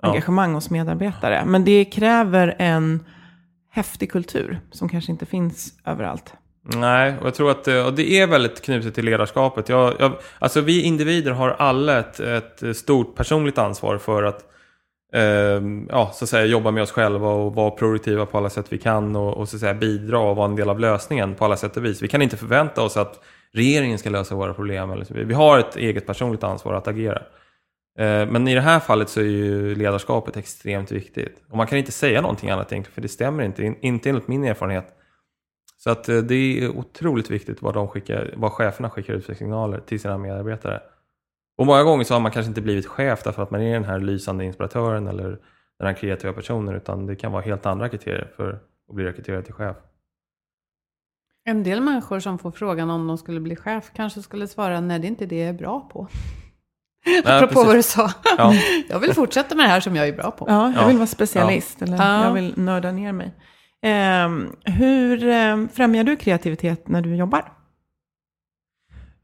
Ja. 0.00 0.08
engagemang 0.08 0.54
hos 0.54 0.70
medarbetare. 0.70 1.44
Men 1.46 1.64
det 1.64 1.84
kräver 1.84 2.56
en 2.58 3.04
häftig 3.70 4.10
kultur, 4.12 4.60
som 4.70 4.88
kanske 4.88 5.12
inte 5.12 5.26
finns 5.26 5.72
överallt. 5.86 6.32
Nej, 6.76 7.14
och 7.20 7.26
jag 7.26 7.34
tror 7.34 7.50
att 7.50 7.68
eh, 7.68 7.86
och 7.86 7.94
det 7.94 8.12
är 8.20 8.26
väldigt 8.26 8.62
knutet 8.64 8.94
till 8.94 9.04
ledarskapet. 9.04 9.68
Jag, 9.68 9.94
jag, 9.98 10.12
alltså 10.38 10.60
vi 10.60 10.82
individer 10.82 11.30
har 11.30 11.56
alla 11.58 11.98
ett, 11.98 12.20
ett 12.20 12.76
stort 12.76 13.16
personligt 13.16 13.58
ansvar 13.58 13.98
för 13.98 14.22
att 14.22 14.42
eh, 15.14 15.22
ja, 15.88 16.10
så 16.14 16.24
att 16.24 16.28
säga, 16.28 16.44
jobba 16.44 16.70
med 16.70 16.82
oss 16.82 16.92
själva 16.92 17.28
och 17.28 17.54
vara 17.54 17.70
produktiva 17.70 18.26
på 18.26 18.38
alla 18.38 18.50
sätt 18.50 18.66
vi 18.68 18.78
kan 18.78 19.16
och, 19.16 19.36
och 19.36 19.48
så 19.48 19.58
säga, 19.58 19.74
bidra 19.74 20.18
och 20.18 20.36
vara 20.36 20.48
en 20.48 20.56
del 20.56 20.70
av 20.70 20.80
lösningen 20.80 21.34
på 21.34 21.44
alla 21.44 21.56
sätt 21.56 21.76
och 21.76 21.84
vis. 21.84 22.02
Vi 22.02 22.08
kan 22.08 22.22
inte 22.22 22.36
förvänta 22.36 22.82
oss 22.82 22.96
att 22.96 23.20
regeringen 23.52 23.98
ska 23.98 24.10
lösa 24.10 24.34
våra 24.34 24.54
problem. 24.54 24.90
Eller 24.90 25.04
så. 25.04 25.14
Vi 25.14 25.34
har 25.34 25.58
ett 25.58 25.76
eget 25.76 26.06
personligt 26.06 26.44
ansvar 26.44 26.74
att 26.74 26.88
agera. 26.88 27.22
Eh, 27.98 28.26
men 28.26 28.48
i 28.48 28.54
det 28.54 28.60
här 28.60 28.80
fallet 28.80 29.08
så 29.08 29.20
är 29.20 29.24
ju 29.24 29.74
ledarskapet 29.74 30.36
extremt 30.36 30.92
viktigt. 30.92 31.42
Och 31.50 31.56
man 31.56 31.66
kan 31.66 31.78
inte 31.78 31.92
säga 31.92 32.20
någonting 32.20 32.50
annat 32.50 32.72
egentligen, 32.72 32.94
för 32.94 33.02
det 33.02 33.08
stämmer 33.08 33.42
inte. 33.44 33.74
Inte 33.80 34.08
enligt 34.08 34.28
min 34.28 34.44
erfarenhet. 34.44 34.94
Så 35.76 35.90
att 35.90 36.08
eh, 36.08 36.18
det 36.18 36.34
är 36.34 36.68
otroligt 36.68 37.30
viktigt 37.30 37.62
vad, 37.62 37.74
de 37.74 37.88
skickar, 37.88 38.34
vad 38.36 38.52
cheferna 38.52 38.90
skickar 38.90 39.14
ut 39.14 39.26
för 39.26 39.34
signaler 39.34 39.80
till 39.80 40.00
sina 40.00 40.18
medarbetare. 40.18 40.80
Och 41.58 41.66
många 41.66 41.82
gånger 41.82 42.04
så 42.04 42.14
har 42.14 42.20
man 42.20 42.32
kanske 42.32 42.48
inte 42.48 42.60
blivit 42.60 42.86
chef 42.86 43.22
därför 43.24 43.42
att 43.42 43.50
man 43.50 43.62
är 43.62 43.72
den 43.72 43.84
här 43.84 44.00
lysande 44.00 44.44
inspiratören 44.44 45.06
eller 45.06 45.38
den 45.78 45.86
här 45.86 45.94
kreativa 45.94 46.32
personen, 46.32 46.74
utan 46.74 47.06
det 47.06 47.16
kan 47.16 47.32
vara 47.32 47.42
helt 47.42 47.66
andra 47.66 47.88
kriterier 47.88 48.32
för 48.36 48.52
att 48.88 48.94
bli 48.94 49.04
rekryterad 49.04 49.44
till 49.44 49.54
chef. 49.54 49.76
En 51.48 51.62
del 51.62 51.80
människor 51.80 52.20
som 52.20 52.38
får 52.38 52.50
frågan 52.50 52.90
om 52.90 53.06
de 53.06 53.18
skulle 53.18 53.40
bli 53.40 53.56
chef 53.56 53.90
kanske 53.96 54.22
skulle 54.22 54.48
svara 54.48 54.80
nej, 54.80 54.98
det 54.98 55.06
är 55.06 55.08
inte 55.08 55.26
det 55.26 55.38
jag 55.38 55.48
är 55.48 55.52
bra 55.52 55.88
på. 55.92 56.08
Apropå 57.24 57.54
precis. 57.54 57.66
vad 57.66 57.76
du 57.76 57.82
sa. 57.82 58.10
Ja. 58.38 58.54
Jag 58.88 58.98
vill 58.98 59.14
fortsätta 59.14 59.54
med 59.54 59.64
det 59.64 59.68
här 59.68 59.80
som 59.80 59.96
jag 59.96 60.08
är 60.08 60.12
bra 60.12 60.30
på. 60.30 60.44
Ja, 60.48 60.72
jag 60.74 60.82
Ja. 60.82 60.86
vill 60.86 60.96
vara 60.96 61.06
specialist, 61.06 61.82
eller 61.82 61.96
Ja. 61.96 62.24
jag 62.24 62.32
vill 62.32 62.52
nörda 62.56 62.92
ner 62.92 63.12
mig. 63.12 63.34
Ehm, 63.82 64.46
hur 64.64 65.24
ehm, 65.28 65.68
främjar 65.68 66.04
du 66.04 66.16
kreativitet 66.16 66.88
när 66.88 67.02
du 67.02 67.16
jobbar? 67.16 67.52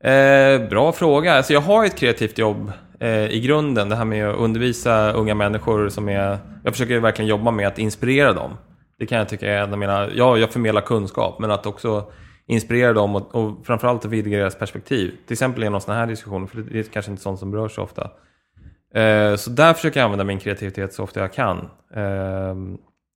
Eh, 0.05 0.69
bra 0.69 0.93
fråga. 0.93 1.35
Alltså 1.35 1.53
jag 1.53 1.61
har 1.61 1.85
ett 1.85 1.95
kreativt 1.97 2.39
jobb 2.39 2.73
eh, 3.01 3.27
i 3.27 3.41
grunden. 3.41 3.89
Det 3.89 3.97
här 3.97 4.05
med 4.05 4.29
att 4.31 4.37
undervisa 4.37 5.13
unga 5.13 5.35
människor 5.35 5.89
som 5.89 6.09
är... 6.09 6.39
Jag 6.65 6.73
försöker 6.73 6.99
verkligen 7.01 7.29
jobba 7.29 7.51
med 7.51 7.69
att 7.69 7.79
inspirera 7.79 8.33
dem. 8.33 8.51
Det 8.99 9.07
kan 9.07 9.19
jag 9.19 9.29
tycka 9.29 9.53
är 9.53 9.63
en 9.63 9.73
av 9.73 9.79
mina... 9.79 10.09
Ja, 10.15 10.39
jag 10.39 10.51
förmedlar 10.51 10.81
kunskap, 10.81 11.39
men 11.39 11.51
att 11.51 11.67
också 11.67 12.13
inspirera 12.47 12.93
dem 12.93 13.17
och, 13.17 13.35
och 13.35 13.67
framförallt 13.67 14.05
att 14.05 14.11
vidga 14.11 14.39
deras 14.39 14.59
perspektiv. 14.59 15.17
Till 15.27 15.35
exempel 15.35 15.63
genom 15.63 15.81
sådana 15.81 16.01
här 16.01 16.07
diskussioner, 16.07 16.47
för 16.47 16.59
det 16.59 16.79
är 16.79 16.83
kanske 16.83 17.11
inte 17.11 17.23
sånt 17.23 17.39
som 17.39 17.51
berörs 17.51 17.75
så 17.75 17.83
ofta. 17.83 18.11
Eh, 18.95 19.37
så 19.37 19.51
där 19.51 19.75
försöker 19.75 20.01
jag 20.01 20.05
använda 20.05 20.25
min 20.25 20.39
kreativitet 20.39 20.95
så 20.95 21.03
ofta 21.03 21.21
jag 21.21 21.33
kan. 21.33 21.59
Eh, 21.95 22.55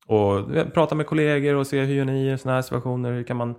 och 0.07 0.47
prata 0.75 0.95
med 0.95 1.07
kollegor 1.07 1.55
och 1.55 1.67
se 1.67 1.81
hur 1.81 1.95
gör 1.95 2.05
ni 2.05 2.33
i 2.33 2.39
sådana 2.39 2.55
här 2.55 2.63
situationer? 2.63 3.13
Hur 3.13 3.23
kan 3.23 3.37
man 3.37 3.55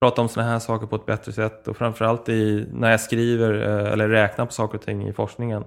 prata 0.00 0.22
om 0.22 0.28
sådana 0.28 0.50
här 0.50 0.58
saker 0.58 0.86
på 0.86 0.96
ett 0.96 1.06
bättre 1.06 1.32
sätt? 1.32 1.68
Och 1.68 1.76
framförallt 1.76 2.28
i, 2.28 2.66
när 2.72 2.90
jag 2.90 3.00
skriver 3.00 3.54
eh, 3.54 3.92
eller 3.92 4.08
räknar 4.08 4.46
på 4.46 4.52
saker 4.52 4.78
och 4.78 4.84
ting 4.84 5.08
i 5.08 5.12
forskningen. 5.12 5.64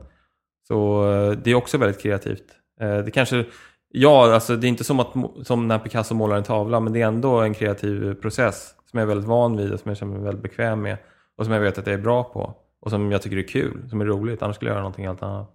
Så 0.67 1.11
eh, 1.11 1.31
det 1.31 1.51
är 1.51 1.55
också 1.55 1.77
väldigt 1.77 2.01
kreativt. 2.01 2.45
Eh, 2.81 2.97
det 2.97 3.11
kanske, 3.11 3.45
ja, 3.89 4.33
alltså 4.33 4.55
det 4.55 4.67
är 4.67 4.69
inte 4.69 4.83
som, 4.83 4.99
att, 4.99 5.13
som 5.43 5.67
när 5.67 5.79
Picasso 5.79 6.15
målar 6.15 6.37
en 6.37 6.43
tavla, 6.43 6.79
men 6.79 6.93
det 6.93 7.01
är 7.01 7.07
ändå 7.07 7.39
en 7.39 7.53
kreativ 7.53 8.13
process 8.13 8.75
som 8.89 8.99
jag 8.99 9.03
är 9.03 9.07
väldigt 9.07 9.27
van 9.27 9.57
vid 9.57 9.73
och 9.73 9.79
som 9.79 9.89
jag 9.89 9.97
känner 9.97 10.13
mig 10.13 10.23
väldigt 10.23 10.43
bekväm 10.43 10.81
med. 10.81 10.97
Och 11.37 11.45
som 11.45 11.53
jag 11.53 11.61
vet 11.61 11.77
att 11.77 11.87
jag 11.87 11.93
är 11.93 12.01
bra 12.01 12.23
på. 12.23 12.53
Och 12.79 12.89
som 12.89 13.11
jag 13.11 13.21
tycker 13.21 13.37
är 13.37 13.47
kul, 13.47 13.89
som 13.89 14.01
är 14.01 14.05
roligt. 14.05 14.41
Annars 14.41 14.55
skulle 14.55 14.69
jag 14.69 14.75
göra 14.75 14.83
någonting 14.83 15.07
helt 15.07 15.23
annat. 15.23 15.51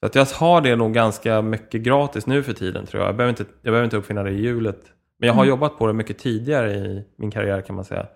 Så 0.00 0.06
att 0.06 0.14
jag 0.14 0.24
har 0.24 0.60
det 0.60 0.76
nog 0.76 0.94
ganska 0.94 1.42
mycket 1.42 1.82
gratis 1.82 2.26
nu 2.26 2.42
för 2.42 2.52
tiden 2.52 2.86
tror 2.86 3.02
jag. 3.02 3.08
Jag 3.08 3.16
behöver 3.16 3.30
inte, 3.30 3.44
jag 3.62 3.72
behöver 3.72 3.84
inte 3.84 3.96
uppfinna 3.96 4.22
det 4.22 4.30
i 4.30 4.40
hjulet. 4.40 4.80
Men 5.18 5.26
jag 5.26 5.34
har 5.34 5.44
jobbat 5.44 5.78
på 5.78 5.86
det 5.86 5.92
mycket 5.92 6.18
tidigare 6.18 6.72
i 6.72 7.04
min 7.16 7.30
karriär 7.30 7.60
kan 7.60 7.76
man 7.76 7.84
säga. 7.84 8.06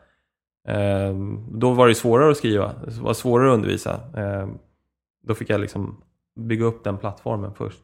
Ehm, 0.68 1.58
då 1.58 1.72
var 1.72 1.88
det 1.88 1.94
svårare 1.94 2.30
att 2.30 2.36
skriva, 2.36 2.72
det 2.84 3.00
var 3.00 3.14
svårare 3.14 3.50
att 3.50 3.54
undervisa. 3.54 4.00
Ehm, 4.16 4.58
då 5.22 5.34
fick 5.34 5.50
jag 5.50 5.60
liksom 5.60 6.02
bygga 6.36 6.64
upp 6.64 6.84
den 6.84 6.98
plattformen 6.98 7.54
först. 7.54 7.82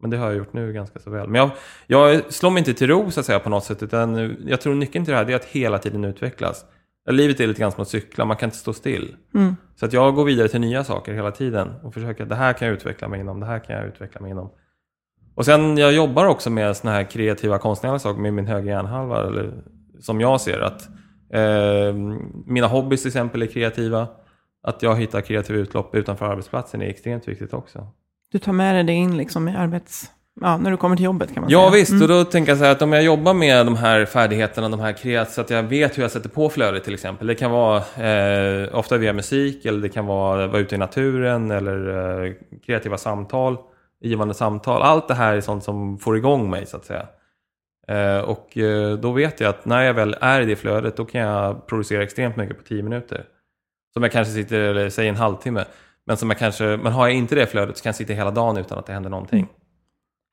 Men 0.00 0.10
det 0.10 0.16
har 0.16 0.26
jag 0.26 0.36
gjort 0.36 0.52
nu 0.52 0.72
ganska 0.72 0.98
så 0.98 1.10
väl. 1.10 1.28
Men 1.28 1.40
jag, 1.40 1.50
jag 1.86 2.32
slår 2.32 2.50
mig 2.50 2.58
inte 2.58 2.74
till 2.74 2.88
ro 2.88 3.10
så 3.10 3.20
att 3.20 3.26
säga 3.26 3.38
på 3.38 3.50
något 3.50 3.64
sätt. 3.64 3.82
Utan 3.82 4.36
jag 4.46 4.60
tror 4.60 4.74
nyckeln 4.74 5.04
till 5.04 5.12
det 5.12 5.18
här 5.18 5.30
är 5.30 5.36
att 5.36 5.44
hela 5.44 5.78
tiden 5.78 6.04
utvecklas. 6.04 6.64
Livet 7.10 7.40
är 7.40 7.46
lite 7.46 7.60
grann 7.60 7.72
som 7.72 7.82
att 7.82 7.88
cykla, 7.88 8.24
man 8.24 8.36
kan 8.36 8.46
inte 8.46 8.56
stå 8.56 8.72
still. 8.72 9.16
Mm. 9.34 9.56
Så 9.76 9.86
att 9.86 9.92
jag 9.92 10.14
går 10.14 10.24
vidare 10.24 10.48
till 10.48 10.60
nya 10.60 10.84
saker 10.84 11.14
hela 11.14 11.30
tiden 11.30 11.68
och 11.82 11.94
försöker, 11.94 12.26
det 12.26 12.34
här 12.34 12.52
kan 12.52 12.68
jag 12.68 12.74
utveckla 12.74 13.08
mig 13.08 13.20
inom, 13.20 13.40
det 13.40 13.46
här 13.46 13.58
kan 13.58 13.76
jag 13.76 13.86
utveckla 13.86 14.20
mig 14.20 14.30
inom. 14.30 14.50
Och 15.34 15.44
sen 15.44 15.76
jag 15.78 15.92
jobbar 15.92 16.26
också 16.26 16.50
med 16.50 16.76
såna 16.76 16.92
här 16.92 17.10
kreativa 17.10 17.58
konstnärliga 17.58 17.98
saker 17.98 18.20
med 18.20 18.34
min 18.34 18.46
högra 18.46 18.70
hjärnhalva, 18.70 19.26
eller 19.26 19.52
som 20.00 20.20
jag 20.20 20.40
ser 20.40 20.60
att 20.60 20.88
eh, 21.32 21.94
mina 22.46 22.66
hobbys 22.66 23.02
till 23.02 23.08
exempel 23.08 23.42
är 23.42 23.46
kreativa. 23.46 24.08
Att 24.62 24.82
jag 24.82 24.96
hittar 24.96 25.20
kreativa 25.20 25.58
utlopp 25.58 25.94
utanför 25.94 26.26
arbetsplatsen 26.26 26.82
är 26.82 26.86
extremt 26.86 27.28
viktigt 27.28 27.54
också. 27.54 27.86
Du 28.32 28.38
tar 28.38 28.52
med 28.52 28.74
dig 28.74 28.84
det 28.84 28.92
in 28.92 29.16
liksom 29.16 29.48
i 29.48 29.56
arbets... 29.56 30.10
Ja, 30.40 30.56
när 30.56 30.70
du 30.70 30.76
kommer 30.76 30.96
till 30.96 31.04
jobbet 31.04 31.34
kan 31.34 31.40
man 31.40 31.50
säga. 31.50 31.60
Ja 31.60 31.70
visst, 31.70 31.90
Mm. 31.90 32.02
och 32.02 32.08
då 32.08 32.24
tänker 32.24 32.50
jag 32.52 32.58
så 32.58 32.64
här 32.64 32.72
att 32.72 32.82
om 32.82 32.92
jag 32.92 33.02
jobbar 33.02 33.34
med 33.34 33.66
de 33.66 33.76
här 33.76 34.04
färdigheterna, 34.04 34.68
de 34.68 34.80
här 34.80 34.92
kreat, 34.92 35.30
så 35.30 35.40
att 35.40 35.50
jag 35.50 35.62
vet 35.62 35.98
hur 35.98 36.02
jag 36.02 36.10
sätter 36.10 36.28
på 36.28 36.48
flödet 36.48 36.84
till 36.84 36.94
exempel. 36.94 37.26
Det 37.26 37.34
kan 37.34 37.50
vara 37.50 37.76
eh, 38.06 38.74
ofta 38.78 38.96
via 38.96 39.12
musik, 39.12 39.64
eller 39.64 39.80
det 39.80 39.88
kan 39.88 40.06
vara 40.06 40.46
vara 40.46 40.60
ute 40.60 40.74
i 40.74 40.78
naturen, 40.78 41.50
eller 41.50 41.88
eh, 42.26 42.32
kreativa 42.66 42.98
samtal, 42.98 43.56
givande 44.00 44.34
samtal. 44.34 44.82
Allt 44.82 45.08
det 45.08 45.14
här 45.14 45.36
är 45.36 45.40
sånt 45.40 45.64
som 45.64 45.98
får 45.98 46.16
igång 46.16 46.50
mig 46.50 46.66
så 46.66 46.76
att 46.76 46.84
säga. 46.84 47.06
Eh, 47.88 48.20
och 48.20 48.58
eh, 48.58 48.96
då 48.98 49.12
vet 49.12 49.40
jag 49.40 49.48
att 49.50 49.64
när 49.64 49.82
jag 49.82 49.94
väl 49.94 50.16
är 50.20 50.40
i 50.40 50.44
det 50.44 50.56
flödet, 50.56 50.96
då 50.96 51.04
kan 51.04 51.20
jag 51.20 51.66
producera 51.66 52.02
extremt 52.02 52.36
mycket 52.36 52.56
på 52.58 52.62
10 52.64 52.82
minuter. 52.82 53.24
Som 53.92 54.02
jag 54.02 54.12
kanske 54.12 54.34
sitter, 54.34 54.60
eller 54.60 54.90
säg 54.90 55.08
en 55.08 55.16
halvtimme. 55.16 55.64
Men, 56.10 56.16
som 56.16 56.30
jag 56.30 56.38
kanske, 56.38 56.64
men 56.64 56.92
har 56.92 57.08
jag 57.08 57.16
inte 57.16 57.34
det 57.34 57.46
flödet 57.46 57.76
så 57.76 57.82
kan 57.82 57.88
jag 57.88 57.96
sitta 57.96 58.12
hela 58.12 58.30
dagen 58.30 58.56
utan 58.56 58.78
att 58.78 58.86
det 58.86 58.92
händer 58.92 59.10
någonting. 59.10 59.46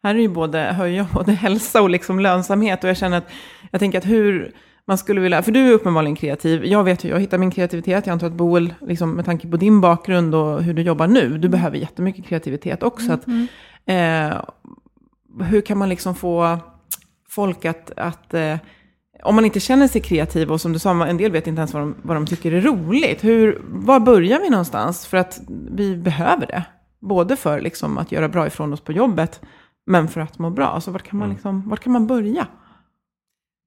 Här 0.04 0.16
är 0.16 0.20
ju 0.20 0.28
både, 0.28 0.60
höjer 0.60 1.08
både 1.14 1.32
hälsa 1.32 1.82
och 1.82 1.90
liksom 1.90 2.20
lönsamhet. 2.20 2.84
Och 2.84 2.90
jag 2.90 2.98
känner 2.98 3.18
att, 3.18 3.30
jag 3.72 3.80
tänker 3.80 3.98
att 3.98 4.06
hur, 4.06 4.52
man 4.88 4.98
skulle 4.98 5.22
vilja, 5.22 5.42
för 5.42 5.52
du 5.52 5.70
är 5.70 5.74
uppenbarligen 5.74 6.16
kreativ. 6.16 6.66
Jag 6.66 6.84
vet 6.84 7.06
hur 7.06 7.10
jag 7.10 7.20
hittar 7.20 7.38
min 7.38 7.52
kreativitet. 7.52 8.06
Jag 8.06 8.14
antar 8.14 8.28
att 8.28 8.34
Boel, 8.34 8.74
liksom, 8.82 9.12
med 9.12 9.26
tanke 9.26 9.48
på 9.48 9.58
din 9.58 9.82
bakgrund 9.82 10.36
och 10.36 10.64
hur 10.64 10.74
du 10.74 10.82
jobbar 10.82 11.08
nu, 11.08 11.38
du 11.38 11.50
behöver 11.50 11.78
jättemycket 11.78 12.26
kreativitet 12.26 12.84
också. 12.84 13.14
Att, 13.14 13.28
eh, 13.86 14.42
hur 15.50 15.62
kan 15.62 15.78
man 15.78 15.90
liksom 15.90 16.16
få 16.16 16.58
folk 17.30 17.66
att, 17.66 17.92
att 17.98 18.34
eh, 18.34 18.58
om 19.24 19.36
man 19.36 19.46
inte 19.46 19.60
känner 19.60 19.88
sig 19.88 20.02
kreativ 20.02 20.52
och 20.52 20.62
som 20.62 20.74
du 20.74 20.80
sa, 20.80 21.06
en 21.06 21.18
del 21.18 21.32
vet 21.32 21.48
inte 21.48 21.60
ens 21.60 21.74
vad 21.74 21.84
de, 21.84 21.96
vad 22.02 22.18
de 22.18 22.26
tycker 22.26 22.52
är 22.52 22.62
roligt. 22.62 23.24
Hur, 23.24 23.62
var 23.66 24.00
börjar 24.00 24.40
vi 24.40 24.50
någonstans? 24.50 25.06
För 25.08 25.18
att 25.18 25.40
vi 25.72 25.98
behöver 25.98 26.48
det. 26.48 26.64
Både 27.00 27.36
för 27.36 27.62
liksom 27.62 27.98
att 27.98 28.12
göra 28.12 28.30
bra 28.30 28.48
ifrån 28.48 28.74
oss 28.74 28.82
på 28.82 28.92
jobbet, 28.92 29.42
men 29.86 30.08
för 30.08 30.22
att 30.22 30.40
må 30.40 30.50
bra. 30.50 30.82
Så 30.82 30.92
vart 30.92 31.04
kan 31.04 31.20
man, 31.20 31.30
liksom, 31.30 31.70
vart 31.70 31.80
kan 31.80 31.94
man 31.94 32.08
börja? 32.08 32.48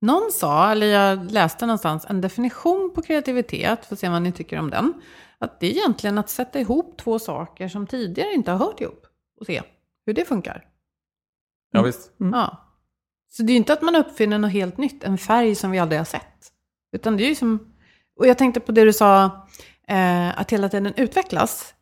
Någon 0.01 0.31
sa, 0.33 0.71
eller 0.71 0.87
jag 0.87 1.31
läste 1.31 1.67
någonstans, 1.67 2.07
en 2.09 2.21
definition 2.21 2.93
på 2.95 3.03
kreativitet, 3.03 3.87
får 3.87 3.97
se 3.97 4.09
vad 4.09 4.23
ni 4.23 4.33
tycker 4.33 4.59
om 4.59 4.71
den. 4.71 4.93
Att 5.39 5.61
det 5.61 5.67
är 5.67 5.71
egentligen 5.71 6.19
att 6.19 6.29
sätta 6.29 6.61
ihop 6.61 6.99
två 6.99 7.19
saker 7.19 7.69
som 7.69 7.87
tidigare 7.87 8.33
inte 8.33 8.51
har 8.51 8.59
hört 8.59 8.81
ihop 8.81 9.07
och 9.41 9.47
se 9.47 9.63
hur 10.07 10.15
det 10.15 10.25
funkar. 10.25 10.65
Ja, 11.73 11.83
visst. 11.83 12.13
Ja. 12.19 12.70
Så 13.31 13.43
det 13.43 13.51
är 13.51 13.55
ju 13.55 13.59
inte 13.59 13.73
att 13.73 13.83
man 13.83 13.97
uppfinner 13.97 14.38
något 14.38 14.53
helt 14.53 14.79
nytt, 14.79 15.05
en 15.05 15.19
färg 15.19 15.55
som 15.55 15.71
vi 15.71 15.79
aldrig 15.79 16.01
har 16.01 16.05
sett. 16.05 16.53
Utan 16.93 17.16
det 17.16 17.25
är 17.25 17.29
ju 17.29 17.35
som, 17.35 17.73
och 18.19 18.27
jag 18.27 18.38
tänkte 18.38 18.61
på 18.61 18.73
det 18.73 18.85
du 18.85 18.93
sa, 18.93 19.25
eh, 19.88 20.40
att 20.40 20.51
hela 20.53 20.69
tiden 20.69 20.95
utvecklas. 20.97 21.75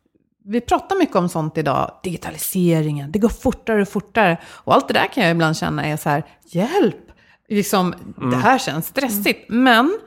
Vi 0.45 0.61
pratar 0.61 0.95
mycket 0.95 1.15
om 1.15 1.29
sånt 1.29 1.57
idag, 1.57 1.99
digitaliseringen, 2.03 3.11
det 3.11 3.19
går 3.19 3.29
fortare 3.29 3.81
och 3.81 3.87
fortare. 3.89 4.37
Och 4.47 4.73
allt 4.73 4.87
det 4.87 4.93
där 4.93 5.07
kan 5.07 5.23
jag 5.23 5.31
ibland 5.31 5.57
känna 5.57 5.85
är 5.85 5.97
så 5.97 6.09
här, 6.09 6.23
hjälp! 6.45 6.95
Liksom, 7.47 7.93
Det 8.31 8.35
här 8.35 8.57
känns 8.57 8.87
stressigt. 8.87 9.45
Men 9.49 9.99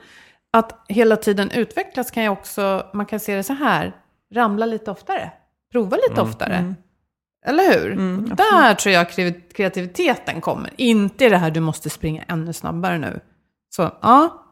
att 0.53 0.85
hela 0.89 1.15
tiden 1.15 1.51
utvecklas 1.51 2.11
kan 2.11 2.23
jag 2.23 2.33
också, 2.33 2.85
man 2.93 3.05
kan 3.05 3.19
se 3.19 3.35
det 3.35 3.43
så 3.43 3.53
här, 3.53 3.95
ramla 4.33 4.65
lite 4.65 4.91
oftare, 4.91 5.31
prova 5.71 5.97
lite 6.09 6.21
oftare. 6.21 6.75
Eller 7.45 7.79
hur? 7.79 7.95
Där 8.35 8.73
tror 8.73 8.93
jag 8.93 9.09
kreativiteten 9.53 10.41
kommer. 10.41 10.69
Inte 10.75 11.25
i 11.25 11.29
det 11.29 11.37
här 11.37 11.51
du 11.51 11.59
måste 11.59 11.89
springa 11.89 12.23
ännu 12.27 12.53
snabbare 12.53 12.97
nu. 12.97 13.19
Så 13.75 13.91
ja, 14.01 14.43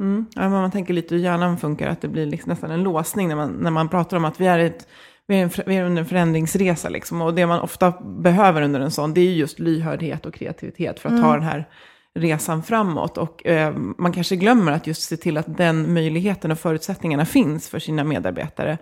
Mm. 0.00 0.26
Ja, 0.34 0.40
men 0.40 0.50
man 0.50 0.70
tänker 0.70 0.94
lite 0.94 1.14
hur 1.14 1.22
hjärnan 1.22 1.58
funkar, 1.58 1.88
att 1.88 2.00
det 2.00 2.08
blir 2.08 2.26
liksom 2.26 2.50
nästan 2.50 2.70
en 2.70 2.82
låsning 2.82 3.28
när 3.28 3.36
man, 3.36 3.50
när 3.50 3.70
man 3.70 3.88
pratar 3.88 4.16
om 4.16 4.24
att 4.24 4.40
vi 4.40 4.46
är, 4.46 4.58
ett, 4.58 4.88
vi 5.26 5.36
är, 5.36 5.42
en, 5.42 5.50
vi 5.66 5.76
är 5.76 5.84
under 5.84 6.02
en 6.02 6.08
förändringsresa. 6.08 6.88
Liksom. 6.88 7.22
Och 7.22 7.34
det 7.34 7.46
man 7.46 7.60
ofta 7.60 7.90
behöver 8.00 8.62
under 8.62 8.80
en 8.80 8.90
sån, 8.90 9.14
det 9.14 9.20
är 9.20 9.32
just 9.32 9.58
lyhördhet 9.58 10.26
och 10.26 10.34
kreativitet 10.34 11.00
för 11.00 11.08
att 11.08 11.22
ta 11.22 11.32
den 11.32 11.42
här 11.42 11.68
resan 12.14 12.62
framåt. 12.62 13.18
Och 13.18 13.46
eh, 13.46 13.74
man 13.76 14.12
kanske 14.12 14.36
glömmer 14.36 14.72
att 14.72 14.86
just 14.86 15.02
se 15.02 15.16
till 15.16 15.36
att 15.36 15.56
den 15.56 15.94
möjligheten 15.94 16.50
och 16.50 16.58
förutsättningarna 16.58 17.26
finns 17.26 17.68
för 17.68 17.78
sina 17.78 18.04
medarbetare. 18.04 18.78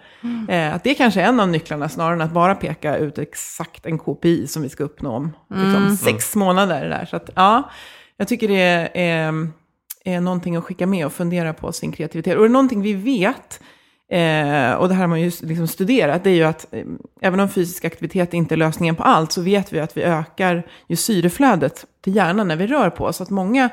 Eh, 0.49 0.75
att 0.75 0.85
det 0.85 0.95
kanske 0.95 1.23
är 1.23 1.25
en 1.25 1.40
av 1.40 1.49
nycklarna 1.49 1.88
snarare 1.88 2.14
än 2.14 2.21
att 2.21 2.33
bara 2.33 2.55
peka 2.55 2.97
ut 2.97 3.18
exakt 3.18 3.87
en 3.87 3.99
KPI 3.99 4.47
som 4.47 4.62
vi 4.62 4.68
ska 4.68 4.85
uppnå 4.85 5.11
om 5.11 5.33
liksom, 5.49 5.97
sex 5.97 6.37
månader. 6.37 6.88
Där. 6.88 7.05
Så 7.05 7.16
att, 7.16 7.31
ja, 7.35 7.71
jag 8.16 8.29
tycker 8.29 8.49
det 8.49 8.61
är, 8.61 8.90
är, 8.95 9.49
är 10.05 10.21
någonting 10.21 10.57
att 10.57 10.64
skicka 10.64 10.87
med 10.87 11.07
och 11.07 11.12
fundera 11.12 11.53
på 11.53 11.73
sin 11.73 11.92
kreativitet. 11.92 12.37
Och 12.37 12.42
det 12.42 12.49
är 12.49 12.53
någonting 12.53 12.83
vi 12.83 12.95
vet, 12.95 13.61
eh, 14.12 14.75
och 14.75 14.88
det 14.88 14.94
här 14.94 15.01
har 15.01 15.07
man 15.07 15.20
ju 15.20 15.31
liksom 15.42 15.68
studerat, 15.68 16.25
det 16.25 16.31
är 16.31 16.35
ju 16.35 16.44
att 16.44 16.75
eh, 16.75 16.85
även 17.20 17.40
om 17.40 17.48
fysisk 17.48 17.85
aktivitet 17.85 18.35
inte 18.35 18.55
är 18.55 18.57
lösningen 18.57 18.96
på 18.96 19.03
allt, 19.03 19.33
så 19.33 19.42
vet 19.42 19.72
vi 19.72 19.81
att 19.81 19.96
vi 19.96 20.03
ökar 20.03 20.66
ju 20.88 20.96
syreflödet 20.96 21.87
till 22.01 22.16
hjärnan 22.16 22.48
när 22.48 22.57
vi 22.57 22.66
rör 22.66 22.90
på 22.90 23.05
oss. 23.05 23.16
Så 23.16 23.22
att 23.22 23.31
många, 23.31 23.68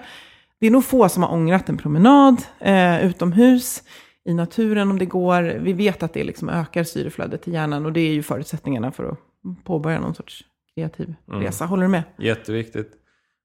det 0.59 0.67
är 0.67 0.71
nog 0.71 0.85
få 0.85 1.09
som 1.09 1.23
har 1.23 1.33
ångrat 1.33 1.69
en 1.69 1.77
promenad 1.77 2.41
eh, 2.59 3.05
utomhus, 3.05 3.83
i 4.25 4.33
naturen 4.33 4.91
om 4.91 4.99
det 4.99 5.05
går. 5.05 5.41
Vi 5.59 5.73
vet 5.73 6.03
att 6.03 6.13
det 6.13 6.23
liksom 6.23 6.49
ökar 6.49 6.83
syreflödet 6.83 7.41
till 7.41 7.53
hjärnan 7.53 7.85
och 7.85 7.93
det 7.93 7.99
är 7.99 8.13
ju 8.13 8.23
förutsättningarna 8.23 8.91
för 8.91 9.03
att 9.11 9.19
påbörja 9.63 9.99
någon 9.99 10.15
sorts 10.15 10.43
kreativ 10.75 11.15
resa. 11.27 11.65
Håller 11.65 11.83
du 11.83 11.89
med? 11.89 12.03
Jätteviktigt. 12.17 12.91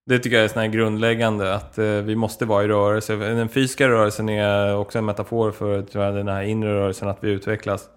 Det 0.06 0.18
tycker 0.18 0.36
jag 0.36 0.44
är 0.44 0.48
sån 0.48 0.62
här 0.62 0.68
grundläggande, 0.68 1.54
att 1.54 1.78
eh, 1.78 1.84
vi 1.86 2.16
måste 2.16 2.46
vara 2.46 2.64
i 2.64 2.68
rörelse. 2.68 3.16
Den 3.16 3.48
fysiska 3.48 3.88
rörelsen 3.88 4.28
är 4.28 4.76
också 4.76 4.98
en 4.98 5.04
metafor 5.04 5.50
för 5.50 6.12
den 6.12 6.28
här 6.28 6.42
inre 6.42 6.74
rörelsen, 6.74 7.08
att 7.08 7.24
vi 7.24 7.30
utvecklas. 7.30 7.88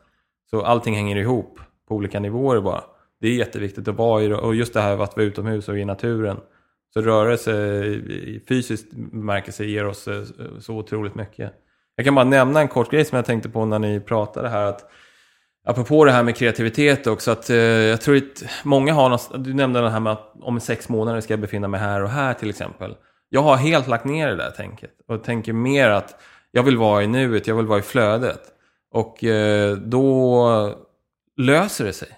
Så 0.49 0.61
allting 0.61 0.95
hänger 0.95 1.15
ihop 1.15 1.59
på 1.87 1.95
olika 1.95 2.19
nivåer 2.19 2.61
bara. 2.61 2.83
Det 3.21 3.27
är 3.27 3.33
jätteviktigt 3.33 3.87
att 3.87 3.95
vara 3.95 4.23
i, 4.23 4.33
och 4.33 4.55
just 4.55 4.73
det 4.73 4.81
här 4.81 5.03
att 5.03 5.17
vara 5.17 5.25
utomhus 5.25 5.69
och 5.69 5.77
i 5.77 5.85
naturen. 5.85 6.37
Så 6.93 7.01
rörelse 7.01 7.85
i 7.85 8.43
fysisk 8.47 8.85
bemärkelse 8.91 9.65
ger 9.65 9.85
oss 9.85 10.07
eh, 10.07 10.23
så 10.59 10.77
otroligt 10.77 11.15
mycket. 11.15 11.53
Jag 11.95 12.05
kan 12.05 12.15
bara 12.15 12.25
nämna 12.25 12.61
en 12.61 12.67
kort 12.67 12.91
grej 12.91 13.05
som 13.05 13.15
jag 13.15 13.25
tänkte 13.25 13.49
på 13.49 13.65
när 13.65 13.79
ni 13.79 13.99
pratade 13.99 14.49
här. 14.49 14.65
Att 14.65 14.91
Apropå 15.69 16.05
det 16.05 16.11
här 16.11 16.23
med 16.23 16.35
kreativitet 16.35 17.07
också, 17.07 17.31
att 17.31 17.49
eh, 17.49 17.57
jag 17.57 18.01
tror 18.01 18.17
att 18.17 18.43
många 18.63 18.93
har 18.93 19.09
något, 19.09 19.31
du 19.43 19.53
nämnde 19.53 19.81
det 19.81 19.89
här 19.89 19.99
med 19.99 20.13
att 20.13 20.33
om 20.41 20.59
sex 20.59 20.89
månader 20.89 21.21
ska 21.21 21.33
jag 21.33 21.39
befinna 21.39 21.67
mig 21.67 21.79
här 21.79 22.03
och 22.03 22.09
här 22.09 22.33
till 22.33 22.49
exempel. 22.49 22.95
Jag 23.29 23.41
har 23.41 23.55
helt 23.55 23.87
lagt 23.87 24.05
ner 24.05 24.27
det 24.27 24.35
där 24.35 24.51
tänket 24.51 24.91
och 25.07 25.23
tänker 25.23 25.53
mer 25.53 25.89
att 25.89 26.21
jag 26.51 26.63
vill 26.63 26.77
vara 26.77 27.03
i 27.03 27.07
nuet, 27.07 27.47
jag 27.47 27.55
vill 27.55 27.65
vara 27.65 27.79
i 27.79 27.81
flödet. 27.81 28.41
Och 28.91 29.23
eh, 29.23 29.75
då 29.75 30.75
löser 31.37 31.85
det 31.85 31.93
sig. 31.93 32.09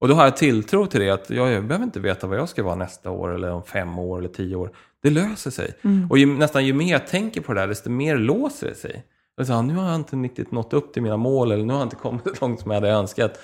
Och 0.00 0.08
då 0.08 0.14
har 0.14 0.24
jag 0.24 0.36
tilltro 0.36 0.86
till 0.86 1.00
det, 1.00 1.10
att 1.10 1.30
jag, 1.30 1.52
jag 1.52 1.64
behöver 1.64 1.84
inte 1.84 2.00
veta 2.00 2.26
vad 2.26 2.38
jag 2.38 2.48
ska 2.48 2.62
vara 2.62 2.74
nästa 2.74 3.10
år 3.10 3.34
eller 3.34 3.50
om 3.50 3.62
fem 3.62 3.98
år 3.98 4.18
eller 4.18 4.28
tio 4.28 4.56
år. 4.56 4.70
Det 5.02 5.10
löser 5.10 5.50
sig. 5.50 5.72
Och 6.10 6.18
ju, 6.18 6.26
nästan 6.26 6.66
ju 6.66 6.72
mer 6.72 6.92
jag 6.92 7.06
tänker 7.06 7.40
på 7.40 7.54
det 7.54 7.60
här, 7.60 7.68
desto 7.68 7.90
mer 7.90 8.16
låser 8.16 8.68
det 8.68 8.74
sig. 8.74 9.04
Och 9.36 9.46
så, 9.46 9.62
nu 9.62 9.74
har 9.74 9.86
jag 9.86 9.94
inte 9.94 10.16
riktigt 10.16 10.52
nått 10.52 10.72
upp 10.72 10.92
till 10.92 11.02
mina 11.02 11.16
mål 11.16 11.52
eller 11.52 11.64
nu 11.64 11.72
har 11.72 11.80
jag 11.80 11.86
inte 11.86 11.96
kommit 11.96 12.22
så 12.24 12.34
långt 12.46 12.60
som 12.60 12.70
jag 12.70 12.80
hade 12.80 12.92
önskat. 12.92 13.40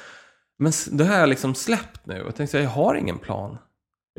Men 0.58 0.72
det 0.90 1.04
har 1.04 1.18
jag 1.18 1.28
liksom 1.28 1.54
släppt 1.54 2.06
nu 2.06 2.22
och 2.22 2.34
tänkt 2.34 2.54
att 2.54 2.62
jag 2.62 2.70
har 2.70 2.94
ingen 2.94 3.18
plan. 3.18 3.58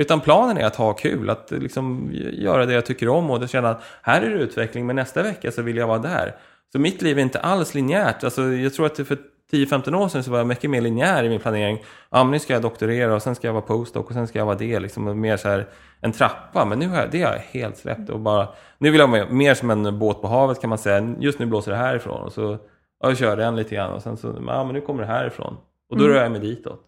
Utan 0.01 0.21
planen 0.21 0.57
är 0.57 0.65
att 0.65 0.75
ha 0.75 0.93
kul, 0.93 1.29
att 1.29 1.51
liksom 1.51 2.09
göra 2.13 2.65
det 2.65 2.73
jag 2.73 2.85
tycker 2.85 3.09
om 3.09 3.29
och 3.29 3.49
känna 3.49 3.69
att 3.69 3.83
här 4.01 4.21
är 4.21 4.29
det 4.29 4.43
utveckling 4.43 4.85
men 4.85 4.95
nästa 4.95 5.23
vecka 5.23 5.51
så 5.51 5.61
vill 5.61 5.77
jag 5.77 5.87
vara 5.87 5.99
där. 5.99 6.35
Så 6.71 6.79
mitt 6.79 7.01
liv 7.01 7.17
är 7.17 7.21
inte 7.21 7.39
alls 7.39 7.73
linjärt. 7.73 8.23
Alltså, 8.23 8.43
jag 8.43 8.73
tror 8.73 8.85
att 8.85 8.95
det 8.95 9.05
för 9.05 9.17
10-15 9.53 9.95
år 9.95 10.07
sedan 10.07 10.23
så 10.23 10.31
var 10.31 10.37
jag 10.37 10.47
mycket 10.47 10.69
mer 10.69 10.81
linjär 10.81 11.23
i 11.23 11.29
min 11.29 11.39
planering. 11.39 11.83
Ja, 12.09 12.23
men 12.23 12.31
nu 12.31 12.39
ska 12.39 12.53
jag 12.53 12.61
doktorera 12.61 13.15
och 13.15 13.21
sen 13.21 13.35
ska 13.35 13.47
jag 13.47 13.53
vara 13.53 13.63
postdoc 13.63 14.05
och 14.05 14.13
sen 14.13 14.27
ska 14.27 14.39
jag 14.39 14.45
vara 14.45 14.57
det. 14.57 14.79
Liksom, 14.79 15.21
mer 15.21 15.37
så 15.37 15.49
här 15.49 15.67
en 16.01 16.11
trappa. 16.11 16.65
Men 16.65 16.79
nu 16.79 16.87
har 16.87 16.97
jag, 16.97 17.11
det 17.11 17.21
har 17.21 17.31
jag 17.31 17.39
helt 17.39 17.77
släppt. 17.77 18.09
Och 18.09 18.19
bara, 18.19 18.47
nu 18.77 18.91
vill 18.91 18.99
jag 18.99 19.07
vara 19.07 19.29
mer 19.29 19.53
som 19.53 19.69
en 19.69 19.99
båt 19.99 20.21
på 20.21 20.27
havet 20.27 20.61
kan 20.61 20.69
man 20.69 20.77
säga. 20.77 21.15
Just 21.19 21.39
nu 21.39 21.45
blåser 21.45 21.71
det 21.71 21.77
härifrån. 21.77 22.21
Och 22.21 22.33
så 22.33 22.57
ja, 22.99 23.09
jag 23.09 23.17
kör 23.17 23.37
den 23.37 23.55
lite 23.55 23.75
grann 23.75 23.91
och 23.91 24.01
sen 24.01 24.17
så, 24.17 24.27
ja 24.47 24.63
men 24.63 24.73
nu 24.73 24.81
kommer 24.81 25.01
det 25.01 25.07
härifrån. 25.07 25.57
Och 25.89 25.97
då 25.97 26.07
rör 26.07 26.21
jag 26.21 26.31
mig 26.31 26.41
ditåt. 26.41 26.81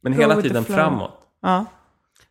Men 0.00 0.12
Go 0.12 0.20
hela 0.20 0.42
tiden 0.42 0.64
framåt. 0.64 1.10
Ja. 1.42 1.64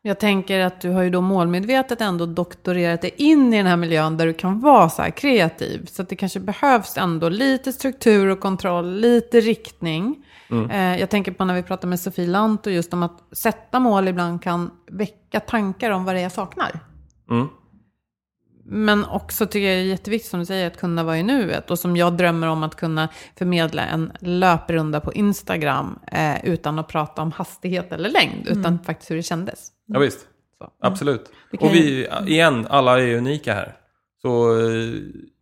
Jag 0.05 0.19
tänker 0.19 0.59
att 0.59 0.81
du 0.81 0.89
har 0.89 1.03
ju 1.03 1.09
då 1.09 1.21
målmedvetet 1.21 2.01
ändå 2.01 2.25
doktorerat 2.25 3.01
dig 3.01 3.13
in 3.17 3.53
i 3.53 3.57
den 3.57 3.65
här 3.65 3.77
miljön 3.77 4.17
där 4.17 4.25
du 4.25 4.33
kan 4.33 4.59
vara 4.59 4.89
så 4.89 5.01
här 5.01 5.09
kreativ. 5.09 5.85
Så 5.85 6.01
att 6.01 6.09
det 6.09 6.15
kanske 6.15 6.39
behövs 6.39 6.97
ändå 6.97 7.29
lite 7.29 7.73
struktur 7.73 8.27
och 8.27 8.39
kontroll, 8.39 8.99
lite 8.99 9.39
riktning. 9.39 10.25
Eh, 10.71 10.99
jag 10.99 11.09
tänker 11.09 11.31
på 11.31 11.45
när 11.45 11.53
vi 11.55 11.63
pratade 11.63 11.87
med 11.87 11.99
Sofie 11.99 12.27
Lanto 12.27 12.69
just 12.69 12.93
om 12.93 13.03
att 13.03 13.23
sätta 13.31 13.79
mål 13.79 14.07
ibland 14.07 14.43
kan 14.43 14.71
väcka 14.91 15.39
tankar 15.39 15.91
om 15.91 16.05
vad 16.05 16.15
det 16.15 16.19
är 16.19 16.23
jag 16.23 16.31
saknar. 16.31 16.79
Mm. 17.29 17.47
Men 18.65 19.05
också 19.05 19.45
tycker 19.45 19.67
jag 19.67 19.77
det 19.77 19.81
är 19.81 19.85
jätteviktigt 19.85 20.31
som 20.31 20.39
du 20.39 20.45
säger 20.45 20.67
att 20.67 20.77
kunna 20.77 21.03
vara 21.03 21.17
i 21.17 21.23
nuet. 21.23 21.71
Och 21.71 21.79
som 21.79 21.97
jag 21.97 22.17
drömmer 22.17 22.47
om 22.47 22.63
att 22.63 22.75
kunna 22.75 23.09
förmedla 23.35 23.85
en 23.85 24.11
löprunda 24.19 24.99
på 24.99 25.13
Instagram 25.13 25.99
eh, 26.11 26.45
utan 26.45 26.79
att 26.79 26.87
prata 26.87 27.21
om 27.21 27.31
hastighet 27.31 27.91
eller 27.91 28.09
längd. 28.09 28.47
Utan 28.47 28.79
faktiskt 28.79 29.11
hur 29.11 29.15
det 29.15 29.23
kändes. 29.23 29.72
Ja, 29.85 29.99
visst. 29.99 30.27
Så. 30.57 30.69
Absolut. 30.79 31.31
Kan 31.59 31.69
Och 31.69 31.75
vi, 31.75 32.07
igen, 32.27 32.67
alla 32.69 33.01
är 33.01 33.17
unika 33.17 33.53
här. 33.53 33.75
Så 34.21 34.59
eh, 34.59 34.93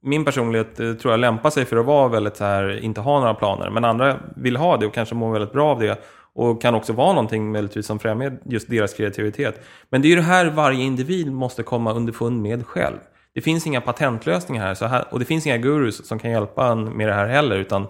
min 0.03 0.25
personlighet 0.25 0.79
eh, 0.79 0.93
tror 0.93 1.13
jag 1.13 1.19
lämpar 1.19 1.49
sig 1.49 1.65
för 1.65 1.77
att 1.77 1.85
vara 1.85 2.07
väldigt 2.07 2.37
så 2.37 2.43
här, 2.43 2.79
inte 2.83 3.01
ha 3.01 3.19
några 3.19 3.33
planer. 3.33 3.69
Men 3.69 3.85
andra 3.85 4.19
vill 4.35 4.57
ha 4.57 4.77
det 4.77 4.85
och 4.85 4.93
kanske 4.93 5.15
mår 5.15 5.33
väldigt 5.33 5.51
bra 5.51 5.69
av 5.71 5.79
det. 5.79 6.01
Och 6.33 6.61
kan 6.61 6.75
också 6.75 6.93
vara 6.93 7.13
någonting 7.13 7.51
möjligtvis 7.51 7.85
som 7.85 7.99
främjar 7.99 8.37
just 8.45 8.69
deras 8.69 8.93
kreativitet. 8.93 9.61
Men 9.89 10.01
det 10.01 10.07
är 10.07 10.09
ju 10.09 10.15
det 10.15 10.21
här 10.21 10.45
varje 10.45 10.83
individ 10.83 11.31
måste 11.31 11.63
komma 11.63 11.93
underfund 11.93 12.41
med 12.41 12.65
själv. 12.65 12.97
Det 13.33 13.41
finns 13.41 13.67
inga 13.67 13.81
patentlösningar 13.81 14.65
här, 14.65 14.73
så 14.73 14.85
här 14.85 15.05
och 15.11 15.19
det 15.19 15.25
finns 15.25 15.47
inga 15.47 15.57
gurus 15.57 16.07
som 16.07 16.19
kan 16.19 16.31
hjälpa 16.31 16.67
en 16.67 16.83
med 16.83 17.07
det 17.07 17.13
här 17.13 17.27
heller. 17.27 17.55
Utan 17.57 17.87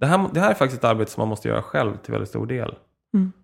det 0.00 0.06
här, 0.06 0.26
det 0.32 0.40
här 0.40 0.50
är 0.50 0.54
faktiskt 0.54 0.78
ett 0.78 0.88
arbete 0.90 1.10
som 1.10 1.20
man 1.20 1.28
måste 1.28 1.48
göra 1.48 1.62
själv 1.62 1.96
till 1.96 2.12
väldigt 2.12 2.28
stor 2.28 2.46
del. 2.46 2.74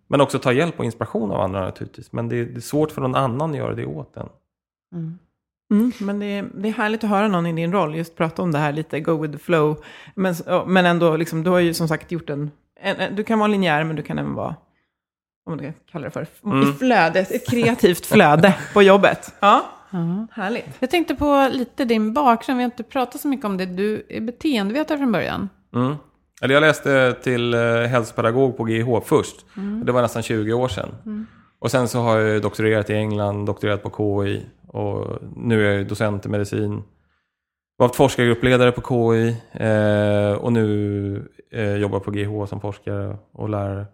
Men 0.09 0.21
också 0.21 0.39
ta 0.39 0.53
hjälp 0.53 0.79
och 0.79 0.85
inspiration 0.85 1.31
av 1.31 1.41
andra 1.41 1.61
naturligtvis. 1.61 2.13
Men 2.13 2.29
det 2.29 2.37
är, 2.37 2.45
det 2.45 2.57
är 2.59 2.61
svårt 2.61 2.91
för 2.91 3.01
någon 3.01 3.15
annan 3.15 3.51
att 3.51 3.57
göra 3.57 3.75
det 3.75 3.87
åt 3.87 4.17
en. 4.17 4.29
Mm, 5.71 5.93
men 6.01 6.19
det 6.19 6.27
är, 6.27 6.43
det 6.55 6.69
är 6.69 6.73
härligt 6.73 7.05
att 7.05 7.11
höra 7.11 7.29
någon 7.29 7.47
i 7.47 7.53
din 7.53 7.73
roll 7.73 7.95
just 7.95 8.17
prata 8.17 8.43
om 8.43 8.53
det 8.53 8.59
här 8.59 8.73
lite, 8.73 9.01
go 9.01 9.23
with 9.23 9.33
the 9.33 9.39
flow. 9.39 9.85
Men, 10.15 10.35
ja, 10.47 10.65
men 10.67 10.87
ändå, 10.87 11.17
liksom, 11.17 11.43
du 11.45 11.51
har 11.51 11.59
ju 11.59 11.75
som 11.75 11.89
sagt 11.89 12.13
gjort 12.13 12.31
en, 12.31 12.51
en, 12.81 12.97
en... 12.97 13.17
Du 13.17 13.25
kan 13.25 13.39
vara 13.39 13.49
linjär, 13.49 13.85
men 13.85 13.97
du 13.97 14.03
kan 14.03 14.19
även 14.19 14.35
vara, 14.35 14.55
vad 15.45 15.57
man 15.57 15.59
ska 15.59 15.81
kalla 15.93 16.05
det 16.05 16.11
för, 16.11 16.23
i 16.63 16.73
flödet, 16.79 17.31
ett 17.31 17.51
kreativt 17.51 18.07
flöde 18.07 18.55
på 18.73 18.83
jobbet. 18.83 19.35
Ja. 19.41 19.67
Härligt. 20.31 20.77
Jag 20.79 20.91
tänkte 20.91 21.15
på 21.15 21.49
lite 21.53 21.85
din 21.85 22.13
bakgrund. 22.13 22.59
Vi 22.59 22.63
har 22.63 22.71
inte 22.71 22.83
pratat 22.83 23.21
så 23.21 23.29
mycket 23.29 23.47
om 23.47 23.57
det. 23.57 23.67
Du 23.67 24.07
är 24.09 24.21
beteendevetare 24.21 24.99
från 24.99 25.13
början. 25.13 25.49
Mm. 25.75 25.95
Eller 26.43 26.55
jag 26.55 26.61
läste 26.61 27.17
till 27.23 27.55
eh, 27.55 27.61
hälsopedagog 27.81 28.57
på 28.57 28.65
GH 28.65 29.01
först. 29.05 29.47
Det 29.85 29.93
var 29.93 30.03
nästan 30.03 30.23
20 30.23 30.53
år 30.53 30.69
sedan. 30.69 31.27
Och 31.59 31.71
sen 31.71 31.89
så 31.89 31.99
har 31.99 32.19
jag 32.19 32.43
doktorerat 32.43 32.91
i 32.91 32.95
England, 32.95 33.47
doktorerat 33.47 33.83
på 33.83 33.91
KI 34.25 34.47
och 34.69 35.19
nu 35.37 35.67
är 35.67 35.77
jag 35.77 35.89
docent 35.89 36.27
i 36.27 36.29
medicin. 36.29 36.83
Varit 37.79 37.97
forskargruppledare 37.97 38.73
på 38.73 38.81
KI 38.81 39.37
eh, 39.53 40.33
och 40.33 40.53
nu 40.53 41.29
eh, 41.53 41.77
jobbar 41.77 42.01
på 42.01 42.11
GH 42.11 42.47
som 42.49 42.61
forskare 42.61 43.17
och 43.33 43.49
lärare. 43.49 43.87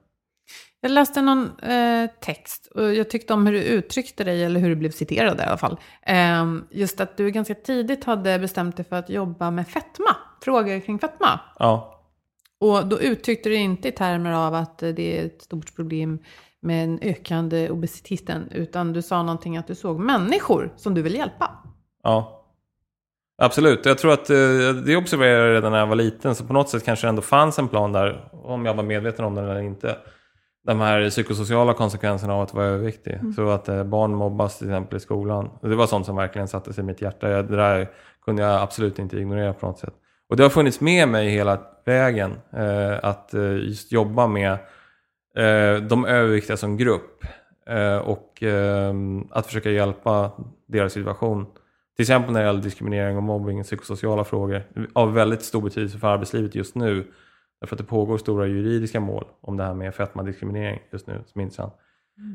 Jag 0.80 0.90
läste 0.90 1.22
någon 1.22 1.50
eh, 1.60 2.10
text 2.20 2.72
och 2.74 2.94
jag 2.94 3.10
tyckte 3.10 3.34
om 3.34 3.46
hur 3.46 3.52
du 3.52 3.62
uttryckte 3.62 4.24
dig, 4.24 4.44
eller 4.44 4.60
hur 4.60 4.68
du 4.68 4.76
blev 4.76 4.90
citerad 4.90 5.40
i 5.40 5.42
alla 5.42 5.58
fall. 5.58 5.78
Eh, 6.02 6.54
just 6.70 7.00
att 7.00 7.16
du 7.16 7.30
ganska 7.30 7.54
tidigt 7.54 8.04
hade 8.04 8.38
bestämt 8.38 8.76
dig 8.76 8.86
för 8.88 8.96
att 8.96 9.10
jobba 9.10 9.50
med 9.50 9.68
fetma, 9.68 10.16
frågor 10.44 10.80
kring 10.80 10.98
fetma. 10.98 11.40
Ja, 11.58 11.91
Och 12.62 12.86
då 12.86 13.00
uttryckte 13.00 13.48
du 13.48 13.54
inte 13.54 13.88
i 13.88 13.92
termer 13.92 14.32
av 14.32 14.54
att 14.54 14.78
det 14.78 15.18
är 15.18 15.26
ett 15.26 15.42
stort 15.42 15.76
problem 15.76 16.18
med 16.60 16.88
den 16.88 16.98
ökande 17.02 17.70
obesiteten, 17.70 18.48
utan 18.50 18.92
du 18.92 19.02
sa 19.02 19.22
någonting 19.22 19.56
att 19.56 19.66
du 19.66 19.74
såg 19.74 20.00
människor 20.00 20.72
som 20.76 20.94
du 20.94 21.02
vill 21.02 21.14
hjälpa. 21.14 21.50
ja. 22.02 22.38
Absolut, 23.42 23.86
jag 23.86 23.98
tror 23.98 24.12
att 24.12 24.30
eh, 24.30 24.36
det 24.86 24.96
observerade 24.96 25.46
jag 25.46 25.54
redan 25.54 25.72
när 25.72 25.78
jag 25.78 25.86
var 25.86 25.96
liten 25.96 26.34
så 26.34 26.44
på 26.44 26.52
något 26.52 26.68
sätt 26.68 26.84
kanske 26.84 27.06
det 27.06 27.08
ändå 27.08 27.22
fanns 27.22 27.58
en 27.58 27.68
plan 27.68 27.92
där, 27.92 28.28
om 28.32 28.66
jag 28.66 28.74
var 28.74 28.82
medveten 28.82 29.24
om 29.24 29.34
den 29.34 29.44
eller 29.44 29.60
inte. 29.60 29.96
De 30.66 30.80
här 30.80 31.10
psykosociala 31.10 31.74
konsekvenserna 31.74 32.34
av 32.34 32.40
att 32.40 32.54
vara 32.54 32.66
överviktig. 32.66 33.18
Så 33.36 33.48
att 33.48 33.68
eh, 33.68 33.84
barn 33.84 34.14
mobbas 34.14 34.58
till 34.58 34.66
exempel 34.66 34.96
i 34.96 35.00
skolan. 35.00 35.50
Det 35.62 35.74
var 35.74 35.86
sånt 35.86 36.06
som 36.06 36.16
verkligen 36.16 36.48
satte 36.48 36.72
sig 36.72 36.82
i 36.84 36.86
mitt 36.86 37.02
hjärta. 37.02 37.28
Det 37.28 37.56
där 37.56 37.90
kunde 38.24 38.42
jag 38.42 38.62
absolut 38.62 38.98
inte 38.98 39.18
ignorera 39.18 39.52
på 39.52 39.66
något 39.66 39.78
sätt. 39.78 39.94
Och 40.32 40.36
det 40.36 40.42
har 40.42 40.50
funnits 40.50 40.80
med 40.80 41.08
mig 41.08 41.28
hela 41.28 41.60
vägen. 41.84 42.32
Eh, 42.52 42.98
att 43.02 43.34
eh, 43.34 43.56
just 43.56 43.92
jobba 43.92 44.26
med 44.26 44.52
eh, 45.36 45.82
de 45.82 46.06
överviktiga 46.06 46.56
som 46.56 46.76
grupp. 46.76 47.24
Eh, 47.66 47.96
och 47.96 48.42
eh, 48.42 48.94
att 49.30 49.46
försöka 49.46 49.70
hjälpa 49.70 50.30
deras 50.68 50.92
situation. 50.92 51.46
Till 51.96 52.02
exempel 52.02 52.32
när 52.32 52.40
det 52.40 52.46
gäller 52.46 52.62
diskriminering 52.62 53.16
och 53.16 53.22
mobbing, 53.22 53.62
psykosociala 53.62 54.24
frågor. 54.24 54.62
Av 54.92 55.14
väldigt 55.14 55.42
stor 55.42 55.62
betydelse 55.62 55.98
för 55.98 56.08
arbetslivet 56.08 56.54
just 56.54 56.74
nu. 56.74 57.06
Därför 57.60 57.76
att 57.76 57.78
det 57.78 57.84
pågår 57.84 58.18
stora 58.18 58.46
juridiska 58.46 59.00
mål 59.00 59.24
om 59.40 59.56
det 59.56 59.64
här 59.64 59.74
med 59.74 59.94
fetmadiskriminering 59.94 60.80
just 60.92 61.06
nu 61.06 61.22
som 61.26 61.40
är 61.40 61.42
intressant. 61.42 61.74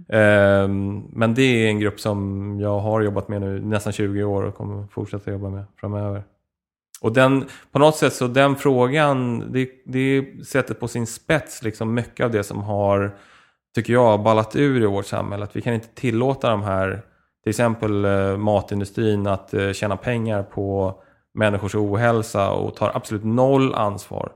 Ehm, 0.09 1.03
men 1.09 1.33
det 1.33 1.41
är 1.41 1.67
en 1.67 1.79
grupp 1.79 1.99
som 1.99 2.59
jag 2.59 2.79
har 2.79 3.01
jobbat 3.01 3.27
med 3.27 3.41
nu 3.41 3.59
nästan 3.59 3.93
20 3.93 4.23
år 4.23 4.43
och 4.43 4.55
kommer 4.55 4.87
fortsätta 4.87 5.31
jobba 5.31 5.49
med 5.49 5.65
framöver. 5.79 6.23
Och 7.01 7.13
den, 7.13 7.45
på 7.71 7.79
något 7.79 7.95
sätt 7.95 8.13
så 8.13 8.27
den 8.27 8.55
frågan, 8.55 9.43
det, 9.51 9.69
det 9.85 10.25
sätter 10.47 10.73
på 10.73 10.87
sin 10.87 11.07
spets 11.07 11.63
liksom 11.63 11.93
mycket 11.93 12.25
av 12.25 12.31
det 12.31 12.43
som 12.43 12.61
har, 12.61 13.17
tycker 13.75 13.93
jag, 13.93 14.23
ballat 14.23 14.55
ur 14.55 14.83
i 14.83 14.85
vårt 14.85 15.05
samhälle. 15.05 15.43
Att 15.43 15.55
vi 15.55 15.61
kan 15.61 15.73
inte 15.73 15.87
tillåta 15.87 16.49
de 16.49 16.63
här, 16.63 17.01
till 17.43 17.49
exempel 17.49 18.05
eh, 18.05 18.37
matindustrin, 18.37 19.27
att 19.27 19.53
eh, 19.53 19.71
tjäna 19.71 19.97
pengar 19.97 20.43
på 20.43 20.95
människors 21.33 21.75
ohälsa 21.75 22.51
och 22.51 22.75
tar 22.75 22.91
absolut 22.95 23.23
noll 23.23 23.73
ansvar 23.73 24.31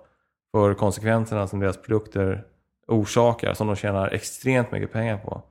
för 0.51 0.73
konsekvenserna 0.73 1.47
som 1.47 1.59
deras 1.59 1.77
produkter 1.77 2.43
orsakar, 2.87 3.53
som 3.53 3.67
de 3.67 3.75
tjänar 3.75 4.07
extremt 4.07 4.71
mycket 4.71 4.91
pengar 4.91 5.17
på. 5.17 5.41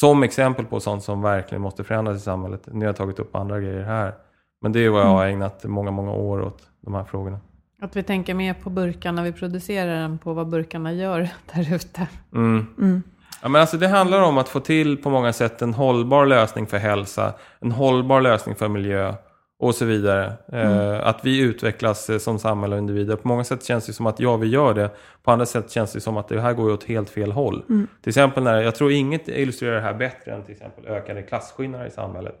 Som 0.00 0.22
exempel 0.22 0.64
på 0.64 0.80
sånt 0.80 1.02
som 1.02 1.22
verkligen 1.22 1.62
måste 1.62 1.84
förändras 1.84 2.16
i 2.16 2.20
samhället. 2.20 2.62
Nu 2.66 2.78
har 2.78 2.86
jag 2.86 2.96
tagit 2.96 3.18
upp 3.18 3.36
andra 3.36 3.60
grejer 3.60 3.82
här. 3.82 4.14
Men 4.60 4.72
det 4.72 4.84
är 4.84 4.90
vad 4.90 5.02
jag 5.02 5.06
har 5.06 5.26
ägnat 5.26 5.64
många, 5.64 5.90
många 5.90 6.12
år 6.12 6.42
åt 6.42 6.62
de 6.80 6.94
här 6.94 7.04
frågorna. 7.04 7.40
Att 7.82 7.96
vi 7.96 8.02
tänker 8.02 8.34
mer 8.34 8.54
på 8.54 8.70
burkarna 8.70 9.22
vi 9.22 9.32
producerar 9.32 9.94
än 9.94 10.18
på 10.18 10.32
vad 10.32 10.48
burkarna 10.48 10.92
gör 10.92 11.28
där 11.54 11.74
ute. 11.74 12.08
Mm. 12.34 13.02
Ja, 13.42 13.48
men 13.48 13.60
alltså 13.60 13.76
det 13.76 13.88
handlar 13.88 14.22
om 14.22 14.38
att 14.38 14.48
få 14.48 14.60
till 14.60 15.02
på 15.02 15.10
många 15.10 15.32
sätt 15.32 15.62
en 15.62 15.74
hållbar 15.74 16.26
lösning 16.26 16.66
för 16.66 16.78
hälsa, 16.78 17.34
en 17.60 17.72
hållbar 17.72 18.20
lösning 18.20 18.54
för 18.54 18.68
miljö 18.68 19.14
och 19.58 19.74
så 19.74 19.84
vidare. 19.84 20.32
Eh, 20.52 21.06
att 21.06 21.24
vi 21.24 21.40
utvecklas 21.40 22.10
eh, 22.10 22.18
som 22.18 22.38
samhälle 22.38 22.74
och 22.74 22.78
individer. 22.78 23.16
På 23.16 23.28
många 23.28 23.44
sätt 23.44 23.64
känns 23.64 23.86
det 23.86 23.92
som 23.92 24.06
att 24.06 24.20
ja, 24.20 24.36
vi 24.36 24.48
gör 24.48 24.74
det. 24.74 24.90
På 25.22 25.30
andra 25.30 25.46
sätt 25.46 25.70
känns 25.70 25.92
det 25.92 26.00
som 26.00 26.16
att 26.16 26.28
det 26.28 26.40
här 26.40 26.52
går 26.52 26.72
åt 26.72 26.84
helt 26.84 27.10
fel 27.10 27.32
håll. 27.32 27.62
Till 28.02 28.10
exempel 28.10 28.42
när, 28.42 28.60
jag 28.60 28.74
tror 28.74 28.92
inget 28.92 29.28
illustrerar 29.28 29.74
det 29.74 29.80
här 29.80 29.94
bättre 29.94 30.32
än 30.32 30.42
till 30.42 30.52
exempel 30.52 30.86
ökade 30.86 31.22
klasskillnader 31.22 31.86
i 31.86 31.90
samhället. 31.90 32.34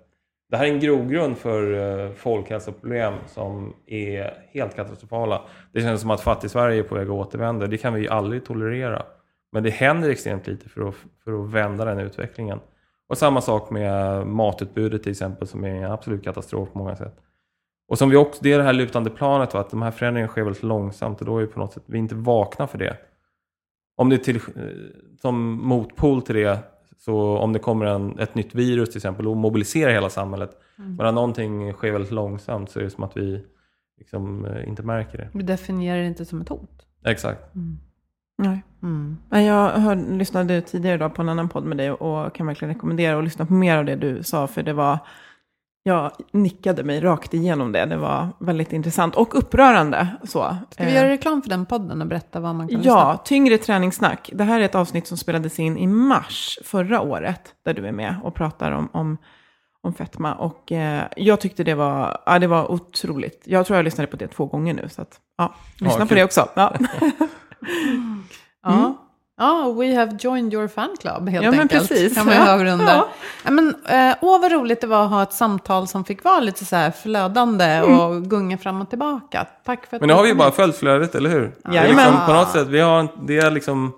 Det 0.50 0.56
här 0.56 0.64
är 0.64 0.72
en 0.72 0.80
grogrund 0.80 1.38
för 1.38 1.72
eh, 1.72 2.12
folkhälsoproblem 2.12 3.14
som 3.26 3.74
är 3.86 4.34
helt 4.52 4.76
katastrofala. 4.76 5.42
Det 5.72 5.80
känns 5.80 6.00
som 6.00 6.10
att 6.10 6.20
fattig-Sverige 6.20 6.78
är 6.78 6.82
på 6.82 6.94
väg 6.94 7.06
att 7.06 7.14
återvända. 7.14 7.66
Det 7.66 7.76
kan 7.76 7.94
vi 7.94 8.00
ju 8.00 8.08
aldrig 8.08 8.44
tolerera. 8.44 9.02
Men 9.52 9.62
det 9.62 9.70
händer 9.70 10.10
extremt 10.10 10.46
lite 10.46 10.68
för 10.68 10.88
att, 10.88 10.94
för 11.24 11.42
att 11.42 11.50
vända 11.50 11.84
den 11.84 11.98
utvecklingen. 11.98 12.60
Och 13.08 13.18
samma 13.18 13.40
sak 13.40 13.70
med 13.70 14.26
matutbudet 14.26 15.02
till 15.02 15.10
exempel 15.10 15.48
som 15.48 15.64
är 15.64 15.74
en 15.74 15.92
absolut 15.92 16.24
katastrof 16.24 16.72
på 16.72 16.78
många 16.78 16.96
sätt. 16.96 17.16
Och 17.88 17.98
som 17.98 18.10
vi 18.10 18.16
också, 18.16 18.40
det 18.42 18.52
är 18.52 18.58
det 18.58 18.64
här 18.64 18.72
lutande 18.72 19.10
planet, 19.10 19.54
va? 19.54 19.60
att 19.60 19.70
de 19.70 19.82
här 19.82 19.90
förändringarna 19.90 20.30
sker 20.30 20.42
väldigt 20.42 20.62
långsamt 20.62 21.20
och 21.20 21.26
då 21.26 21.36
är 21.36 21.40
vi 21.40 21.46
på 21.46 21.60
något 21.60 21.72
sätt, 21.72 21.82
vi 21.86 21.98
är 21.98 22.02
inte 22.02 22.14
vakna 22.14 22.66
för 22.66 22.78
det. 22.78 22.96
Om 23.96 24.08
det 24.08 24.16
är 24.16 24.18
till, 24.18 24.36
eh, 24.36 24.42
som 25.20 25.66
motpol 25.66 26.22
till 26.22 26.34
det, 26.34 26.58
så 27.00 27.38
om 27.38 27.52
det 27.52 27.58
kommer 27.58 27.86
en, 27.86 28.18
ett 28.18 28.34
nytt 28.34 28.54
virus 28.54 28.88
till 28.88 28.98
exempel 28.98 29.28
och 29.28 29.36
mobiliserar 29.36 29.92
hela 29.92 30.10
samhället, 30.10 30.50
men 30.76 30.96
när 30.96 31.12
någonting 31.12 31.72
sker 31.72 31.92
väldigt 31.92 32.10
långsamt 32.12 32.70
så 32.70 32.78
är 32.78 32.84
det 32.84 32.90
som 32.90 33.04
att 33.04 33.16
vi 33.16 33.44
liksom, 33.98 34.44
eh, 34.44 34.68
inte 34.68 34.82
märker 34.82 35.18
det. 35.18 35.28
Vi 35.32 35.42
definierar 35.42 36.00
det 36.00 36.06
inte 36.06 36.24
som 36.24 36.40
ett 36.40 36.48
hot. 36.48 36.86
Exakt. 37.04 37.54
Nej. 38.38 38.62
Men 39.28 39.44
jag 39.44 39.70
hör, 39.70 39.96
lyssnade 39.96 40.60
tidigare 40.60 40.94
idag 40.94 41.14
på 41.14 41.22
en 41.22 41.28
annan 41.28 41.48
podd 41.48 41.64
med 41.64 41.76
dig 41.76 41.90
och 41.90 42.34
kan 42.34 42.46
verkligen 42.46 42.74
rekommendera 42.74 43.18
att 43.18 43.24
lyssna 43.24 43.46
på 43.46 43.52
mer 43.52 43.76
av 43.76 43.84
det 43.84 43.96
du 43.96 44.22
sa. 44.22 44.46
För 44.46 44.62
det 44.62 44.72
var, 44.72 44.98
jag 45.82 46.12
nickade 46.32 46.84
mig 46.84 47.00
rakt 47.00 47.34
igenom 47.34 47.72
det. 47.72 47.84
Det 47.84 47.96
var 47.96 48.28
väldigt 48.38 48.72
intressant 48.72 49.16
och 49.16 49.38
upprörande. 49.38 50.08
Så. 50.24 50.56
Ska 50.70 50.84
vi 50.84 50.90
Eh, 50.90 50.96
göra 50.96 51.08
reklam 51.08 51.42
för 51.42 51.50
den 51.50 51.66
podden 51.66 52.00
och 52.00 52.06
berätta 52.06 52.40
vad 52.40 52.54
man 52.54 52.68
kan 52.68 52.78
lyssna 52.78 52.92
Ja, 52.92 53.22
Tyngre 53.24 53.58
träningssnack. 53.58 54.30
Det 54.32 54.44
här 54.44 54.60
är 54.60 54.64
ett 54.64 54.74
avsnitt 54.74 55.06
som 55.06 55.16
spelades 55.16 55.58
in 55.58 55.78
i 55.78 55.86
mars 55.86 56.58
förra 56.64 57.00
året, 57.00 57.54
där 57.64 57.74
du 57.74 57.86
är 57.86 57.92
med 57.92 58.14
och 58.22 58.34
pratar 58.34 58.72
om, 58.72 58.88
om, 58.92 59.18
om 59.82 59.94
fetma. 59.94 60.34
Och 60.34 60.72
eh, 60.72 61.02
jag 61.16 61.40
tyckte 61.40 61.64
det 61.64 61.74
var, 61.74 62.20
ja, 62.26 62.38
det 62.38 62.46
var 62.46 62.70
otroligt. 62.70 63.42
Jag 63.44 63.66
tror 63.66 63.76
jag 63.76 63.84
lyssnade 63.84 64.06
på 64.06 64.16
det 64.16 64.28
två 64.28 64.46
gånger 64.46 64.74
nu, 64.74 64.88
så 64.88 65.02
att, 65.02 65.20
ja, 65.38 65.54
lyssna 65.78 66.00
på 66.00 66.06
kul. 66.08 66.16
det 66.18 66.24
också. 66.24 66.48
Ja. 66.54 66.74
Ja. 68.62 68.99
Ja, 69.40 69.72
we 69.78 69.94
have 69.94 70.16
joined 70.20 70.54
your 70.54 70.68
fan 70.68 70.96
club 71.00 71.28
helt 71.28 71.44
Ja, 71.44 71.50
men 71.50 71.60
enkelt. 71.60 71.88
precis. 71.88 72.14
Kan 72.14 72.26
man 72.26 72.34
Ja. 72.34 72.54
avrunda. 72.54 72.84
Ja. 72.86 73.08
Ja. 73.44 73.50
men, 73.50 73.74
eh, 73.88 74.16
åh, 74.20 74.40
vad 74.40 74.52
roligt 74.52 74.80
det 74.80 74.86
var 74.86 75.04
att 75.04 75.10
ha 75.10 75.22
ett 75.22 75.32
samtal 75.32 75.86
som 75.88 76.04
fick 76.04 76.24
vara 76.24 76.40
lite 76.40 76.64
så 76.64 76.76
här 76.76 76.90
flödande 76.90 77.80
och 77.82 78.22
gunga 78.22 78.58
fram 78.58 78.80
och 78.80 78.90
tillbaka. 78.90 79.46
Tack 79.64 79.86
för 79.86 79.96
att 79.96 80.00
Men 80.02 80.08
nu 80.08 80.14
har 80.14 80.22
vi 80.22 80.28
ju 80.28 80.34
bara 80.34 80.50
följt 80.50 80.76
flödet, 80.76 81.14
eller 81.14 81.30
hur? 81.30 81.40
Det 81.64 81.68
är 81.70 81.74
Jajamän. 81.74 82.06
liksom, 82.06 82.26
på 82.26 82.32
något 82.32 82.48
sätt, 82.50 82.68
vi 82.68 82.80
har, 82.80 83.08
det 83.26 83.38
är 83.38 83.50
liksom, 83.50 83.92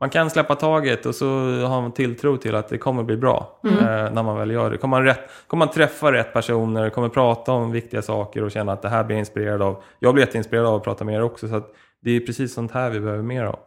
man 0.00 0.10
kan 0.10 0.30
släppa 0.30 0.54
taget 0.54 1.06
och 1.06 1.14
så 1.14 1.26
har 1.66 1.80
man 1.80 1.92
tilltro 1.92 2.36
till 2.36 2.54
att 2.54 2.68
det 2.68 2.78
kommer 2.78 3.02
bli 3.02 3.16
bra 3.16 3.60
Mm. 3.64 3.78
eh, 3.78 4.12
när 4.12 4.22
man 4.22 4.36
väl 4.38 4.50
gör 4.50 4.70
det. 4.70 4.76
Kommer 4.76 4.96
man, 4.96 5.04
rätt, 5.04 5.20
kommer 5.46 5.66
man 5.66 5.74
träffa 5.74 6.12
rätt 6.12 6.32
personer, 6.32 6.90
kommer 6.90 7.08
prata 7.08 7.52
om 7.52 7.72
viktiga 7.72 8.02
saker 8.02 8.44
och 8.44 8.50
känna 8.50 8.72
att 8.72 8.82
det 8.82 8.88
här 8.88 9.04
blir 9.04 9.16
jag 9.16 9.20
inspirerad 9.20 9.62
av. 9.62 9.82
Jag 9.98 10.14
blir 10.14 10.24
jätteinspirerad 10.26 10.66
av 10.66 10.74
att 10.74 10.84
prata 10.84 11.04
med 11.04 11.14
er 11.14 11.22
också, 11.22 11.48
så 11.48 11.62
det 12.04 12.10
är 12.16 12.20
precis 12.20 12.54
sånt 12.54 12.72
här 12.72 12.90
vi 12.90 13.00
behöver 13.00 13.22
mer 13.22 13.44
av. 13.44 13.58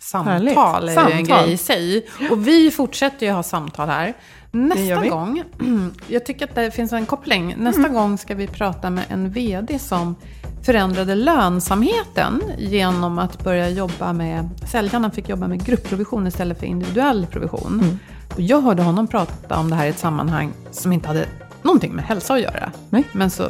Samtal 0.00 0.32
Härligt. 0.32 0.98
är 0.98 1.08
ju 1.08 1.14
en 1.14 1.24
grej 1.24 1.52
i 1.52 1.56
sig. 1.56 2.06
Och 2.30 2.46
vi 2.46 2.70
fortsätter 2.70 3.26
ju 3.26 3.32
ha 3.32 3.42
samtal 3.42 3.88
här. 3.88 4.14
Nästa 4.50 5.08
gång, 5.08 5.42
jag 6.06 6.26
tycker 6.26 6.44
att 6.44 6.54
det 6.54 6.70
finns 6.70 6.92
en 6.92 7.06
koppling. 7.06 7.54
Nästa 7.58 7.88
gång 7.88 8.18
ska 8.18 8.34
vi 8.34 8.46
prata 8.46 8.90
med 8.90 9.04
en 9.08 9.30
vd 9.30 9.78
som 9.78 10.16
förändrade 10.62 11.14
lönsamheten 11.14 12.42
genom 12.58 13.18
att 13.18 13.44
börja 13.44 13.68
jobba 13.68 14.12
med, 14.12 14.48
säljarna 14.68 15.10
fick 15.10 15.28
jobba 15.28 15.48
med 15.48 15.66
gruppprovision 15.66 16.26
istället 16.26 16.58
för 16.58 16.66
individuell 16.66 17.26
provision. 17.26 17.98
Och 18.34 18.40
jag 18.40 18.60
hörde 18.60 18.82
honom 18.82 19.06
prata 19.06 19.58
om 19.58 19.70
det 19.70 19.76
här 19.76 19.86
i 19.86 19.88
ett 19.88 19.98
sammanhang 19.98 20.52
som 20.70 20.92
inte 20.92 21.08
hade 21.08 21.26
någonting 21.62 21.92
med 21.92 22.04
hälsa 22.04 22.34
att 22.34 22.40
göra. 22.40 22.72
Nej. 22.90 23.04
Men 23.12 23.30
så 23.30 23.44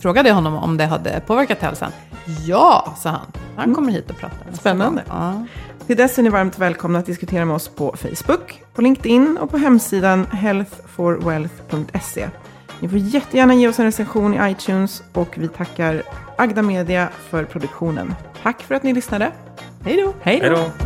frågade 0.00 0.28
jag 0.28 0.34
honom 0.34 0.54
om 0.54 0.76
det 0.76 0.86
hade 0.86 1.20
påverkat 1.26 1.58
hälsan. 1.58 1.90
Ja, 2.46 2.94
sa 2.98 3.10
han. 3.10 3.45
Han 3.56 3.74
kommer 3.74 3.92
hit 3.92 4.10
och 4.10 4.18
pratar. 4.18 4.52
Spännande. 4.52 5.04
Ja. 5.08 5.46
Till 5.86 5.96
dess 5.96 6.18
är 6.18 6.22
ni 6.22 6.28
varmt 6.28 6.58
välkomna 6.58 6.98
att 6.98 7.06
diskutera 7.06 7.44
med 7.44 7.56
oss 7.56 7.68
på 7.68 7.96
Facebook, 7.96 8.62
på 8.74 8.82
LinkedIn 8.82 9.38
och 9.40 9.50
på 9.50 9.58
hemsidan 9.58 10.26
healthforwealth.se. 10.26 12.28
Ni 12.80 12.88
får 12.88 12.98
jättegärna 12.98 13.54
ge 13.54 13.68
oss 13.68 13.78
en 13.78 13.84
recension 13.84 14.34
i 14.34 14.50
iTunes 14.50 15.02
och 15.12 15.38
vi 15.38 15.48
tackar 15.48 16.02
Agda 16.38 16.62
Media 16.62 17.08
för 17.28 17.44
produktionen. 17.44 18.14
Tack 18.42 18.62
för 18.62 18.74
att 18.74 18.82
ni 18.82 18.92
lyssnade. 18.92 19.32
Hej 19.84 19.96
då! 19.96 20.14
Hej 20.22 20.40
Hej 20.40 20.50
då! 20.50 20.85